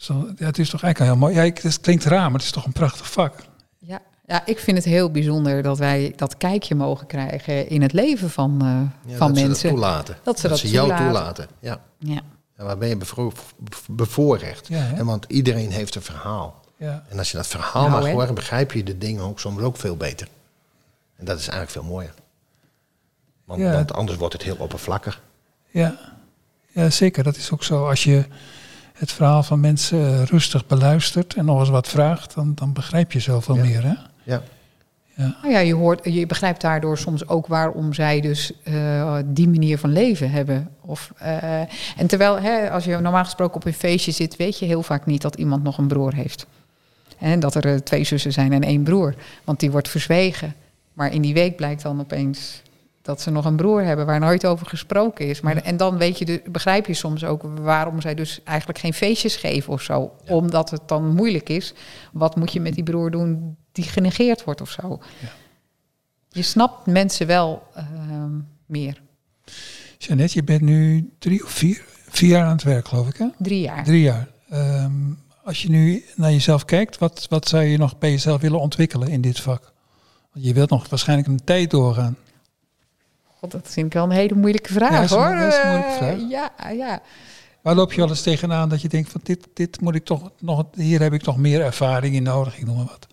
Zo, 0.00 0.28
ja, 0.36 0.46
het 0.46 0.58
is 0.58 0.70
toch 0.70 0.82
eigenlijk 0.82 1.12
heel 1.12 1.20
mooi. 1.20 1.34
Ja, 1.34 1.52
het 1.62 1.80
klinkt 1.80 2.04
raar, 2.04 2.22
maar 2.22 2.32
het 2.32 2.42
is 2.42 2.50
toch 2.50 2.64
een 2.64 2.72
prachtig 2.72 3.12
vak. 3.12 3.34
Ja, 3.78 4.00
ja, 4.26 4.46
ik 4.46 4.58
vind 4.58 4.76
het 4.76 4.86
heel 4.86 5.10
bijzonder 5.10 5.62
dat 5.62 5.78
wij 5.78 6.12
dat 6.16 6.36
kijkje 6.36 6.74
mogen 6.74 7.06
krijgen 7.06 7.68
in 7.68 7.82
het 7.82 7.92
leven 7.92 8.30
van, 8.30 8.58
uh, 8.62 9.16
van 9.18 9.32
dat 9.32 9.34
mensen. 9.34 9.56
Ze 9.56 9.62
dat 9.62 9.70
toelaten. 9.70 10.16
Dat 10.22 10.38
ze, 10.38 10.48
dat, 10.48 10.58
ze 10.58 10.68
jou 10.68 10.96
toelaten. 10.96 11.48
Ja. 11.58 11.80
ja. 11.98 12.20
En 12.56 12.64
waar 12.64 12.78
ben 12.78 12.88
je 12.88 12.96
bevoorrecht? 13.90 14.68
en 14.68 15.06
want 15.06 15.24
iedereen 15.28 15.70
heeft 15.70 15.94
een 15.94 16.02
verhaal. 16.02 16.60
Ja. 16.76 17.04
En 17.08 17.18
als 17.18 17.30
je 17.30 17.36
dat 17.36 17.46
verhaal 17.46 17.88
nou, 17.88 18.02
mag 18.02 18.10
horen, 18.10 18.34
begrijp 18.34 18.72
je 18.72 18.82
de 18.82 18.98
dingen 18.98 19.22
ook 19.22 19.40
soms 19.40 19.62
ook 19.62 19.76
veel 19.76 19.96
beter. 19.96 20.28
En 21.16 21.24
dat 21.24 21.38
is 21.38 21.48
eigenlijk 21.48 21.70
veel 21.70 21.92
mooier. 21.92 22.14
Want, 23.44 23.62
want 23.62 23.92
anders 23.92 24.18
wordt 24.18 24.32
het 24.32 24.42
heel 24.42 24.56
oppervlakkig. 24.58 25.22
Ja. 25.70 25.98
ja, 26.72 26.90
zeker. 26.90 27.24
Dat 27.24 27.36
is 27.36 27.50
ook 27.50 27.64
zo. 27.64 27.88
Als 27.88 28.04
je 28.04 28.24
het 29.00 29.12
verhaal 29.12 29.42
van 29.42 29.60
mensen 29.60 30.24
rustig 30.24 30.66
beluistert 30.66 31.34
en 31.34 31.44
nog 31.44 31.60
eens 31.60 31.68
wat 31.68 31.88
vraagt, 31.88 32.34
dan, 32.34 32.54
dan 32.54 32.72
begrijp 32.72 33.12
je 33.12 33.20
zoveel 33.20 33.56
meer. 33.56 33.82
Hè? 33.82 33.94
Ja. 34.22 34.42
Ja. 35.14 35.36
Nou 35.42 35.52
ja, 35.52 35.58
je, 35.58 35.74
hoort, 35.74 36.00
je 36.04 36.26
begrijpt 36.26 36.60
daardoor 36.60 36.98
soms 36.98 37.28
ook 37.28 37.46
waarom 37.46 37.92
zij 37.92 38.20
dus 38.20 38.52
uh, 38.64 39.16
die 39.26 39.48
manier 39.48 39.78
van 39.78 39.92
leven 39.92 40.30
hebben. 40.30 40.68
Of, 40.80 41.12
uh, 41.22 41.60
en 41.96 42.06
terwijl, 42.06 42.40
hè, 42.40 42.70
als 42.70 42.84
je 42.84 42.96
normaal 42.96 43.24
gesproken 43.24 43.56
op 43.56 43.64
een 43.64 43.72
feestje 43.72 44.12
zit, 44.12 44.36
weet 44.36 44.58
je 44.58 44.66
heel 44.66 44.82
vaak 44.82 45.06
niet 45.06 45.22
dat 45.22 45.36
iemand 45.36 45.62
nog 45.62 45.78
een 45.78 45.88
broer 45.88 46.14
heeft. 46.14 46.46
En 47.18 47.40
dat 47.40 47.54
er 47.54 47.66
uh, 47.66 47.74
twee 47.74 48.04
zussen 48.04 48.32
zijn 48.32 48.52
en 48.52 48.62
één 48.62 48.82
broer. 48.82 49.14
Want 49.44 49.60
die 49.60 49.70
wordt 49.70 49.88
verzwegen. 49.88 50.54
Maar 50.92 51.12
in 51.12 51.22
die 51.22 51.34
week 51.34 51.56
blijkt 51.56 51.82
dan 51.82 52.00
opeens 52.00 52.62
dat 53.02 53.20
ze 53.20 53.30
nog 53.30 53.44
een 53.44 53.56
broer 53.56 53.82
hebben 53.82 54.06
waar 54.06 54.20
nooit 54.20 54.46
over 54.46 54.66
gesproken 54.66 55.26
is. 55.28 55.40
Maar, 55.40 55.56
En 55.56 55.76
dan 55.76 55.98
weet 55.98 56.18
je, 56.18 56.24
de, 56.24 56.42
begrijp 56.50 56.86
je 56.86 56.94
soms 56.94 57.24
ook 57.24 57.42
waarom 57.42 58.00
zij 58.00 58.14
dus 58.14 58.40
eigenlijk 58.44 58.78
geen 58.78 58.94
feestjes 58.94 59.36
geven 59.36 59.72
of 59.72 59.82
zo. 59.82 60.12
Omdat 60.26 60.70
het 60.70 60.88
dan 60.88 61.14
moeilijk 61.14 61.48
is. 61.48 61.74
Wat 62.12 62.36
moet 62.36 62.52
je 62.52 62.60
met 62.60 62.74
die 62.74 62.84
broer 62.84 63.10
doen 63.10 63.56
die 63.72 63.84
genegeerd 63.84 64.44
wordt 64.44 64.60
of 64.60 64.70
zo? 64.70 64.98
Ja. 65.20 65.28
Je 66.28 66.42
snapt 66.42 66.86
mensen 66.86 67.26
wel 67.26 67.62
uh, 67.76 67.84
meer. 68.66 69.00
Jeannette, 69.98 70.34
je 70.34 70.44
bent 70.44 70.60
nu 70.60 71.10
drie 71.18 71.44
of 71.44 71.50
vier, 71.50 71.84
vier 72.08 72.28
jaar 72.28 72.44
aan 72.44 72.52
het 72.52 72.62
werk, 72.62 72.88
geloof 72.88 73.08
ik, 73.08 73.16
hè? 73.16 73.26
Drie 73.38 73.60
jaar. 73.60 73.84
Drie 73.84 74.02
jaar. 74.02 74.28
Um, 74.52 75.18
als 75.44 75.62
je 75.62 75.70
nu 75.70 76.04
naar 76.16 76.30
jezelf 76.30 76.64
kijkt, 76.64 76.98
wat, 76.98 77.26
wat 77.28 77.48
zou 77.48 77.64
je 77.64 77.78
nog 77.78 77.98
bij 77.98 78.10
jezelf 78.10 78.40
willen 78.40 78.60
ontwikkelen 78.60 79.08
in 79.08 79.20
dit 79.20 79.40
vak? 79.40 79.72
Want 80.32 80.44
je 80.44 80.54
wilt 80.54 80.70
nog 80.70 80.88
waarschijnlijk 80.88 81.28
een 81.28 81.44
tijd 81.44 81.70
doorgaan. 81.70 82.16
God, 83.40 83.50
dat 83.50 83.68
vind 83.68 83.86
ik 83.86 83.92
wel 83.92 84.04
een 84.04 84.10
hele 84.10 84.34
moeilijke 84.34 84.72
vraag, 84.72 85.10
ja, 85.10 85.16
hoor. 85.16 85.34
Dat 85.34 85.52
is 85.52 85.58
een 85.58 85.68
moeilijke 85.68 85.96
vraag. 85.96 86.16
Uh, 86.16 86.30
ja, 86.30 86.70
ja. 86.70 87.02
Waar 87.62 87.74
loop 87.74 87.92
je 87.92 88.00
wel 88.00 88.08
eens 88.08 88.22
tegenaan 88.22 88.68
dat 88.68 88.82
je 88.82 88.88
denkt 88.88 89.10
van 89.10 89.20
dit, 89.24 89.48
dit 89.54 89.80
moet 89.80 89.94
ik 89.94 90.04
toch 90.04 90.30
nog, 90.38 90.64
hier 90.74 91.00
heb 91.00 91.12
ik 91.12 91.22
toch 91.22 91.36
meer 91.36 91.60
ervaring 91.60 92.14
in 92.14 92.22
nodig, 92.22 92.58
ik 92.58 92.66
noem 92.66 92.76
maar 92.76 92.84
wat. 92.84 93.06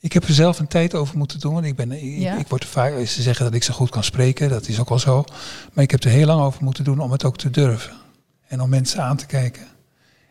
Ik 0.00 0.12
heb 0.12 0.24
er 0.24 0.34
zelf 0.34 0.58
een 0.58 0.66
tijd 0.66 0.94
over 0.94 1.18
moeten 1.18 1.40
doen. 1.40 1.52
Want 1.52 1.66
ik, 1.66 1.76
ben, 1.76 1.92
ik, 1.92 2.38
ik 2.38 2.48
word 2.48 2.64
vaak, 2.64 3.06
ze 3.06 3.22
zeggen 3.22 3.44
dat 3.44 3.54
ik 3.54 3.62
zo 3.62 3.74
goed 3.74 3.90
kan 3.90 4.04
spreken, 4.04 4.48
dat 4.48 4.68
is 4.68 4.80
ook 4.80 4.88
wel 4.88 4.98
zo. 4.98 5.24
Maar 5.72 5.84
ik 5.84 5.90
heb 5.90 6.04
er 6.04 6.10
heel 6.10 6.26
lang 6.26 6.40
over 6.40 6.64
moeten 6.64 6.84
doen 6.84 7.00
om 7.00 7.12
het 7.12 7.24
ook 7.24 7.36
te 7.36 7.50
durven. 7.50 7.92
En 8.46 8.60
om 8.60 8.68
mensen 8.68 9.02
aan 9.02 9.16
te 9.16 9.26
kijken. 9.26 9.66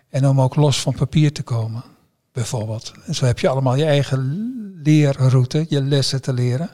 En 0.10 0.28
om 0.28 0.42
ook 0.42 0.56
los 0.56 0.82
van 0.82 0.96
papier 0.96 1.32
te 1.32 1.44
komen, 1.44 1.84
bijvoorbeeld. 2.32 2.92
En 3.06 3.16
zo 3.16 3.26
heb 3.26 3.40
je 3.40 3.48
allemaal 3.48 3.76
je 3.76 3.86
eigen 3.86 4.61
leerroute, 4.84 5.66
je 5.70 5.82
lessen 5.82 6.22
te 6.22 6.34
leren. 6.34 6.70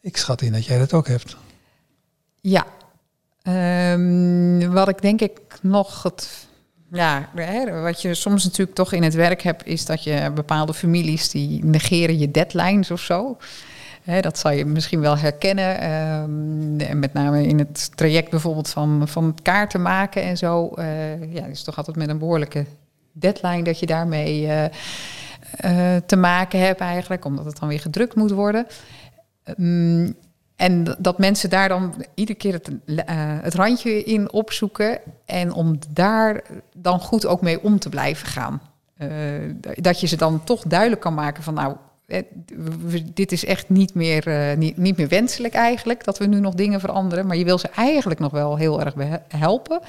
Ik 0.00 0.16
schat 0.16 0.42
in 0.42 0.52
dat 0.52 0.64
jij 0.64 0.78
dat 0.78 0.92
ook 0.92 1.08
hebt. 1.08 1.36
Ja. 2.40 2.66
Um, 3.92 4.72
wat 4.72 4.88
ik 4.88 5.02
denk 5.02 5.20
ik 5.20 5.40
nog 5.62 6.02
het 6.02 6.48
ja, 6.92 7.28
wat 7.82 8.02
je 8.02 8.14
soms 8.14 8.44
natuurlijk 8.44 8.76
toch 8.76 8.92
in 8.92 9.02
het 9.02 9.14
werk 9.14 9.42
hebt, 9.42 9.66
is 9.66 9.84
dat 9.84 10.04
je 10.04 10.30
bepaalde 10.34 10.74
families 10.74 11.28
die 11.28 11.64
negeren 11.64 12.18
je 12.18 12.30
deadlines 12.30 12.90
of 12.90 13.00
zo. 13.00 13.36
Dat 14.20 14.38
zal 14.38 14.50
je 14.50 14.64
misschien 14.64 15.00
wel 15.00 15.18
herkennen. 15.18 15.90
Um, 15.92 16.98
met 16.98 17.12
name 17.12 17.46
in 17.46 17.58
het 17.58 17.90
traject 17.96 18.30
bijvoorbeeld 18.30 18.68
van, 18.68 19.08
van 19.08 19.34
kaarten 19.42 19.82
maken 19.82 20.22
en 20.22 20.36
zo. 20.36 20.70
Uh, 20.74 21.34
ja, 21.34 21.44
is 21.44 21.62
toch 21.62 21.76
altijd 21.76 21.96
met 21.96 22.08
een 22.08 22.18
behoorlijke 22.18 22.64
deadline 23.12 23.62
dat 23.62 23.78
je 23.78 23.86
daarmee 23.86 24.42
uh, 24.42 24.64
uh, 25.64 25.96
te 26.06 26.16
maken 26.16 26.60
hebt 26.60 26.80
eigenlijk, 26.80 27.24
omdat 27.24 27.44
het 27.44 27.58
dan 27.58 27.68
weer 27.68 27.80
gedrukt 27.80 28.14
moet 28.14 28.30
worden. 28.30 28.66
Um, 29.58 30.16
en 30.56 30.96
dat 30.98 31.18
mensen 31.18 31.50
daar 31.50 31.68
dan 31.68 32.04
iedere 32.14 32.38
keer 32.38 32.52
het, 32.52 32.70
uh, 32.86 32.96
het 33.42 33.54
randje 33.54 34.04
in 34.04 34.32
opzoeken. 34.32 34.98
En 35.24 35.52
om 35.52 35.78
daar 35.88 36.42
dan 36.76 37.00
goed 37.00 37.26
ook 37.26 37.40
mee 37.40 37.62
om 37.62 37.78
te 37.78 37.88
blijven 37.88 38.26
gaan. 38.26 38.62
Uh, 38.98 39.08
dat 39.74 40.00
je 40.00 40.06
ze 40.06 40.16
dan 40.16 40.44
toch 40.44 40.62
duidelijk 40.62 41.00
kan 41.00 41.14
maken 41.14 41.42
van 41.42 41.54
nou, 41.54 41.76
dit 43.14 43.32
is 43.32 43.44
echt 43.44 43.68
niet 43.68 43.94
meer, 43.94 44.54
niet, 44.56 44.76
niet 44.76 44.96
meer 44.96 45.08
wenselijk 45.08 45.54
eigenlijk. 45.54 46.04
Dat 46.04 46.18
we 46.18 46.26
nu 46.26 46.40
nog 46.40 46.54
dingen 46.54 46.80
veranderen. 46.80 47.26
Maar 47.26 47.36
je 47.36 47.44
wil 47.44 47.58
ze 47.58 47.68
eigenlijk 47.68 48.20
nog 48.20 48.32
wel 48.32 48.56
heel 48.56 48.80
erg 48.80 48.94
helpen. 49.28 49.80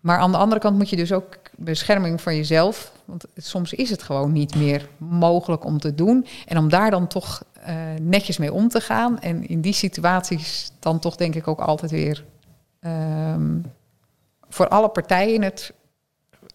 Maar 0.00 0.18
aan 0.18 0.32
de 0.32 0.38
andere 0.38 0.60
kant 0.60 0.76
moet 0.76 0.90
je 0.90 0.96
dus 0.96 1.12
ook 1.12 1.38
bescherming 1.56 2.20
van 2.20 2.36
jezelf. 2.36 2.92
Want 3.04 3.24
soms 3.36 3.72
is 3.72 3.90
het 3.90 4.02
gewoon 4.02 4.32
niet 4.32 4.54
meer 4.54 4.88
mogelijk 4.98 5.64
om 5.64 5.78
te 5.78 5.94
doen. 5.94 6.26
En 6.46 6.58
om 6.58 6.68
daar 6.68 6.90
dan 6.90 7.06
toch 7.06 7.42
uh, 7.68 7.74
netjes 8.02 8.38
mee 8.38 8.52
om 8.52 8.68
te 8.68 8.80
gaan. 8.80 9.20
En 9.20 9.48
in 9.48 9.60
die 9.60 9.72
situaties 9.72 10.72
dan 10.78 10.98
toch 10.98 11.16
denk 11.16 11.34
ik 11.34 11.48
ook 11.48 11.60
altijd 11.60 11.90
weer 11.90 12.24
um, 12.80 13.64
voor 14.48 14.68
alle 14.68 14.88
partijen 14.88 15.42
het 15.42 15.72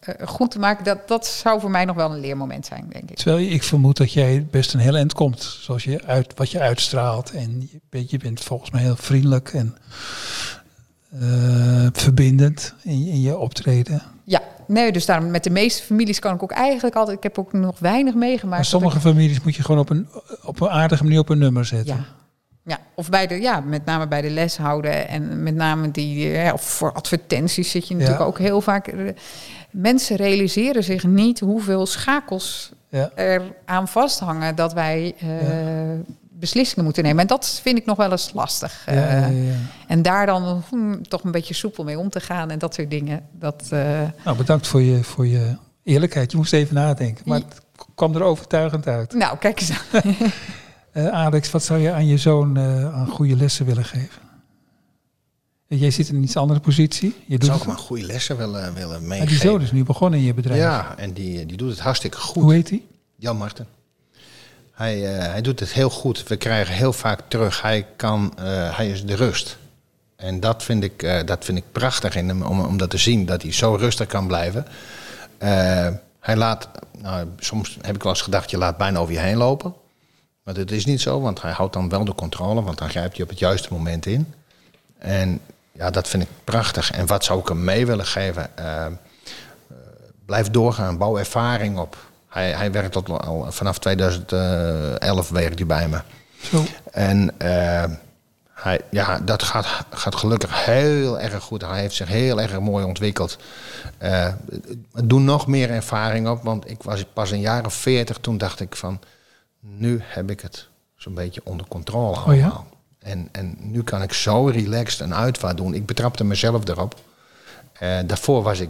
uh, 0.09 0.27
goed 0.27 0.51
te 0.51 0.59
maken. 0.59 0.83
Dat, 0.83 1.07
dat 1.07 1.25
zou 1.25 1.59
voor 1.59 1.71
mij 1.71 1.85
nog 1.85 1.95
wel 1.95 2.11
een 2.11 2.19
leermoment 2.19 2.65
zijn, 2.65 2.85
denk 2.89 3.09
ik. 3.09 3.17
Terwijl 3.17 3.51
ik 3.51 3.63
vermoed 3.63 3.97
dat 3.97 4.13
jij 4.13 4.47
best 4.51 4.73
een 4.73 4.79
heel 4.79 4.95
eind 4.95 5.13
komt. 5.13 5.43
Zoals 5.43 5.83
je 5.83 6.03
uit, 6.05 6.33
wat 6.35 6.51
je 6.51 6.59
uitstraalt. 6.59 7.31
En 7.31 7.61
je 7.71 7.79
bent, 7.89 8.09
je 8.09 8.17
bent 8.17 8.41
volgens 8.41 8.71
mij 8.71 8.81
heel 8.81 8.95
vriendelijk 8.95 9.53
en 9.53 9.77
uh, 11.21 11.87
verbindend 11.91 12.73
in, 12.83 13.07
in 13.07 13.21
je 13.21 13.37
optreden. 13.37 14.01
Ja, 14.23 14.41
nee, 14.67 14.91
dus 14.91 15.05
daarom 15.05 15.31
met 15.31 15.43
de 15.43 15.49
meeste 15.49 15.83
families 15.83 16.19
kan 16.19 16.35
ik 16.35 16.43
ook 16.43 16.51
eigenlijk 16.51 16.95
altijd. 16.95 17.17
Ik 17.17 17.23
heb 17.23 17.39
ook 17.39 17.53
nog 17.53 17.79
weinig 17.79 18.13
meegemaakt. 18.13 18.55
Maar 18.55 18.65
sommige 18.65 18.99
families 18.99 19.41
moet 19.41 19.55
je 19.55 19.63
gewoon 19.63 19.81
op 19.81 19.89
een, 19.89 20.07
op 20.43 20.61
een 20.61 20.69
aardige 20.69 21.03
manier 21.03 21.19
op 21.19 21.29
een 21.29 21.37
nummer 21.37 21.65
zetten. 21.65 21.95
Ja. 21.95 22.05
Ja, 22.67 22.79
of 22.95 23.09
bij 23.09 23.27
de, 23.27 23.41
ja, 23.41 23.59
met 23.59 23.85
name 23.85 24.07
bij 24.07 24.21
de 24.21 24.29
les 24.29 24.57
houden 24.57 25.07
en 25.07 25.43
met 25.43 25.55
name 25.55 25.91
die, 25.91 26.27
ja, 26.27 26.53
of 26.53 26.61
voor 26.61 26.93
advertenties 26.93 27.71
zit 27.71 27.87
je 27.87 27.93
natuurlijk 27.93 28.21
ja. 28.21 28.25
ook 28.25 28.37
heel 28.37 28.61
vaak. 28.61 28.93
Mensen 29.71 30.15
realiseren 30.15 30.83
zich 30.83 31.03
niet 31.03 31.39
hoeveel 31.39 31.85
schakels 31.85 32.71
ja. 32.89 33.11
er 33.15 33.41
aan 33.65 33.87
vasthangen 33.87 34.55
dat 34.55 34.73
wij 34.73 35.15
uh, 35.23 35.29
beslissingen 36.39 36.83
moeten 36.83 37.03
nemen. 37.03 37.21
En 37.21 37.27
dat 37.27 37.59
vind 37.63 37.77
ik 37.77 37.85
nog 37.85 37.97
wel 37.97 38.11
eens 38.11 38.31
lastig. 38.33 38.83
Ja, 38.85 38.93
uh, 38.93 38.99
ja, 39.01 39.27
ja. 39.27 39.55
En 39.87 40.01
daar 40.01 40.25
dan 40.25 40.63
hm, 40.69 41.01
toch 41.01 41.23
een 41.23 41.31
beetje 41.31 41.53
soepel 41.53 41.83
mee 41.83 41.99
om 41.99 42.09
te 42.09 42.19
gaan 42.19 42.51
en 42.51 42.59
dat 42.59 42.73
soort 42.73 42.89
dingen. 42.89 43.23
Dat, 43.31 43.69
uh... 43.73 44.01
Nou, 44.23 44.37
bedankt 44.37 44.67
voor 44.67 44.81
je, 44.81 45.03
voor 45.03 45.27
je 45.27 45.55
eerlijkheid. 45.83 46.31
Je 46.31 46.37
moest 46.37 46.53
even 46.53 46.75
nadenken, 46.75 47.23
maar 47.25 47.39
het 47.39 47.61
kwam 47.95 48.15
er 48.15 48.23
overtuigend 48.23 48.87
uit. 48.87 49.13
Nou, 49.13 49.37
kijk 49.37 49.59
eens 49.59 49.71
aan. 49.71 50.15
uh, 50.93 51.07
Alex, 51.23 51.51
wat 51.51 51.63
zou 51.63 51.79
je 51.79 51.91
aan 51.91 52.07
je 52.07 52.17
zoon 52.17 52.59
aan 52.93 53.07
goede 53.07 53.35
lessen 53.35 53.65
willen 53.65 53.85
geven? 53.85 54.23
Jij 55.67 55.91
zit 55.91 56.09
in 56.09 56.15
een 56.15 56.23
iets 56.23 56.37
andere 56.37 56.59
positie. 56.59 57.15
Je 57.25 57.37
doet 57.37 57.49
zou 57.49 57.59
ik 57.59 57.65
maar 57.65 57.77
goede 57.77 58.05
lessen 58.05 58.37
willen, 58.37 58.73
willen 58.73 58.89
meegeven. 58.89 59.17
Maar 59.17 59.27
die 59.27 59.37
zoon 59.37 59.61
is 59.61 59.71
nu 59.71 59.83
begonnen 59.83 60.19
in 60.19 60.25
je 60.25 60.33
bedrijf. 60.33 60.59
Ja, 60.59 60.97
en 60.97 61.13
die, 61.13 61.45
die 61.45 61.57
doet 61.57 61.69
het 61.69 61.79
hartstikke 61.79 62.17
goed. 62.17 62.43
Hoe 62.43 62.53
heet 62.53 62.69
hij? 62.69 62.81
Jan 63.15 63.37
Marten. 63.37 63.67
Hij, 64.75 65.15
uh, 65.15 65.19
hij 65.19 65.41
doet 65.41 65.59
het 65.59 65.73
heel 65.73 65.89
goed. 65.89 66.27
We 66.27 66.35
krijgen 66.35 66.73
heel 66.73 66.93
vaak 66.93 67.19
terug. 67.27 67.61
Hij, 67.61 67.85
kan, 67.95 68.33
uh, 68.39 68.77
hij 68.77 68.89
is 68.89 69.05
de 69.05 69.15
rust. 69.15 69.57
En 70.15 70.39
dat 70.39 70.63
vind 70.63 70.83
ik, 70.83 71.03
eh, 71.03 71.25
dat 71.25 71.45
vind 71.45 71.57
ik 71.57 71.63
prachtig 71.71 72.15
in 72.15 72.27
hem, 72.27 72.41
om, 72.41 72.59
om 72.59 72.77
dat 72.77 72.89
te 72.89 72.97
zien, 72.97 73.25
dat 73.25 73.41
hij 73.41 73.51
zo 73.51 73.75
rustig 73.75 74.07
kan 74.07 74.27
blijven. 74.27 74.65
Eh, 75.37 75.87
hij 76.19 76.35
laat, 76.35 76.69
nou, 76.97 77.27
soms 77.39 77.77
heb 77.81 77.95
ik 77.95 78.03
wel 78.03 78.11
eens 78.11 78.21
gedacht, 78.21 78.49
je 78.49 78.57
laat 78.57 78.77
bijna 78.77 78.99
over 78.99 79.13
je 79.13 79.19
heen 79.19 79.37
lopen. 79.37 79.73
Maar 80.43 80.53
dat 80.53 80.71
is 80.71 80.85
niet 80.85 81.01
zo, 81.01 81.21
want 81.21 81.41
hij 81.41 81.51
houdt 81.51 81.73
dan 81.73 81.89
wel 81.89 82.05
de 82.05 82.15
controle, 82.15 82.63
want 82.63 82.77
dan 82.77 82.89
grijpt 82.89 83.15
hij 83.15 83.23
op 83.23 83.29
het 83.29 83.39
juiste 83.39 83.67
moment 83.71 84.05
in. 84.05 84.33
En 84.97 85.39
ja, 85.71 85.89
dat 85.89 86.07
vind 86.07 86.23
ik 86.23 86.29
prachtig. 86.43 86.91
En 86.91 87.05
wat 87.05 87.23
zou 87.23 87.39
ik 87.39 87.47
hem 87.47 87.63
mee 87.63 87.85
willen 87.85 88.05
geven? 88.05 88.49
Blijf 90.25 90.49
doorgaan, 90.49 90.97
bouw 90.97 91.17
ervaring 91.17 91.77
op. 91.77 91.97
Hij, 92.35 92.51
hij 92.51 92.71
werkt 92.71 92.91
tot 92.91 93.09
al 93.09 93.51
vanaf 93.51 93.79
2011 93.79 95.29
werkt 95.29 95.57
hij 95.57 95.67
bij 95.67 95.87
me. 95.87 95.99
Zo. 96.41 96.63
En 96.91 97.31
uh, 97.41 97.83
hij, 98.53 98.81
ja, 98.91 99.19
dat 99.19 99.43
gaat, 99.43 99.67
gaat 99.89 100.15
gelukkig 100.15 100.65
heel 100.65 101.19
erg 101.19 101.43
goed. 101.43 101.61
Hij 101.61 101.79
heeft 101.79 101.95
zich 101.95 102.07
heel 102.07 102.41
erg 102.41 102.59
mooi 102.59 102.85
ontwikkeld. 102.85 103.37
Uh, 104.03 104.27
doe 105.03 105.19
nog 105.19 105.47
meer 105.47 105.69
ervaring 105.69 106.27
op, 106.27 106.43
want 106.43 106.69
ik 106.69 106.83
was 106.83 107.05
pas 107.13 107.31
een 107.31 107.39
jaar 107.39 107.65
of 107.65 107.73
veertig. 107.73 108.17
Toen 108.17 108.37
dacht 108.37 108.59
ik 108.59 108.75
van, 108.75 108.99
nu 109.59 109.99
heb 110.03 110.29
ik 110.29 110.41
het 110.41 110.67
zo'n 110.95 111.13
beetje 111.13 111.41
onder 111.43 111.67
controle 111.67 112.15
allemaal. 112.15 112.35
Oh 112.35 112.39
ja? 112.39 113.09
en, 113.09 113.29
en 113.31 113.57
nu 113.59 113.83
kan 113.83 114.01
ik 114.01 114.13
zo 114.13 114.45
relaxed 114.45 114.99
een 114.99 115.15
uitvaart 115.15 115.57
doen. 115.57 115.73
Ik 115.73 115.85
betrapte 115.85 116.23
mezelf 116.23 116.67
erop. 116.67 116.95
Uh, 117.81 117.99
daarvoor 118.05 118.43
was 118.43 118.59
ik 118.59 118.69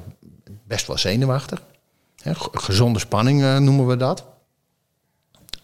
best 0.68 0.88
wel 0.88 0.97
zenuwachtig. 0.97 1.61
Gezonde 2.52 3.00
spanning 3.00 3.42
uh, 3.42 3.58
noemen 3.58 3.88
we 3.88 3.98
dat. 3.98 4.26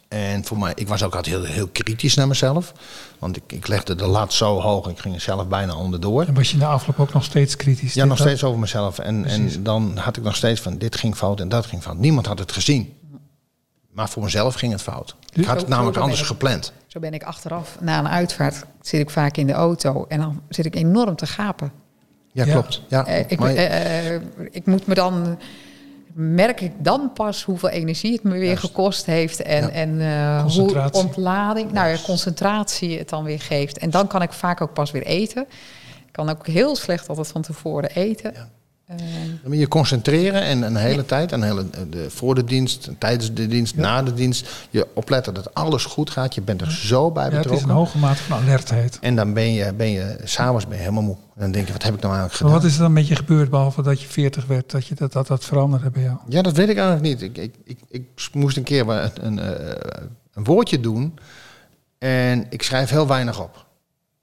En 0.07 0.45
voor 0.45 0.57
mij, 0.57 0.71
ik 0.75 0.87
was 0.87 1.03
ook 1.03 1.15
altijd 1.15 1.35
heel, 1.35 1.43
heel 1.43 1.67
kritisch 1.67 2.15
naar 2.15 2.27
mezelf. 2.27 2.73
Want 3.19 3.37
ik, 3.37 3.43
ik 3.47 3.67
legde 3.67 3.95
de 3.95 4.07
lat 4.07 4.33
zo 4.33 4.59
hoog, 4.59 4.89
ik 4.89 4.99
ging 4.99 5.15
er 5.15 5.21
zelf 5.21 5.47
bijna 5.47 5.75
onderdoor. 5.75 6.23
En 6.23 6.33
was 6.33 6.51
je 6.51 6.57
na 6.57 6.67
afloop 6.67 6.99
ook 6.99 7.13
nog 7.13 7.23
steeds 7.23 7.55
kritisch? 7.55 7.93
Ja, 7.93 8.05
nog 8.05 8.17
steeds 8.17 8.43
over 8.43 8.59
mezelf. 8.59 8.99
En, 8.99 9.25
en 9.25 9.63
dan 9.63 9.97
had 9.97 10.17
ik 10.17 10.23
nog 10.23 10.35
steeds 10.35 10.61
van, 10.61 10.77
dit 10.77 10.95
ging 10.95 11.15
fout 11.15 11.39
en 11.39 11.49
dat 11.49 11.65
ging 11.65 11.81
fout. 11.81 11.97
Niemand 11.97 12.25
had 12.25 12.39
het 12.39 12.51
gezien. 12.51 12.93
Maar 13.91 14.09
voor 14.09 14.23
mezelf 14.23 14.55
ging 14.55 14.71
het 14.71 14.81
fout. 14.81 15.15
Ik 15.33 15.45
had 15.45 15.59
het 15.59 15.67
namelijk 15.67 15.97
anders 15.97 16.21
gepland. 16.21 16.73
Zo 16.87 16.99
ben 16.99 17.13
ik 17.13 17.23
achteraf, 17.23 17.77
na 17.79 17.99
een 17.99 18.07
uitvaart, 18.07 18.63
zit 18.81 18.99
ik 18.99 19.09
vaak 19.09 19.37
in 19.37 19.47
de 19.47 19.53
auto. 19.53 20.05
En 20.07 20.19
dan 20.19 20.41
zit 20.49 20.65
ik 20.65 20.75
enorm 20.75 21.15
te 21.15 21.27
gapen. 21.27 21.71
Ja, 22.31 22.45
klopt. 22.45 22.81
Ja, 22.87 23.07
uh, 23.07 23.19
ik, 23.19 23.41
uh, 23.41 24.13
ik 24.51 24.65
moet 24.65 24.87
me 24.87 24.93
dan 24.93 25.37
merk 26.13 26.61
ik 26.61 26.71
dan 26.77 27.11
pas 27.13 27.43
hoeveel 27.43 27.69
energie 27.69 28.13
het 28.13 28.23
me 28.23 28.37
weer 28.37 28.57
gekost 28.57 29.05
heeft. 29.05 29.41
En, 29.41 29.71
en 29.71 29.89
uh, 29.99 30.45
hoe 30.45 30.89
ontlading, 30.91 31.71
nou 31.71 31.89
ja, 31.89 31.97
concentratie 32.03 32.97
het 32.97 33.09
dan 33.09 33.23
weer 33.23 33.41
geeft. 33.41 33.77
En 33.77 33.89
dan 33.89 34.07
kan 34.07 34.21
ik 34.21 34.33
vaak 34.33 34.61
ook 34.61 34.73
pas 34.73 34.91
weer 34.91 35.05
eten. 35.05 35.41
Ik 36.05 36.11
kan 36.11 36.29
ook 36.29 36.47
heel 36.47 36.75
slecht 36.75 37.07
altijd 37.07 37.27
van 37.27 37.41
tevoren 37.41 37.89
eten. 37.89 38.33
Ja. 38.33 38.49
Uh, 39.47 39.59
je 39.59 39.67
concentreren 39.67 40.41
en 40.41 40.61
een 40.61 40.75
hele 40.75 41.05
tijd, 41.05 41.31
een 41.31 41.43
hele, 41.43 41.65
de, 41.89 42.09
voor 42.09 42.35
de 42.35 42.43
dienst, 42.43 42.89
tijdens 42.97 43.33
de 43.33 43.47
dienst, 43.47 43.75
na 43.75 44.03
de 44.03 44.13
dienst. 44.13 44.49
Je 44.69 44.87
opletten 44.93 45.33
dat 45.33 45.53
alles 45.53 45.85
goed 45.85 46.09
gaat. 46.09 46.35
Je 46.35 46.41
bent 46.41 46.61
er 46.61 46.71
zo 46.71 47.11
bij 47.11 47.23
betrokken. 47.23 47.51
het 47.51 47.59
is 47.59 47.65
een 47.65 47.75
hoge 47.75 47.97
mate 47.97 48.21
van 48.21 48.37
alertheid. 48.37 48.97
En 49.01 49.15
dan 49.15 49.33
ben 49.33 49.53
je, 49.53 49.73
ben 49.73 49.89
je 49.89 50.17
s'avonds 50.23 50.67
ben 50.67 50.75
je 50.75 50.81
helemaal 50.83 51.03
moe. 51.03 51.15
En 51.15 51.41
dan 51.41 51.51
denk 51.51 51.67
je, 51.67 51.73
wat 51.73 51.83
heb 51.83 51.93
ik 51.93 52.01
nou 52.01 52.13
eigenlijk 52.13 52.37
gedaan? 52.37 52.51
Maar 52.51 52.61
wat 52.61 52.69
is 52.69 52.75
er 52.77 52.83
dan 52.83 52.93
met 52.93 53.07
je 53.07 53.15
gebeurd, 53.15 53.49
behalve 53.49 53.81
dat 53.81 54.01
je 54.01 54.07
40 54.07 54.45
werd, 54.45 54.71
dat 54.71 54.87
je 54.87 54.95
dat, 54.95 55.13
dat, 55.13 55.27
dat 55.27 55.45
veranderde 55.45 55.89
bij 55.89 56.03
jou? 56.03 56.17
Ja, 56.27 56.41
dat 56.41 56.55
weet 56.55 56.69
ik 56.69 56.77
eigenlijk 56.77 57.07
niet. 57.07 57.21
Ik, 57.21 57.37
ik, 57.37 57.55
ik, 57.63 57.79
ik 57.87 58.29
moest 58.33 58.57
een 58.57 58.63
keer 58.63 58.89
een, 58.89 59.25
een, 59.25 59.39
eh, 59.39 59.75
een 60.33 60.43
woordje 60.43 60.79
doen. 60.79 61.13
En 61.97 62.45
ik 62.49 62.63
schrijf 62.63 62.89
heel 62.89 63.07
weinig 63.07 63.41
op. 63.41 63.65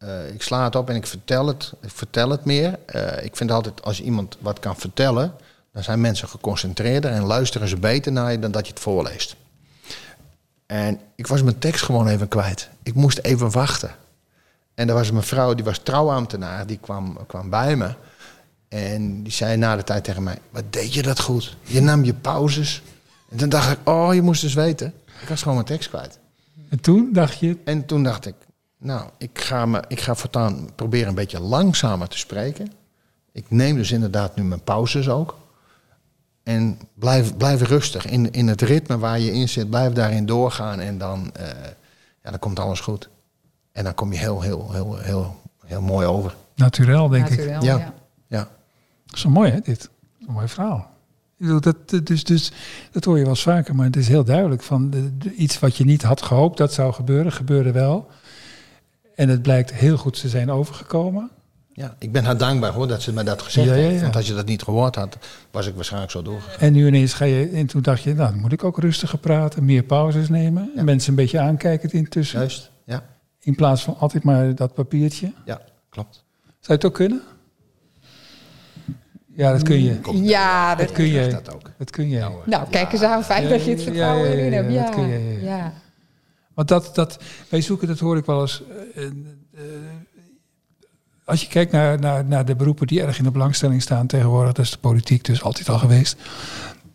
Uh, 0.04 0.30
ik 0.30 0.42
sla 0.42 0.64
het 0.64 0.76
op 0.76 0.88
en 0.88 0.96
ik 0.96 1.06
vertel 1.06 1.46
het, 1.46 1.72
ik 1.80 1.90
vertel 1.90 2.30
het 2.30 2.44
meer. 2.44 2.78
Uh, 2.94 3.24
ik 3.24 3.36
vind 3.36 3.50
altijd, 3.50 3.82
als 3.82 4.00
iemand 4.00 4.36
wat 4.40 4.58
kan 4.58 4.76
vertellen, 4.76 5.34
dan 5.72 5.82
zijn 5.82 6.00
mensen 6.00 6.28
geconcentreerder 6.28 7.10
en 7.10 7.22
luisteren 7.22 7.68
ze 7.68 7.76
beter 7.76 8.12
naar 8.12 8.32
je 8.32 8.38
dan 8.38 8.50
dat 8.50 8.66
je 8.66 8.72
het 8.72 8.82
voorleest. 8.82 9.36
En 10.66 11.00
ik 11.14 11.26
was 11.26 11.42
mijn 11.42 11.58
tekst 11.58 11.84
gewoon 11.84 12.08
even 12.08 12.28
kwijt. 12.28 12.68
Ik 12.82 12.94
moest 12.94 13.18
even 13.18 13.50
wachten. 13.50 13.90
En 14.74 14.88
er 14.88 14.94
was 14.94 15.08
een 15.08 15.14
mevrouw, 15.14 15.54
die 15.54 15.64
was 15.64 15.78
trouwambtenaar, 15.78 16.66
die 16.66 16.78
kwam, 16.78 17.26
kwam 17.26 17.50
bij 17.50 17.76
me. 17.76 17.94
En 18.68 19.22
die 19.22 19.32
zei 19.32 19.56
na 19.56 19.76
de 19.76 19.84
tijd 19.84 20.04
tegen 20.04 20.22
mij, 20.22 20.38
wat 20.50 20.72
deed 20.72 20.94
je 20.94 21.02
dat 21.02 21.20
goed? 21.20 21.56
Je 21.62 21.80
nam 21.80 22.04
je 22.04 22.14
pauzes. 22.14 22.82
En 23.30 23.36
toen 23.36 23.48
dacht 23.48 23.70
ik, 23.70 23.78
oh, 23.88 24.14
je 24.14 24.22
moest 24.22 24.40
dus 24.40 24.54
weten. 24.54 24.94
Ik 25.22 25.28
was 25.28 25.38
gewoon 25.38 25.54
mijn 25.54 25.66
tekst 25.66 25.88
kwijt. 25.88 26.18
En 26.68 26.80
toen 26.80 27.12
dacht 27.12 27.38
je? 27.38 27.56
En 27.64 27.86
toen 27.86 28.02
dacht 28.02 28.26
ik, 28.26 28.34
nou, 28.78 29.08
ik 29.18 29.40
ga, 29.40 29.66
me, 29.66 29.82
ik 29.88 30.00
ga 30.00 30.14
voortaan 30.14 30.68
proberen 30.74 31.08
een 31.08 31.14
beetje 31.14 31.40
langzamer 31.40 32.08
te 32.08 32.18
spreken. 32.18 32.72
Ik 33.32 33.50
neem 33.50 33.76
dus 33.76 33.92
inderdaad 33.92 34.36
nu 34.36 34.42
mijn 34.42 34.62
pauzes 34.62 35.08
ook. 35.08 35.36
En 36.42 36.78
blijf, 36.94 37.36
blijf 37.36 37.62
rustig 37.62 38.06
in, 38.06 38.30
in 38.30 38.48
het 38.48 38.62
ritme 38.62 38.98
waar 38.98 39.18
je 39.18 39.32
in 39.32 39.48
zit. 39.48 39.70
Blijf 39.70 39.92
daarin 39.92 40.26
doorgaan 40.26 40.80
en 40.80 40.98
dan, 40.98 41.32
uh, 41.40 41.46
ja, 42.22 42.30
dan 42.30 42.38
komt 42.38 42.58
alles 42.58 42.80
goed. 42.80 43.08
En 43.72 43.84
dan 43.84 43.94
kom 43.94 44.12
je 44.12 44.18
heel, 44.18 44.40
heel, 44.40 44.72
heel, 44.72 44.96
heel, 44.98 45.36
heel 45.66 45.82
mooi 45.82 46.06
over. 46.06 46.34
Naturel, 46.54 47.08
denk 47.08 47.28
ik. 47.28 47.44
Ja. 47.44 47.60
ja. 47.60 47.94
ja. 48.26 48.48
Dat 49.06 49.14
is 49.14 49.20
zo 49.20 49.30
mooi, 49.30 49.50
hè, 49.50 49.60
dit. 49.60 49.90
Een 50.26 50.32
mooi 50.32 50.48
verhaal. 50.48 50.90
Dat, 51.38 51.76
dus, 52.04 52.24
dus, 52.24 52.52
dat 52.90 53.04
hoor 53.04 53.16
je 53.16 53.22
wel 53.22 53.32
eens 53.32 53.42
vaker, 53.42 53.74
maar 53.74 53.86
het 53.86 53.96
is 53.96 54.08
heel 54.08 54.24
duidelijk 54.24 54.62
van 54.62 54.90
de, 54.90 55.34
iets 55.34 55.58
wat 55.58 55.76
je 55.76 55.84
niet 55.84 56.02
had 56.02 56.22
gehoopt 56.22 56.56
dat 56.56 56.72
zou 56.72 56.92
gebeuren, 56.92 57.32
gebeurde 57.32 57.72
wel. 57.72 58.10
En 59.18 59.28
het 59.28 59.42
blijkt 59.42 59.72
heel 59.72 59.96
goed 59.96 60.20
te 60.20 60.28
zijn 60.28 60.50
overgekomen. 60.50 61.30
Ja, 61.72 61.94
ik 61.98 62.12
ben 62.12 62.24
haar 62.24 62.36
dankbaar 62.36 62.72
hoor 62.72 62.88
dat 62.88 63.02
ze 63.02 63.12
mij 63.12 63.24
dat 63.24 63.42
gezegd 63.42 63.70
heeft. 63.70 64.02
Want 64.02 64.16
als 64.16 64.26
je 64.26 64.34
dat 64.34 64.46
niet 64.46 64.62
gehoord 64.62 64.94
had, 64.94 65.18
was 65.50 65.66
ik 65.66 65.74
waarschijnlijk 65.74 66.12
zo 66.12 66.22
doorgegaan. 66.22 66.60
En 66.60 66.72
nu 66.72 66.86
ineens 66.86 67.12
ga 67.12 67.24
je, 67.24 67.48
en 67.48 67.66
toen 67.66 67.82
dacht 67.82 68.02
je, 68.02 68.14
nou 68.14 68.30
dan 68.30 68.40
moet 68.40 68.52
ik 68.52 68.64
ook 68.64 68.78
rustiger 68.78 69.18
praten, 69.18 69.64
meer 69.64 69.82
pauzes 69.82 70.28
nemen. 70.28 70.70
En 70.76 70.84
mensen 70.84 71.10
een 71.10 71.16
beetje 71.16 71.38
aankijken 71.38 71.90
intussen. 71.90 72.38
Juist, 72.38 72.70
ja. 72.84 73.02
In 73.40 73.54
plaats 73.54 73.82
van 73.82 73.96
altijd 73.98 74.24
maar 74.24 74.54
dat 74.54 74.74
papiertje. 74.74 75.32
Ja, 75.44 75.60
klopt. 75.88 76.24
Zou 76.44 76.54
je 76.60 76.72
het 76.72 76.84
ook 76.84 76.94
kunnen? 76.94 77.22
Ja, 79.26 79.52
dat 79.52 79.62
kun 79.62 79.82
je. 79.82 79.98
Ja, 80.12 80.74
dat, 80.74 80.92
kun 80.92 81.06
je. 81.06 81.28
Dat 81.28 81.54
ook. 81.54 81.70
Dat 81.78 81.90
kun 81.90 82.08
je. 82.08 82.28
Nou, 82.44 82.68
kijk 82.70 82.92
eens 82.92 83.02
aan, 83.02 83.24
fijn 83.24 83.48
dat 83.48 83.64
je 83.64 83.70
het 83.70 83.82
vertrouwen 83.82 84.30
erin 84.30 84.52
hebt. 84.52 84.72
Ja, 84.72 84.82
dat 84.82 84.94
kun 84.94 85.08
je. 85.08 85.38
ja. 85.42 85.72
Want 86.58 86.70
dat, 86.70 86.94
dat, 86.94 87.18
wij 87.48 87.60
zoeken, 87.60 87.88
dat 87.88 87.98
hoor 87.98 88.16
ik 88.16 88.24
wel 88.24 88.40
eens. 88.40 88.62
Uh, 88.96 89.04
uh, 89.04 89.62
als 91.24 91.40
je 91.40 91.48
kijkt 91.48 91.72
naar, 91.72 92.00
naar, 92.00 92.24
naar 92.24 92.44
de 92.44 92.56
beroepen 92.56 92.86
die 92.86 93.02
erg 93.02 93.18
in 93.18 93.24
de 93.24 93.30
belangstelling 93.30 93.82
staan 93.82 94.06
tegenwoordig, 94.06 94.52
dat 94.52 94.64
is 94.64 94.70
de 94.70 94.78
politiek 94.78 95.24
dus 95.24 95.42
altijd 95.42 95.68
al 95.68 95.78
geweest 95.78 96.16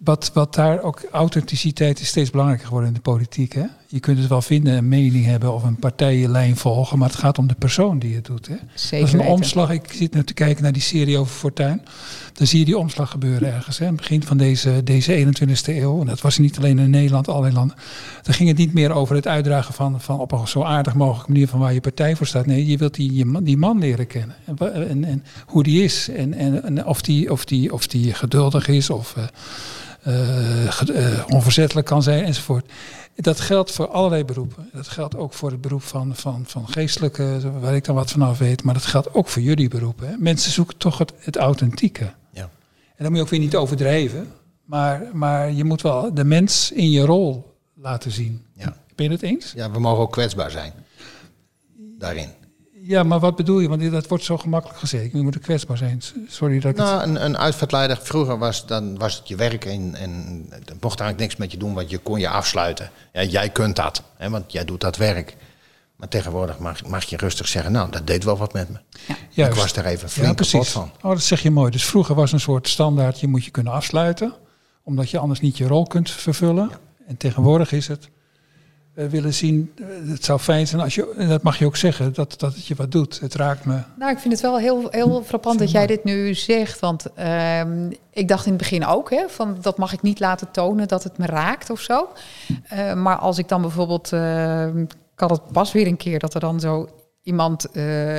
wat, 0.04 0.32
wat 0.34 0.54
daar 0.54 0.82
ook 0.82 1.04
authenticiteit 1.12 2.00
is 2.00 2.08
steeds 2.08 2.30
belangrijker 2.30 2.66
geworden 2.66 2.90
in 2.90 2.96
de 2.96 3.02
politiek. 3.02 3.54
Hè? 3.54 3.66
Je 3.94 4.00
kunt 4.00 4.18
het 4.18 4.28
wel 4.28 4.42
vinden, 4.42 4.74
een 4.74 4.88
mening 4.88 5.26
hebben 5.26 5.54
of 5.54 5.64
een 5.64 5.76
partijenlijn 5.76 6.58
volgen, 6.58 7.00
maar 7.00 7.10
het 7.10 7.18
gaat 7.18 7.38
om 7.38 7.48
de 7.48 7.56
persoon 7.60 8.00
die 8.00 8.16
het 8.16 8.26
doet. 8.26 8.48
Hè? 8.48 8.56
Zeker 8.74 9.06
dat 9.06 9.16
is 9.16 9.26
een 9.26 9.32
omslag. 9.32 9.70
Ik 9.70 9.94
zit 9.94 10.14
nu 10.14 10.24
te 10.24 10.34
kijken 10.34 10.64
naar 10.64 10.72
die 10.72 10.82
serie 10.82 11.18
over 11.18 11.34
Fortuin. 11.34 11.82
Dan 12.34 12.48
zie 12.48 12.60
je 12.60 12.66
die 12.66 12.78
omslag 12.78 13.10
gebeuren 13.10 13.54
ergens. 13.54 13.78
Hè? 13.78 13.92
Begin 13.92 14.24
van 14.24 14.38
deze, 14.38 14.84
deze 14.84 15.26
21ste 15.26 15.74
eeuw. 15.76 16.00
En 16.00 16.06
dat 16.06 16.22
was 16.22 16.38
niet 16.38 16.58
alleen 16.58 16.80
in 16.80 16.90
Nederland, 16.90 17.28
allerlei 17.28 17.54
landen. 17.54 17.78
Dan 18.22 18.34
ging 18.34 18.50
het 18.50 18.58
niet 18.58 18.74
meer 18.74 18.92
over 18.92 19.16
het 19.16 19.28
uitdragen 19.28 19.74
van, 19.74 20.02
van 20.02 20.20
op 20.20 20.32
een 20.32 20.48
zo 20.48 20.64
aardig 20.64 20.94
mogelijke 20.94 21.32
manier 21.32 21.48
van 21.48 21.60
waar 21.60 21.74
je 21.74 21.82
partij 21.82 22.16
voor 22.16 22.28
staat. 22.28 22.46
Nee, 22.46 22.66
je 22.66 22.78
wilt 22.78 22.94
die, 22.94 23.42
die 23.42 23.58
man 23.58 23.80
leren 23.80 24.08
kennen. 24.08 24.36
En, 24.46 24.88
en, 24.90 25.04
en 25.04 25.24
hoe 25.46 25.64
die 25.64 25.84
is. 25.84 26.10
En, 26.10 26.34
en, 26.34 26.64
en, 26.64 26.86
of, 26.86 27.02
die, 27.02 27.32
of, 27.32 27.46
die, 27.46 27.74
of 27.74 27.88
die 27.88 28.14
geduldig 28.14 28.68
is 28.68 28.90
of... 28.90 29.16
Uh, 29.18 29.24
onverzettelijk 31.28 31.88
kan 31.88 32.04
zijn 32.04 32.24
enzovoort. 32.24 32.72
Dat 33.16 33.40
geldt 33.40 33.72
voor 33.72 33.88
allerlei 33.88 34.26
beroepen. 34.26 34.70
Dat 34.74 34.88
geldt 34.88 35.16
ook 35.16 35.34
voor 35.34 35.52
het 35.52 35.62
beroep 35.62 35.84
van, 35.84 36.16
van, 36.16 36.44
van 36.46 36.68
geestelijke, 36.68 37.40
waar 37.60 37.76
ik 37.76 37.86
dan 37.86 37.96
wat 37.96 38.12
vanaf 38.12 38.38
weet. 38.38 38.64
Maar 38.64 38.74
dat 38.74 38.86
geldt 38.86 39.14
ook 39.14 39.28
voor 39.28 39.42
jullie 39.42 39.68
beroepen. 39.68 40.08
Hè. 40.08 40.16
Mensen 40.18 40.52
zoeken 40.52 40.78
toch 40.78 40.98
het, 40.98 41.14
het 41.18 41.38
authentieke. 41.38 42.14
Ja. 42.32 42.50
En 42.96 43.04
dan 43.04 43.08
moet 43.08 43.16
je 43.16 43.22
ook 43.22 43.30
weer 43.30 43.40
niet 43.40 43.56
overdrijven. 43.56 44.32
Maar, 44.66 45.10
maar 45.14 45.52
je 45.52 45.64
moet 45.64 45.82
wel 45.82 46.14
de 46.14 46.24
mens 46.24 46.72
in 46.72 46.92
je 46.92 47.06
rol 47.06 47.58
laten 47.76 48.12
zien. 48.12 48.46
Ja. 48.54 48.76
Ben 48.96 49.06
je 49.06 49.12
het 49.12 49.22
eens? 49.22 49.54
Ja, 49.56 49.72
we 49.72 49.80
mogen 49.80 50.02
ook 50.02 50.12
kwetsbaar 50.12 50.52
zijn. 50.52 50.74
Daarin. 51.98 52.30
Ja, 52.86 53.04
maar 53.04 53.20
wat 53.20 53.36
bedoel 53.36 53.60
je? 53.60 53.68
Want 53.68 53.92
dat 53.92 54.08
wordt 54.08 54.24
zo 54.24 54.38
gemakkelijk 54.38 54.80
gezegd. 54.80 55.12
Je 55.12 55.22
moet 55.22 55.40
kwetsbaar 55.40 55.78
zijn. 55.78 56.02
Sorry 56.28 56.60
dat 56.60 56.72
ik 56.72 56.78
nou, 56.78 57.04
een, 57.04 57.26
een 57.26 57.38
uitvaartleider, 57.38 57.98
vroeger 57.98 58.38
was, 58.38 58.66
dan 58.66 58.98
was 58.98 59.18
het 59.18 59.28
je 59.28 59.36
werk 59.36 59.66
en, 59.66 59.96
en 59.96 60.12
mocht 60.80 61.00
eigenlijk 61.00 61.20
niks 61.20 61.36
met 61.36 61.52
je 61.52 61.58
doen, 61.58 61.74
want 61.74 61.90
je 61.90 61.98
kon 61.98 62.20
je 62.20 62.30
afsluiten. 62.30 62.90
Ja, 63.14 63.24
jij 63.24 63.50
kunt 63.50 63.76
dat, 63.76 64.04
hè, 64.18 64.30
want 64.30 64.52
jij 64.52 64.66
doet 64.66 64.82
dat 64.82 64.98
werk. 64.98 65.36
Maar 65.96 66.08
tegenwoordig 66.08 66.60
mag, 66.60 66.86
mag 66.86 67.04
je 67.04 67.18
rustig 67.18 67.48
zeggen, 67.48 67.72
nou, 67.72 67.92
dat 67.92 68.08
deed 68.08 68.24
wel 68.24 68.38
wat 68.38 68.54
met 68.54 68.70
me. 68.70 68.78
Ja. 69.30 69.48
Ik 69.48 69.54
was 69.54 69.74
er 69.74 69.86
even 69.86 70.10
flink 70.10 70.40
ja, 70.40 70.46
kapot 70.46 70.68
van. 70.68 70.92
Oh, 71.02 71.12
dat 71.12 71.22
zeg 71.22 71.42
je 71.42 71.52
mooi. 71.52 71.72
Dus 71.72 71.86
vroeger 71.86 72.16
was 72.16 72.32
een 72.32 72.40
soort 72.40 72.68
standaard, 72.68 73.20
je 73.20 73.28
moet 73.28 73.46
je 73.46 73.52
kunnen 73.52 73.74
afsluiten. 73.74 74.34
Omdat 74.84 75.10
je 75.10 75.18
anders 75.18 75.40
niet 75.40 75.58
je 75.58 75.68
rol 75.68 75.88
kunt 75.88 76.12
vervullen. 76.12 76.72
En 77.08 77.18
tegenwoordig 77.18 77.72
is 77.72 77.88
het, 77.88 78.10
eh, 78.94 79.06
willen 79.06 79.34
zien. 79.34 79.72
Eh, 79.78 79.86
het 80.10 80.26
zou 80.26 80.40
fijn 80.40 80.68
zijn 80.68 80.82
als 80.82 80.96
je, 80.96 81.14
en 81.18 81.30
dat 81.30 81.42
mag 81.42 81.60
je 81.60 81.66
ook 81.66 81.76
zeggen, 81.76 82.14
dat, 82.14 82.40
dat 82.40 82.54
het 82.54 82.66
je 82.68 82.76
wat 82.76 82.92
doet. 82.92 83.20
Het 83.20 83.36
raakt 83.36 83.66
me. 83.66 83.80
Nou, 83.98 84.12
ik 84.12 84.20
vind 84.20 84.34
het 84.34 84.42
wel 84.42 84.58
heel, 84.58 84.88
heel 84.90 85.24
frappant 85.24 85.60
dat 85.60 85.72
jij 85.72 85.88
dit 85.88 86.04
nu 86.04 86.34
zegt. 86.34 86.80
Want 86.80 87.14
ehm, 87.14 87.92
ik 88.12 88.28
dacht 88.28 88.46
in 88.46 88.52
het 88.52 88.62
begin 88.62 88.86
ook, 88.86 89.10
hè, 89.10 89.30
van 89.30 89.58
dat 89.62 89.78
mag 89.78 89.94
ik 89.94 90.02
niet 90.02 90.20
laten 90.20 90.52
tonen 90.52 90.88
dat 90.88 91.04
het 91.04 91.18
me 91.18 91.26
raakt 91.26 91.70
of 91.70 91.80
zo. 91.80 92.08
Eh, 92.64 92.94
maar 92.94 93.18
als 93.18 93.38
ik 93.38 93.48
dan 93.48 93.62
bijvoorbeeld, 93.62 94.12
ik 95.14 95.20
had 95.20 95.30
het 95.30 95.52
pas 95.52 95.72
weer 95.72 95.88
een 95.88 95.98
keer 95.98 96.20
dat 96.20 96.34
er 96.34 96.40
dan 96.40 96.60
zo 96.60 96.90
iemand, 97.24 97.68
uh, 97.74 98.18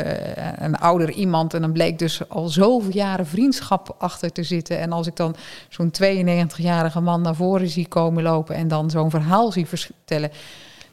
een 0.56 0.76
ouder 0.76 1.10
iemand, 1.10 1.54
en 1.54 1.60
dan 1.60 1.72
bleek 1.72 1.98
dus 1.98 2.28
al 2.28 2.48
zoveel 2.48 2.92
jaren 2.92 3.26
vriendschap 3.26 3.94
achter 3.98 4.32
te 4.32 4.42
zitten. 4.42 4.78
En 4.78 4.92
als 4.92 5.06
ik 5.06 5.16
dan 5.16 5.36
zo'n 5.68 5.92
92-jarige 6.02 7.00
man 7.00 7.20
naar 7.22 7.34
voren 7.34 7.68
zie 7.68 7.88
komen 7.88 8.22
lopen 8.22 8.54
en 8.54 8.68
dan 8.68 8.90
zo'n 8.90 9.10
verhaal 9.10 9.52
zie 9.52 9.66
vertellen. 9.66 10.30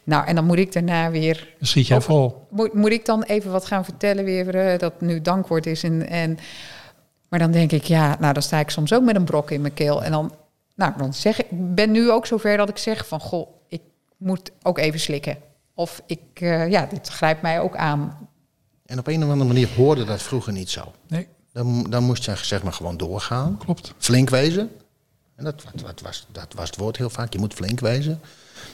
Nou, 0.03 0.25
en 0.25 0.35
dan 0.35 0.45
moet 0.45 0.57
ik 0.57 0.73
daarna 0.73 1.11
weer. 1.11 1.53
Schiet 1.59 1.87
jij 1.87 2.01
vol. 2.01 2.47
Moet, 2.49 2.73
moet 2.73 2.91
ik 2.91 3.05
dan 3.05 3.23
even 3.23 3.51
wat 3.51 3.65
gaan 3.65 3.85
vertellen 3.85 4.23
weer 4.23 4.71
uh, 4.73 4.79
dat 4.79 5.01
nu 5.01 5.21
dankwoord 5.21 5.65
is. 5.65 5.83
En, 5.83 6.07
en, 6.07 6.37
maar 7.29 7.39
dan 7.39 7.51
denk 7.51 7.71
ik, 7.71 7.83
ja, 7.83 8.17
nou, 8.19 8.33
dan 8.33 8.43
sta 8.43 8.59
ik 8.59 8.69
soms 8.69 8.93
ook 8.93 9.03
met 9.03 9.15
een 9.15 9.23
brok 9.23 9.51
in 9.51 9.61
mijn 9.61 9.73
keel. 9.73 10.03
En 10.03 10.11
dan, 10.11 10.33
nou, 10.75 10.93
dan 10.97 11.13
zeg 11.13 11.39
ik, 11.39 11.47
ben 11.49 11.91
nu 11.91 12.11
ook 12.11 12.25
zover 12.25 12.57
dat 12.57 12.69
ik 12.69 12.77
zeg 12.77 13.07
van, 13.07 13.19
goh, 13.19 13.47
ik 13.67 13.81
moet 14.17 14.51
ook 14.61 14.77
even 14.77 14.99
slikken. 14.99 15.37
Of 15.81 16.01
ik, 16.05 16.21
uh, 16.39 16.69
ja, 16.69 16.85
dit 16.85 17.07
grijpt 17.07 17.41
mij 17.41 17.59
ook 17.59 17.75
aan. 17.75 18.29
En 18.85 18.99
op 18.99 19.07
een 19.07 19.23
of 19.23 19.29
andere 19.29 19.47
manier 19.47 19.69
hoorde 19.75 20.03
dat 20.03 20.21
vroeger 20.21 20.53
niet 20.53 20.69
zo. 20.69 20.91
Nee. 21.07 21.27
Dan, 21.53 21.85
dan 21.89 22.03
moest 22.03 22.25
je 22.25 22.35
zeg 22.35 22.63
maar 22.63 22.73
gewoon 22.73 22.97
doorgaan. 22.97 23.57
Klopt. 23.57 23.93
Flink 23.97 24.29
wezen. 24.29 24.71
En 25.35 25.43
dat, 25.43 25.63
wat, 25.63 25.81
wat 25.81 26.01
was, 26.01 26.27
dat 26.31 26.53
was 26.55 26.69
het 26.69 26.77
woord 26.77 26.97
heel 26.97 27.09
vaak. 27.09 27.33
Je 27.33 27.39
moet 27.39 27.53
flink 27.53 27.79
wezen. 27.79 28.21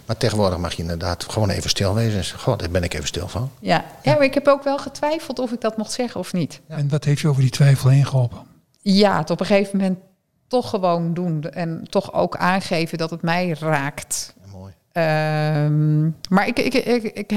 Maar 0.05 0.17
tegenwoordig 0.17 0.57
mag 0.57 0.73
je 0.73 0.81
inderdaad 0.81 1.23
gewoon 1.23 1.49
even 1.49 1.69
stil 1.69 1.93
wezen. 1.93 2.17
En 2.17 2.23
zeggen, 2.23 2.39
goh, 2.39 2.57
daar 2.57 2.69
ben 2.69 2.83
ik 2.83 2.93
even 2.93 3.07
stil 3.07 3.27
van. 3.27 3.51
Ja. 3.59 3.85
ja, 4.03 4.13
maar 4.13 4.23
ik 4.23 4.33
heb 4.33 4.47
ook 4.47 4.63
wel 4.63 4.77
getwijfeld 4.77 5.39
of 5.39 5.51
ik 5.51 5.61
dat 5.61 5.77
mocht 5.77 5.91
zeggen 5.91 6.19
of 6.19 6.33
niet. 6.33 6.61
Ja. 6.67 6.75
En 6.75 6.89
wat 6.89 7.03
heeft 7.03 7.21
je 7.21 7.27
over 7.27 7.41
die 7.41 7.51
twijfel 7.51 7.89
heen 7.89 8.05
geholpen? 8.05 8.39
Ja, 8.81 9.17
het 9.17 9.29
op 9.29 9.39
een 9.39 9.45
gegeven 9.45 9.77
moment 9.77 9.99
toch 10.47 10.69
gewoon 10.69 11.13
doen. 11.13 11.43
En 11.43 11.87
toch 11.89 12.13
ook 12.13 12.37
aangeven 12.37 12.97
dat 12.97 13.09
het 13.09 13.21
mij 13.21 13.55
raakt. 13.59 14.35
Um, 14.97 16.15
maar 16.29 16.47
ik, 16.47 16.59
ik, 16.59 16.73
ik, 16.73 17.03
ik, 17.03 17.31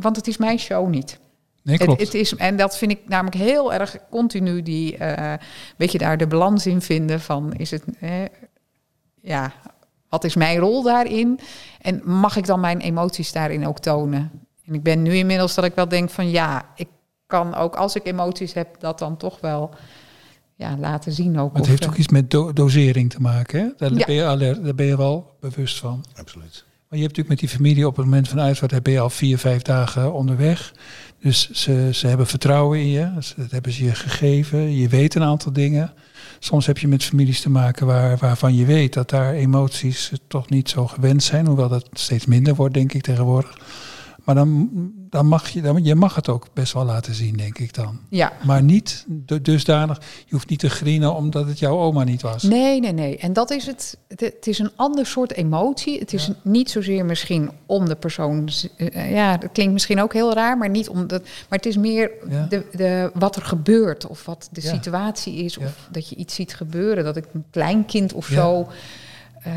want 0.00 0.16
het 0.16 0.26
is 0.26 0.36
mijn 0.36 0.58
show 0.58 0.88
niet. 0.88 1.18
Nee, 1.62 1.78
klopt. 1.78 2.00
Het, 2.00 2.12
het, 2.12 2.20
is, 2.20 2.34
en 2.34 2.56
dat 2.56 2.78
vind 2.78 2.90
ik 2.90 3.00
namelijk 3.06 3.36
heel 3.36 3.72
erg 3.72 3.96
continu 4.10 4.62
die, 4.62 4.98
uh, 4.98 5.32
weet 5.76 5.92
je, 5.92 5.98
daar 5.98 6.16
de 6.16 6.26
balans 6.26 6.66
in 6.66 6.80
vinden 6.80 7.20
van, 7.20 7.52
is 7.52 7.70
het, 7.70 7.84
eh, 8.00 8.10
ja, 9.20 9.52
wat 10.08 10.24
is 10.24 10.34
mijn 10.34 10.58
rol 10.58 10.82
daarin? 10.82 11.40
En 11.80 12.00
mag 12.04 12.36
ik 12.36 12.46
dan 12.46 12.60
mijn 12.60 12.80
emoties 12.80 13.32
daarin 13.32 13.66
ook 13.66 13.78
tonen? 13.78 14.30
En 14.64 14.74
ik 14.74 14.82
ben 14.82 15.02
nu 15.02 15.14
inmiddels 15.14 15.54
dat 15.54 15.64
ik 15.64 15.74
wel 15.74 15.88
denk 15.88 16.10
van, 16.10 16.30
ja, 16.30 16.68
ik 16.74 16.88
kan 17.26 17.54
ook 17.54 17.76
als 17.76 17.96
ik 17.96 18.06
emoties 18.06 18.52
heb, 18.52 18.80
dat 18.80 18.98
dan 18.98 19.16
toch 19.16 19.40
wel 19.40 19.74
ja, 20.54 20.76
laten 20.76 21.12
zien 21.12 21.38
ook. 21.38 21.52
Maar 21.52 21.60
het 21.60 21.70
heeft 21.70 21.86
ook 21.86 21.96
iets 21.96 22.08
met 22.08 22.30
do 22.30 22.52
dosering 22.52 23.10
te 23.10 23.20
maken, 23.20 23.60
hè? 23.60 23.68
Daar, 23.76 23.98
ja. 23.98 24.06
ben 24.06 24.14
je 24.14 24.24
alert, 24.24 24.64
daar 24.64 24.74
ben 24.74 24.86
je 24.86 24.96
wel 24.96 25.36
bewust 25.40 25.78
van. 25.78 26.04
Absoluut. 26.14 26.64
Maar 26.88 26.98
je 26.98 27.04
hebt 27.04 27.16
natuurlijk 27.16 27.28
met 27.28 27.50
die 27.50 27.58
familie 27.58 27.86
op 27.86 27.96
het 27.96 28.04
moment 28.04 28.28
van 28.28 28.40
uitvaart 28.40 28.82
ben 28.82 28.92
je 28.92 29.00
al 29.00 29.10
vier, 29.10 29.38
vijf 29.38 29.62
dagen 29.62 30.12
onderweg. 30.12 30.74
Dus 31.20 31.50
ze, 31.50 31.88
ze 31.92 32.06
hebben 32.06 32.26
vertrouwen 32.26 32.78
in 32.78 32.88
je. 32.88 33.12
Dat 33.36 33.50
hebben 33.50 33.72
ze 33.72 33.84
je 33.84 33.94
gegeven. 33.94 34.76
Je 34.76 34.88
weet 34.88 35.14
een 35.14 35.22
aantal 35.22 35.52
dingen. 35.52 35.92
Soms 36.38 36.66
heb 36.66 36.78
je 36.78 36.88
met 36.88 37.04
families 37.04 37.40
te 37.40 37.50
maken 37.50 37.86
waar, 37.86 38.16
waarvan 38.16 38.54
je 38.54 38.64
weet 38.64 38.92
dat 38.92 39.10
daar 39.10 39.34
emoties 39.34 40.12
toch 40.28 40.50
niet 40.50 40.68
zo 40.68 40.86
gewend 40.86 41.22
zijn. 41.22 41.46
Hoewel 41.46 41.68
dat 41.68 41.88
steeds 41.92 42.26
minder 42.26 42.54
wordt, 42.54 42.74
denk 42.74 42.92
ik, 42.92 43.02
tegenwoordig. 43.02 43.58
Maar 44.24 44.34
dan, 44.34 44.70
dan 45.16 45.26
mag 45.26 45.48
je, 45.48 45.60
dan, 45.60 45.84
je 45.84 45.94
mag 45.94 46.14
het 46.14 46.28
ook 46.28 46.46
best 46.52 46.72
wel 46.72 46.84
laten 46.84 47.14
zien, 47.14 47.36
denk 47.36 47.58
ik 47.58 47.74
dan. 47.74 48.00
Ja. 48.08 48.32
Maar 48.44 48.62
niet 48.62 49.06
dusdanig, 49.42 50.00
je 50.26 50.34
hoeft 50.34 50.48
niet 50.48 50.58
te 50.58 50.70
grienen 50.70 51.14
omdat 51.14 51.46
het 51.46 51.58
jouw 51.58 51.78
oma 51.78 52.04
niet 52.04 52.22
was. 52.22 52.42
Nee, 52.42 52.80
nee, 52.80 52.92
nee. 52.92 53.18
En 53.18 53.32
dat 53.32 53.50
is 53.50 53.66
het. 53.66 53.98
Het, 54.08 54.46
is 54.46 54.58
een 54.58 54.70
ander 54.76 55.06
soort 55.06 55.32
emotie. 55.32 55.98
Het 55.98 56.12
is 56.12 56.26
ja. 56.26 56.32
niet 56.42 56.70
zozeer 56.70 57.04
misschien 57.04 57.50
om 57.66 57.88
de 57.88 57.94
persoon. 57.94 58.48
Uh, 58.76 59.12
ja, 59.12 59.36
dat 59.36 59.52
klinkt 59.52 59.72
misschien 59.72 60.00
ook 60.00 60.12
heel 60.12 60.32
raar, 60.32 60.58
maar 60.58 60.70
niet 60.70 60.88
om 60.88 61.06
dat. 61.06 61.22
Maar 61.22 61.58
het 61.58 61.66
is 61.66 61.76
meer 61.76 62.10
ja. 62.28 62.46
de, 62.48 62.64
de, 62.72 63.10
wat 63.14 63.36
er 63.36 63.42
gebeurt 63.42 64.06
of 64.06 64.24
wat 64.24 64.48
de 64.52 64.62
ja. 64.62 64.70
situatie 64.70 65.34
is. 65.34 65.58
Of 65.58 65.88
dat 65.90 66.08
je 66.08 66.16
iets 66.16 66.34
ziet 66.34 66.54
gebeuren. 66.54 67.04
Dat 67.04 67.16
ik 67.16 67.24
een 67.32 67.44
kleinkind 67.50 68.12
of 68.12 68.26
zo. 68.26 68.68
Uh, 69.46 69.52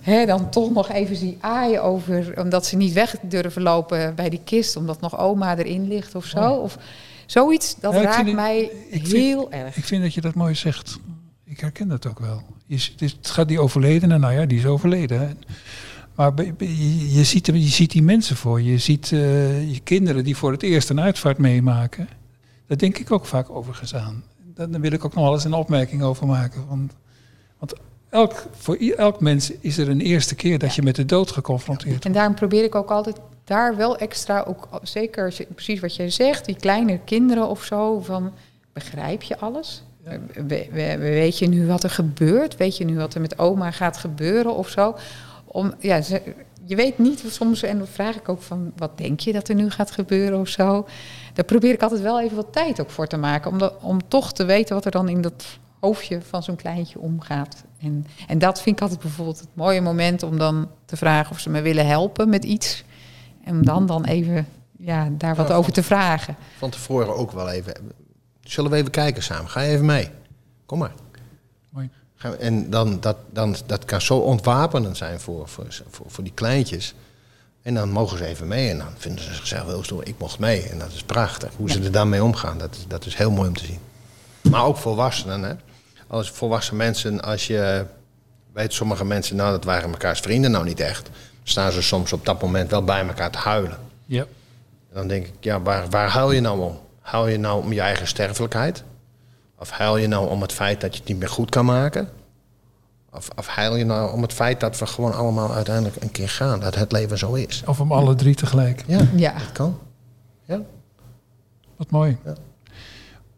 hè, 0.00 0.26
dan 0.26 0.50
toch 0.50 0.72
nog 0.72 0.90
even 0.90 1.16
zie 1.16 1.38
aaien 1.40 1.82
over, 1.82 2.40
omdat 2.40 2.66
ze 2.66 2.76
niet 2.76 2.92
weg 2.92 3.16
durven 3.22 3.62
lopen 3.62 4.14
bij 4.14 4.30
die 4.30 4.40
kist, 4.44 4.76
omdat 4.76 5.00
nog 5.00 5.18
oma 5.18 5.56
erin 5.56 5.88
ligt 5.88 6.14
of 6.14 6.24
zo. 6.24 6.38
Oh. 6.38 6.62
Of 6.62 6.78
zoiets, 7.26 7.76
dat 7.80 7.94
raakt 7.94 8.32
mij 8.32 8.70
heel 8.90 9.40
vind, 9.40 9.48
erg. 9.48 9.76
Ik 9.76 9.84
vind 9.84 10.02
dat 10.02 10.14
je 10.14 10.20
dat 10.20 10.34
mooi 10.34 10.54
zegt. 10.54 10.98
Ik 11.44 11.60
herken 11.60 11.88
dat 11.88 12.06
ook 12.06 12.18
wel. 12.18 12.42
Je, 12.66 12.88
het 12.96 13.30
gaat 13.30 13.48
die 13.48 13.60
overledene, 13.60 14.18
nou 14.18 14.32
ja, 14.34 14.46
die 14.46 14.58
is 14.58 14.66
overleden. 14.66 15.20
Hè. 15.20 15.28
Maar 16.14 16.32
je, 16.58 17.24
ziet, 17.24 17.46
je 17.46 17.60
ziet 17.60 17.90
die 17.90 18.02
mensen 18.02 18.36
voor 18.36 18.60
je. 18.60 18.70
Je 18.70 18.78
ziet 18.78 19.10
uh, 19.10 19.72
je 19.72 19.80
kinderen 19.80 20.24
die 20.24 20.36
voor 20.36 20.52
het 20.52 20.62
eerst 20.62 20.90
een 20.90 21.00
uitvaart 21.00 21.38
meemaken. 21.38 22.08
Daar 22.66 22.78
denk 22.78 22.98
ik 22.98 23.10
ook 23.10 23.26
vaak 23.26 23.50
overigens 23.50 23.94
aan. 23.94 24.24
Daar 24.54 24.80
wil 24.80 24.92
ik 24.92 25.04
ook 25.04 25.14
nog 25.14 25.24
wel 25.24 25.32
eens 25.32 25.44
een 25.44 25.52
opmerking 25.52 26.02
over 26.02 26.26
maken. 26.26 26.66
Want, 26.68 26.92
want 27.58 27.74
elk, 28.12 28.46
voor 28.50 28.76
elk 28.76 29.20
mens 29.20 29.52
is 29.60 29.78
er 29.78 29.88
een 29.88 30.00
eerste 30.00 30.34
keer 30.34 30.58
dat 30.58 30.74
je 30.74 30.82
met 30.82 30.96
de 30.96 31.04
dood 31.04 31.30
geconfronteerd 31.30 31.90
wordt. 31.90 32.04
En 32.04 32.12
daarom 32.12 32.34
probeer 32.34 32.64
ik 32.64 32.74
ook 32.74 32.90
altijd 32.90 33.16
daar 33.44 33.76
wel 33.76 33.96
extra, 33.96 34.44
ook 34.48 34.68
zeker 34.82 35.34
precies 35.54 35.80
wat 35.80 35.96
jij 35.96 36.10
zegt, 36.10 36.44
die 36.44 36.56
kleine 36.56 36.98
kinderen 37.04 37.48
of 37.48 37.64
zo, 37.64 38.00
van 38.00 38.32
begrijp 38.72 39.22
je 39.22 39.38
alles? 39.38 39.82
Ja. 40.04 40.18
We, 40.46 40.68
we, 40.70 40.96
weet 40.98 41.38
je 41.38 41.48
nu 41.48 41.66
wat 41.66 41.84
er 41.84 41.90
gebeurt? 41.90 42.56
Weet 42.56 42.76
je 42.76 42.84
nu 42.84 42.96
wat 42.96 43.14
er 43.14 43.20
met 43.20 43.38
oma 43.38 43.70
gaat 43.70 43.96
gebeuren 43.96 44.54
of 44.54 44.68
zo? 44.68 44.96
Om, 45.44 45.74
ja, 45.78 46.00
ze, 46.00 46.22
je 46.64 46.76
weet 46.76 46.98
niet 46.98 47.24
soms, 47.28 47.62
en 47.62 47.78
dan 47.78 47.86
vraag 47.86 48.16
ik 48.16 48.28
ook 48.28 48.42
van, 48.42 48.72
wat 48.76 48.98
denk 48.98 49.20
je 49.20 49.32
dat 49.32 49.48
er 49.48 49.54
nu 49.54 49.70
gaat 49.70 49.90
gebeuren 49.90 50.38
of 50.38 50.48
zo? 50.48 50.86
Daar 51.34 51.44
probeer 51.44 51.72
ik 51.72 51.82
altijd 51.82 52.00
wel 52.00 52.20
even 52.20 52.36
wat 52.36 52.52
tijd 52.52 52.80
ook 52.80 52.90
voor 52.90 53.06
te 53.06 53.16
maken, 53.16 53.50
om, 53.50 53.58
de, 53.58 53.80
om 53.80 54.08
toch 54.08 54.32
te 54.32 54.44
weten 54.44 54.74
wat 54.74 54.84
er 54.84 54.90
dan 54.90 55.08
in 55.08 55.20
dat 55.20 55.44
hoofdje 55.82 56.22
van 56.22 56.42
zo'n 56.42 56.56
kleintje 56.56 56.98
omgaat. 56.98 57.64
En, 57.78 58.06
en 58.26 58.38
dat 58.38 58.62
vind 58.62 58.76
ik 58.76 58.82
altijd 58.82 59.00
bijvoorbeeld 59.00 59.40
het 59.40 59.48
mooie 59.52 59.80
moment 59.80 60.22
om 60.22 60.38
dan 60.38 60.68
te 60.84 60.96
vragen 60.96 61.30
of 61.30 61.38
ze 61.38 61.50
me 61.50 61.60
willen 61.60 61.86
helpen 61.86 62.28
met 62.28 62.44
iets. 62.44 62.84
En 63.44 63.54
om 63.54 63.64
dan, 63.64 63.86
dan 63.86 64.04
even 64.04 64.46
ja, 64.78 65.08
daar 65.10 65.34
wat 65.34 65.48
ja, 65.48 65.54
over 65.54 65.72
te 65.72 65.82
vragen. 65.82 66.36
Van 66.58 66.70
tevoren 66.70 67.16
ook 67.16 67.32
wel 67.32 67.48
even. 67.48 67.74
Zullen 68.40 68.70
we 68.70 68.76
even 68.76 68.90
kijken 68.90 69.22
samen? 69.22 69.50
Ga 69.50 69.60
je 69.60 69.72
even 69.72 69.84
mee? 69.84 70.10
Kom 70.66 70.78
maar. 70.78 70.92
Mooi. 71.68 71.90
En 72.38 72.70
dan, 72.70 73.00
dat, 73.00 73.16
dan, 73.32 73.56
dat 73.66 73.84
kan 73.84 74.00
zo 74.00 74.18
ontwapenend 74.18 74.96
zijn 74.96 75.20
voor, 75.20 75.48
voor, 75.48 75.66
voor, 75.90 76.06
voor 76.08 76.24
die 76.24 76.32
kleintjes. 76.32 76.94
En 77.62 77.74
dan 77.74 77.90
mogen 77.90 78.18
ze 78.18 78.26
even 78.26 78.48
mee 78.48 78.70
en 78.70 78.78
dan 78.78 78.92
vinden 78.96 79.24
ze 79.24 79.34
zichzelf 79.34 79.66
heel 79.66 79.84
stoer. 79.84 80.06
Ik 80.06 80.18
mocht 80.18 80.38
mee 80.38 80.62
en 80.62 80.78
dat 80.78 80.92
is 80.92 81.02
prachtig. 81.02 81.52
Hoe 81.56 81.68
ja. 81.68 81.74
ze 81.74 81.82
er 81.82 81.92
daarmee 81.92 82.24
omgaan, 82.24 82.58
dat 82.58 82.74
is, 82.74 82.84
dat 82.88 83.06
is 83.06 83.14
heel 83.14 83.30
mooi 83.30 83.48
om 83.48 83.56
te 83.56 83.66
zien. 83.66 83.78
Maar 84.50 84.64
ook 84.64 84.76
volwassenen, 84.76 85.42
hè 85.42 85.54
als 86.12 86.30
volwassen 86.30 86.76
mensen, 86.76 87.22
als 87.22 87.46
je 87.46 87.84
weet 88.52 88.72
sommige 88.72 89.04
mensen, 89.04 89.36
nou 89.36 89.50
dat 89.50 89.64
waren 89.64 89.90
mekaars 89.90 90.20
vrienden 90.20 90.50
nou 90.50 90.64
niet 90.64 90.80
echt, 90.80 91.10
staan 91.42 91.72
ze 91.72 91.82
soms 91.82 92.12
op 92.12 92.24
dat 92.24 92.42
moment 92.42 92.70
wel 92.70 92.84
bij 92.84 93.06
elkaar 93.06 93.30
te 93.30 93.38
huilen. 93.38 93.78
Ja. 94.06 94.20
En 94.88 94.94
dan 94.94 95.08
denk 95.08 95.26
ik, 95.26 95.34
ja, 95.40 95.60
waar, 95.60 95.88
waar 95.90 96.08
huil 96.08 96.32
je 96.32 96.40
nou 96.40 96.60
om? 96.60 96.80
Huil 97.00 97.28
je 97.28 97.38
nou 97.38 97.62
om 97.62 97.72
je 97.72 97.80
eigen 97.80 98.06
sterfelijkheid? 98.06 98.84
Of 99.58 99.70
huil 99.70 99.96
je 99.96 100.06
nou 100.06 100.28
om 100.28 100.42
het 100.42 100.52
feit 100.52 100.80
dat 100.80 100.92
je 100.92 100.98
het 100.98 101.08
niet 101.08 101.18
meer 101.18 101.28
goed 101.28 101.50
kan 101.50 101.64
maken? 101.64 102.08
Of, 103.12 103.28
of 103.36 103.46
huil 103.46 103.76
je 103.76 103.84
nou 103.84 104.12
om 104.12 104.22
het 104.22 104.32
feit 104.32 104.60
dat 104.60 104.78
we 104.78 104.86
gewoon 104.86 105.14
allemaal 105.14 105.54
uiteindelijk 105.54 106.02
een 106.02 106.10
keer 106.10 106.28
gaan, 106.28 106.60
dat 106.60 106.74
het 106.74 106.92
leven 106.92 107.18
zo 107.18 107.32
is? 107.32 107.62
Of 107.66 107.80
om 107.80 107.92
alle 107.92 108.14
drie 108.14 108.34
tegelijk. 108.34 108.84
Ja, 108.86 109.00
ja. 109.16 109.32
dat 109.32 109.52
kan. 109.52 109.78
Ja. 110.44 110.60
Wat 111.76 111.90
mooi. 111.90 112.16
Ja. 112.24 112.34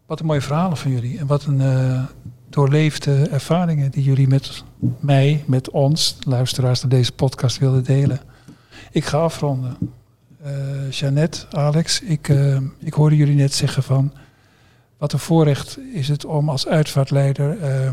Wat 0.06 0.20
een 0.20 0.26
mooie 0.26 0.40
verhalen 0.40 0.76
van 0.76 0.90
jullie. 0.90 1.18
En 1.18 1.26
wat 1.26 1.44
een 1.44 1.60
uh, 1.60 2.02
doorleefde 2.54 3.28
ervaringen 3.28 3.90
die 3.90 4.02
jullie 4.02 4.28
met 4.28 4.64
mij, 5.00 5.44
met 5.46 5.70
ons, 5.70 6.16
luisteraars 6.26 6.80
naar 6.80 6.90
deze 6.90 7.12
podcast 7.12 7.58
wilden 7.58 7.84
delen. 7.84 8.20
Ik 8.90 9.04
ga 9.04 9.18
afronden. 9.18 9.76
Uh, 10.46 10.90
Jeannette, 10.90 11.46
Alex, 11.50 12.00
ik, 12.00 12.28
uh, 12.28 12.56
ik 12.78 12.92
hoorde 12.92 13.16
jullie 13.16 13.34
net 13.34 13.54
zeggen 13.54 13.82
van 13.82 14.12
wat 14.98 15.12
een 15.12 15.18
voorrecht 15.18 15.78
is 15.92 16.08
het 16.08 16.24
om 16.24 16.48
als 16.48 16.66
uitvaartleider 16.66 17.56
uh, 17.58 17.90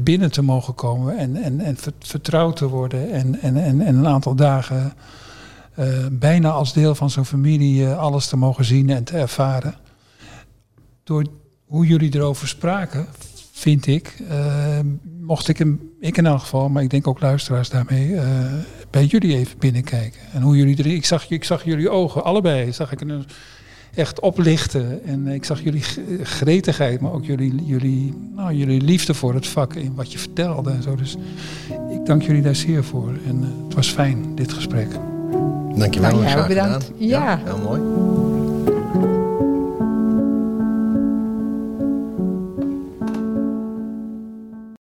binnen 0.00 0.30
te 0.30 0.42
mogen 0.42 0.74
komen 0.74 1.18
en, 1.18 1.36
en, 1.36 1.60
en 1.60 1.76
vertrouwd 1.98 2.56
te 2.56 2.68
worden 2.68 3.12
en, 3.12 3.40
en, 3.40 3.56
en, 3.56 3.80
en 3.80 3.96
een 3.96 4.06
aantal 4.06 4.34
dagen 4.34 4.92
bijna 6.12 6.50
als 6.50 6.72
deel 6.72 6.94
van 6.94 7.10
zo'n 7.10 7.24
familie 7.24 7.88
alles 7.88 8.26
te 8.26 8.36
mogen 8.36 8.64
zien 8.64 8.90
en 8.90 9.04
te 9.04 9.16
ervaren. 9.16 9.74
Door 11.04 11.26
hoe 11.72 11.86
jullie 11.86 12.14
erover 12.14 12.48
spraken, 12.48 13.06
vind 13.52 13.86
ik. 13.86 14.16
Uh, 14.30 14.78
mocht 15.20 15.48
ik 15.48 15.58
hem, 15.58 15.80
ik 16.00 16.16
in 16.16 16.26
elk 16.26 16.40
geval, 16.40 16.68
maar 16.68 16.82
ik 16.82 16.90
denk 16.90 17.06
ook 17.06 17.20
luisteraars 17.20 17.68
daarmee, 17.68 18.08
uh, 18.08 18.22
bij 18.90 19.04
jullie 19.04 19.36
even 19.36 19.58
binnenkijken. 19.58 20.20
En 20.32 20.42
hoe 20.42 20.56
jullie 20.56 20.78
erin. 20.78 20.94
Ik 20.94 21.04
zag, 21.04 21.30
ik 21.30 21.44
zag 21.44 21.64
jullie 21.64 21.90
ogen, 21.90 22.24
allebei, 22.24 22.72
zag 22.72 22.92
ik 22.92 23.00
een, 23.00 23.24
echt 23.94 24.20
oplichten. 24.20 25.04
En 25.04 25.26
ik 25.26 25.44
zag 25.44 25.62
jullie 25.62 25.82
gretigheid, 26.22 27.00
maar 27.00 27.12
ook 27.12 27.24
jullie, 27.24 27.64
jullie, 27.64 28.14
nou, 28.36 28.54
jullie 28.54 28.80
liefde 28.80 29.14
voor 29.14 29.34
het 29.34 29.46
vak 29.46 29.74
en 29.74 29.94
wat 29.94 30.12
je 30.12 30.18
vertelde 30.18 30.70
en 30.70 30.82
zo. 30.82 30.94
Dus 30.94 31.16
ik 31.90 32.06
dank 32.06 32.22
jullie 32.22 32.42
daar 32.42 32.56
zeer 32.56 32.84
voor. 32.84 33.12
En 33.26 33.36
uh, 33.40 33.64
het 33.64 33.74
was 33.74 33.88
fijn, 33.88 34.34
dit 34.34 34.52
gesprek. 34.52 34.88
Dankjewel. 35.76 36.10
Nou, 36.10 36.26
ja, 36.26 36.46
bedankt. 36.46 36.90
Ja. 36.96 37.22
ja, 37.30 37.40
heel 37.44 37.58
mooi. 37.58 38.31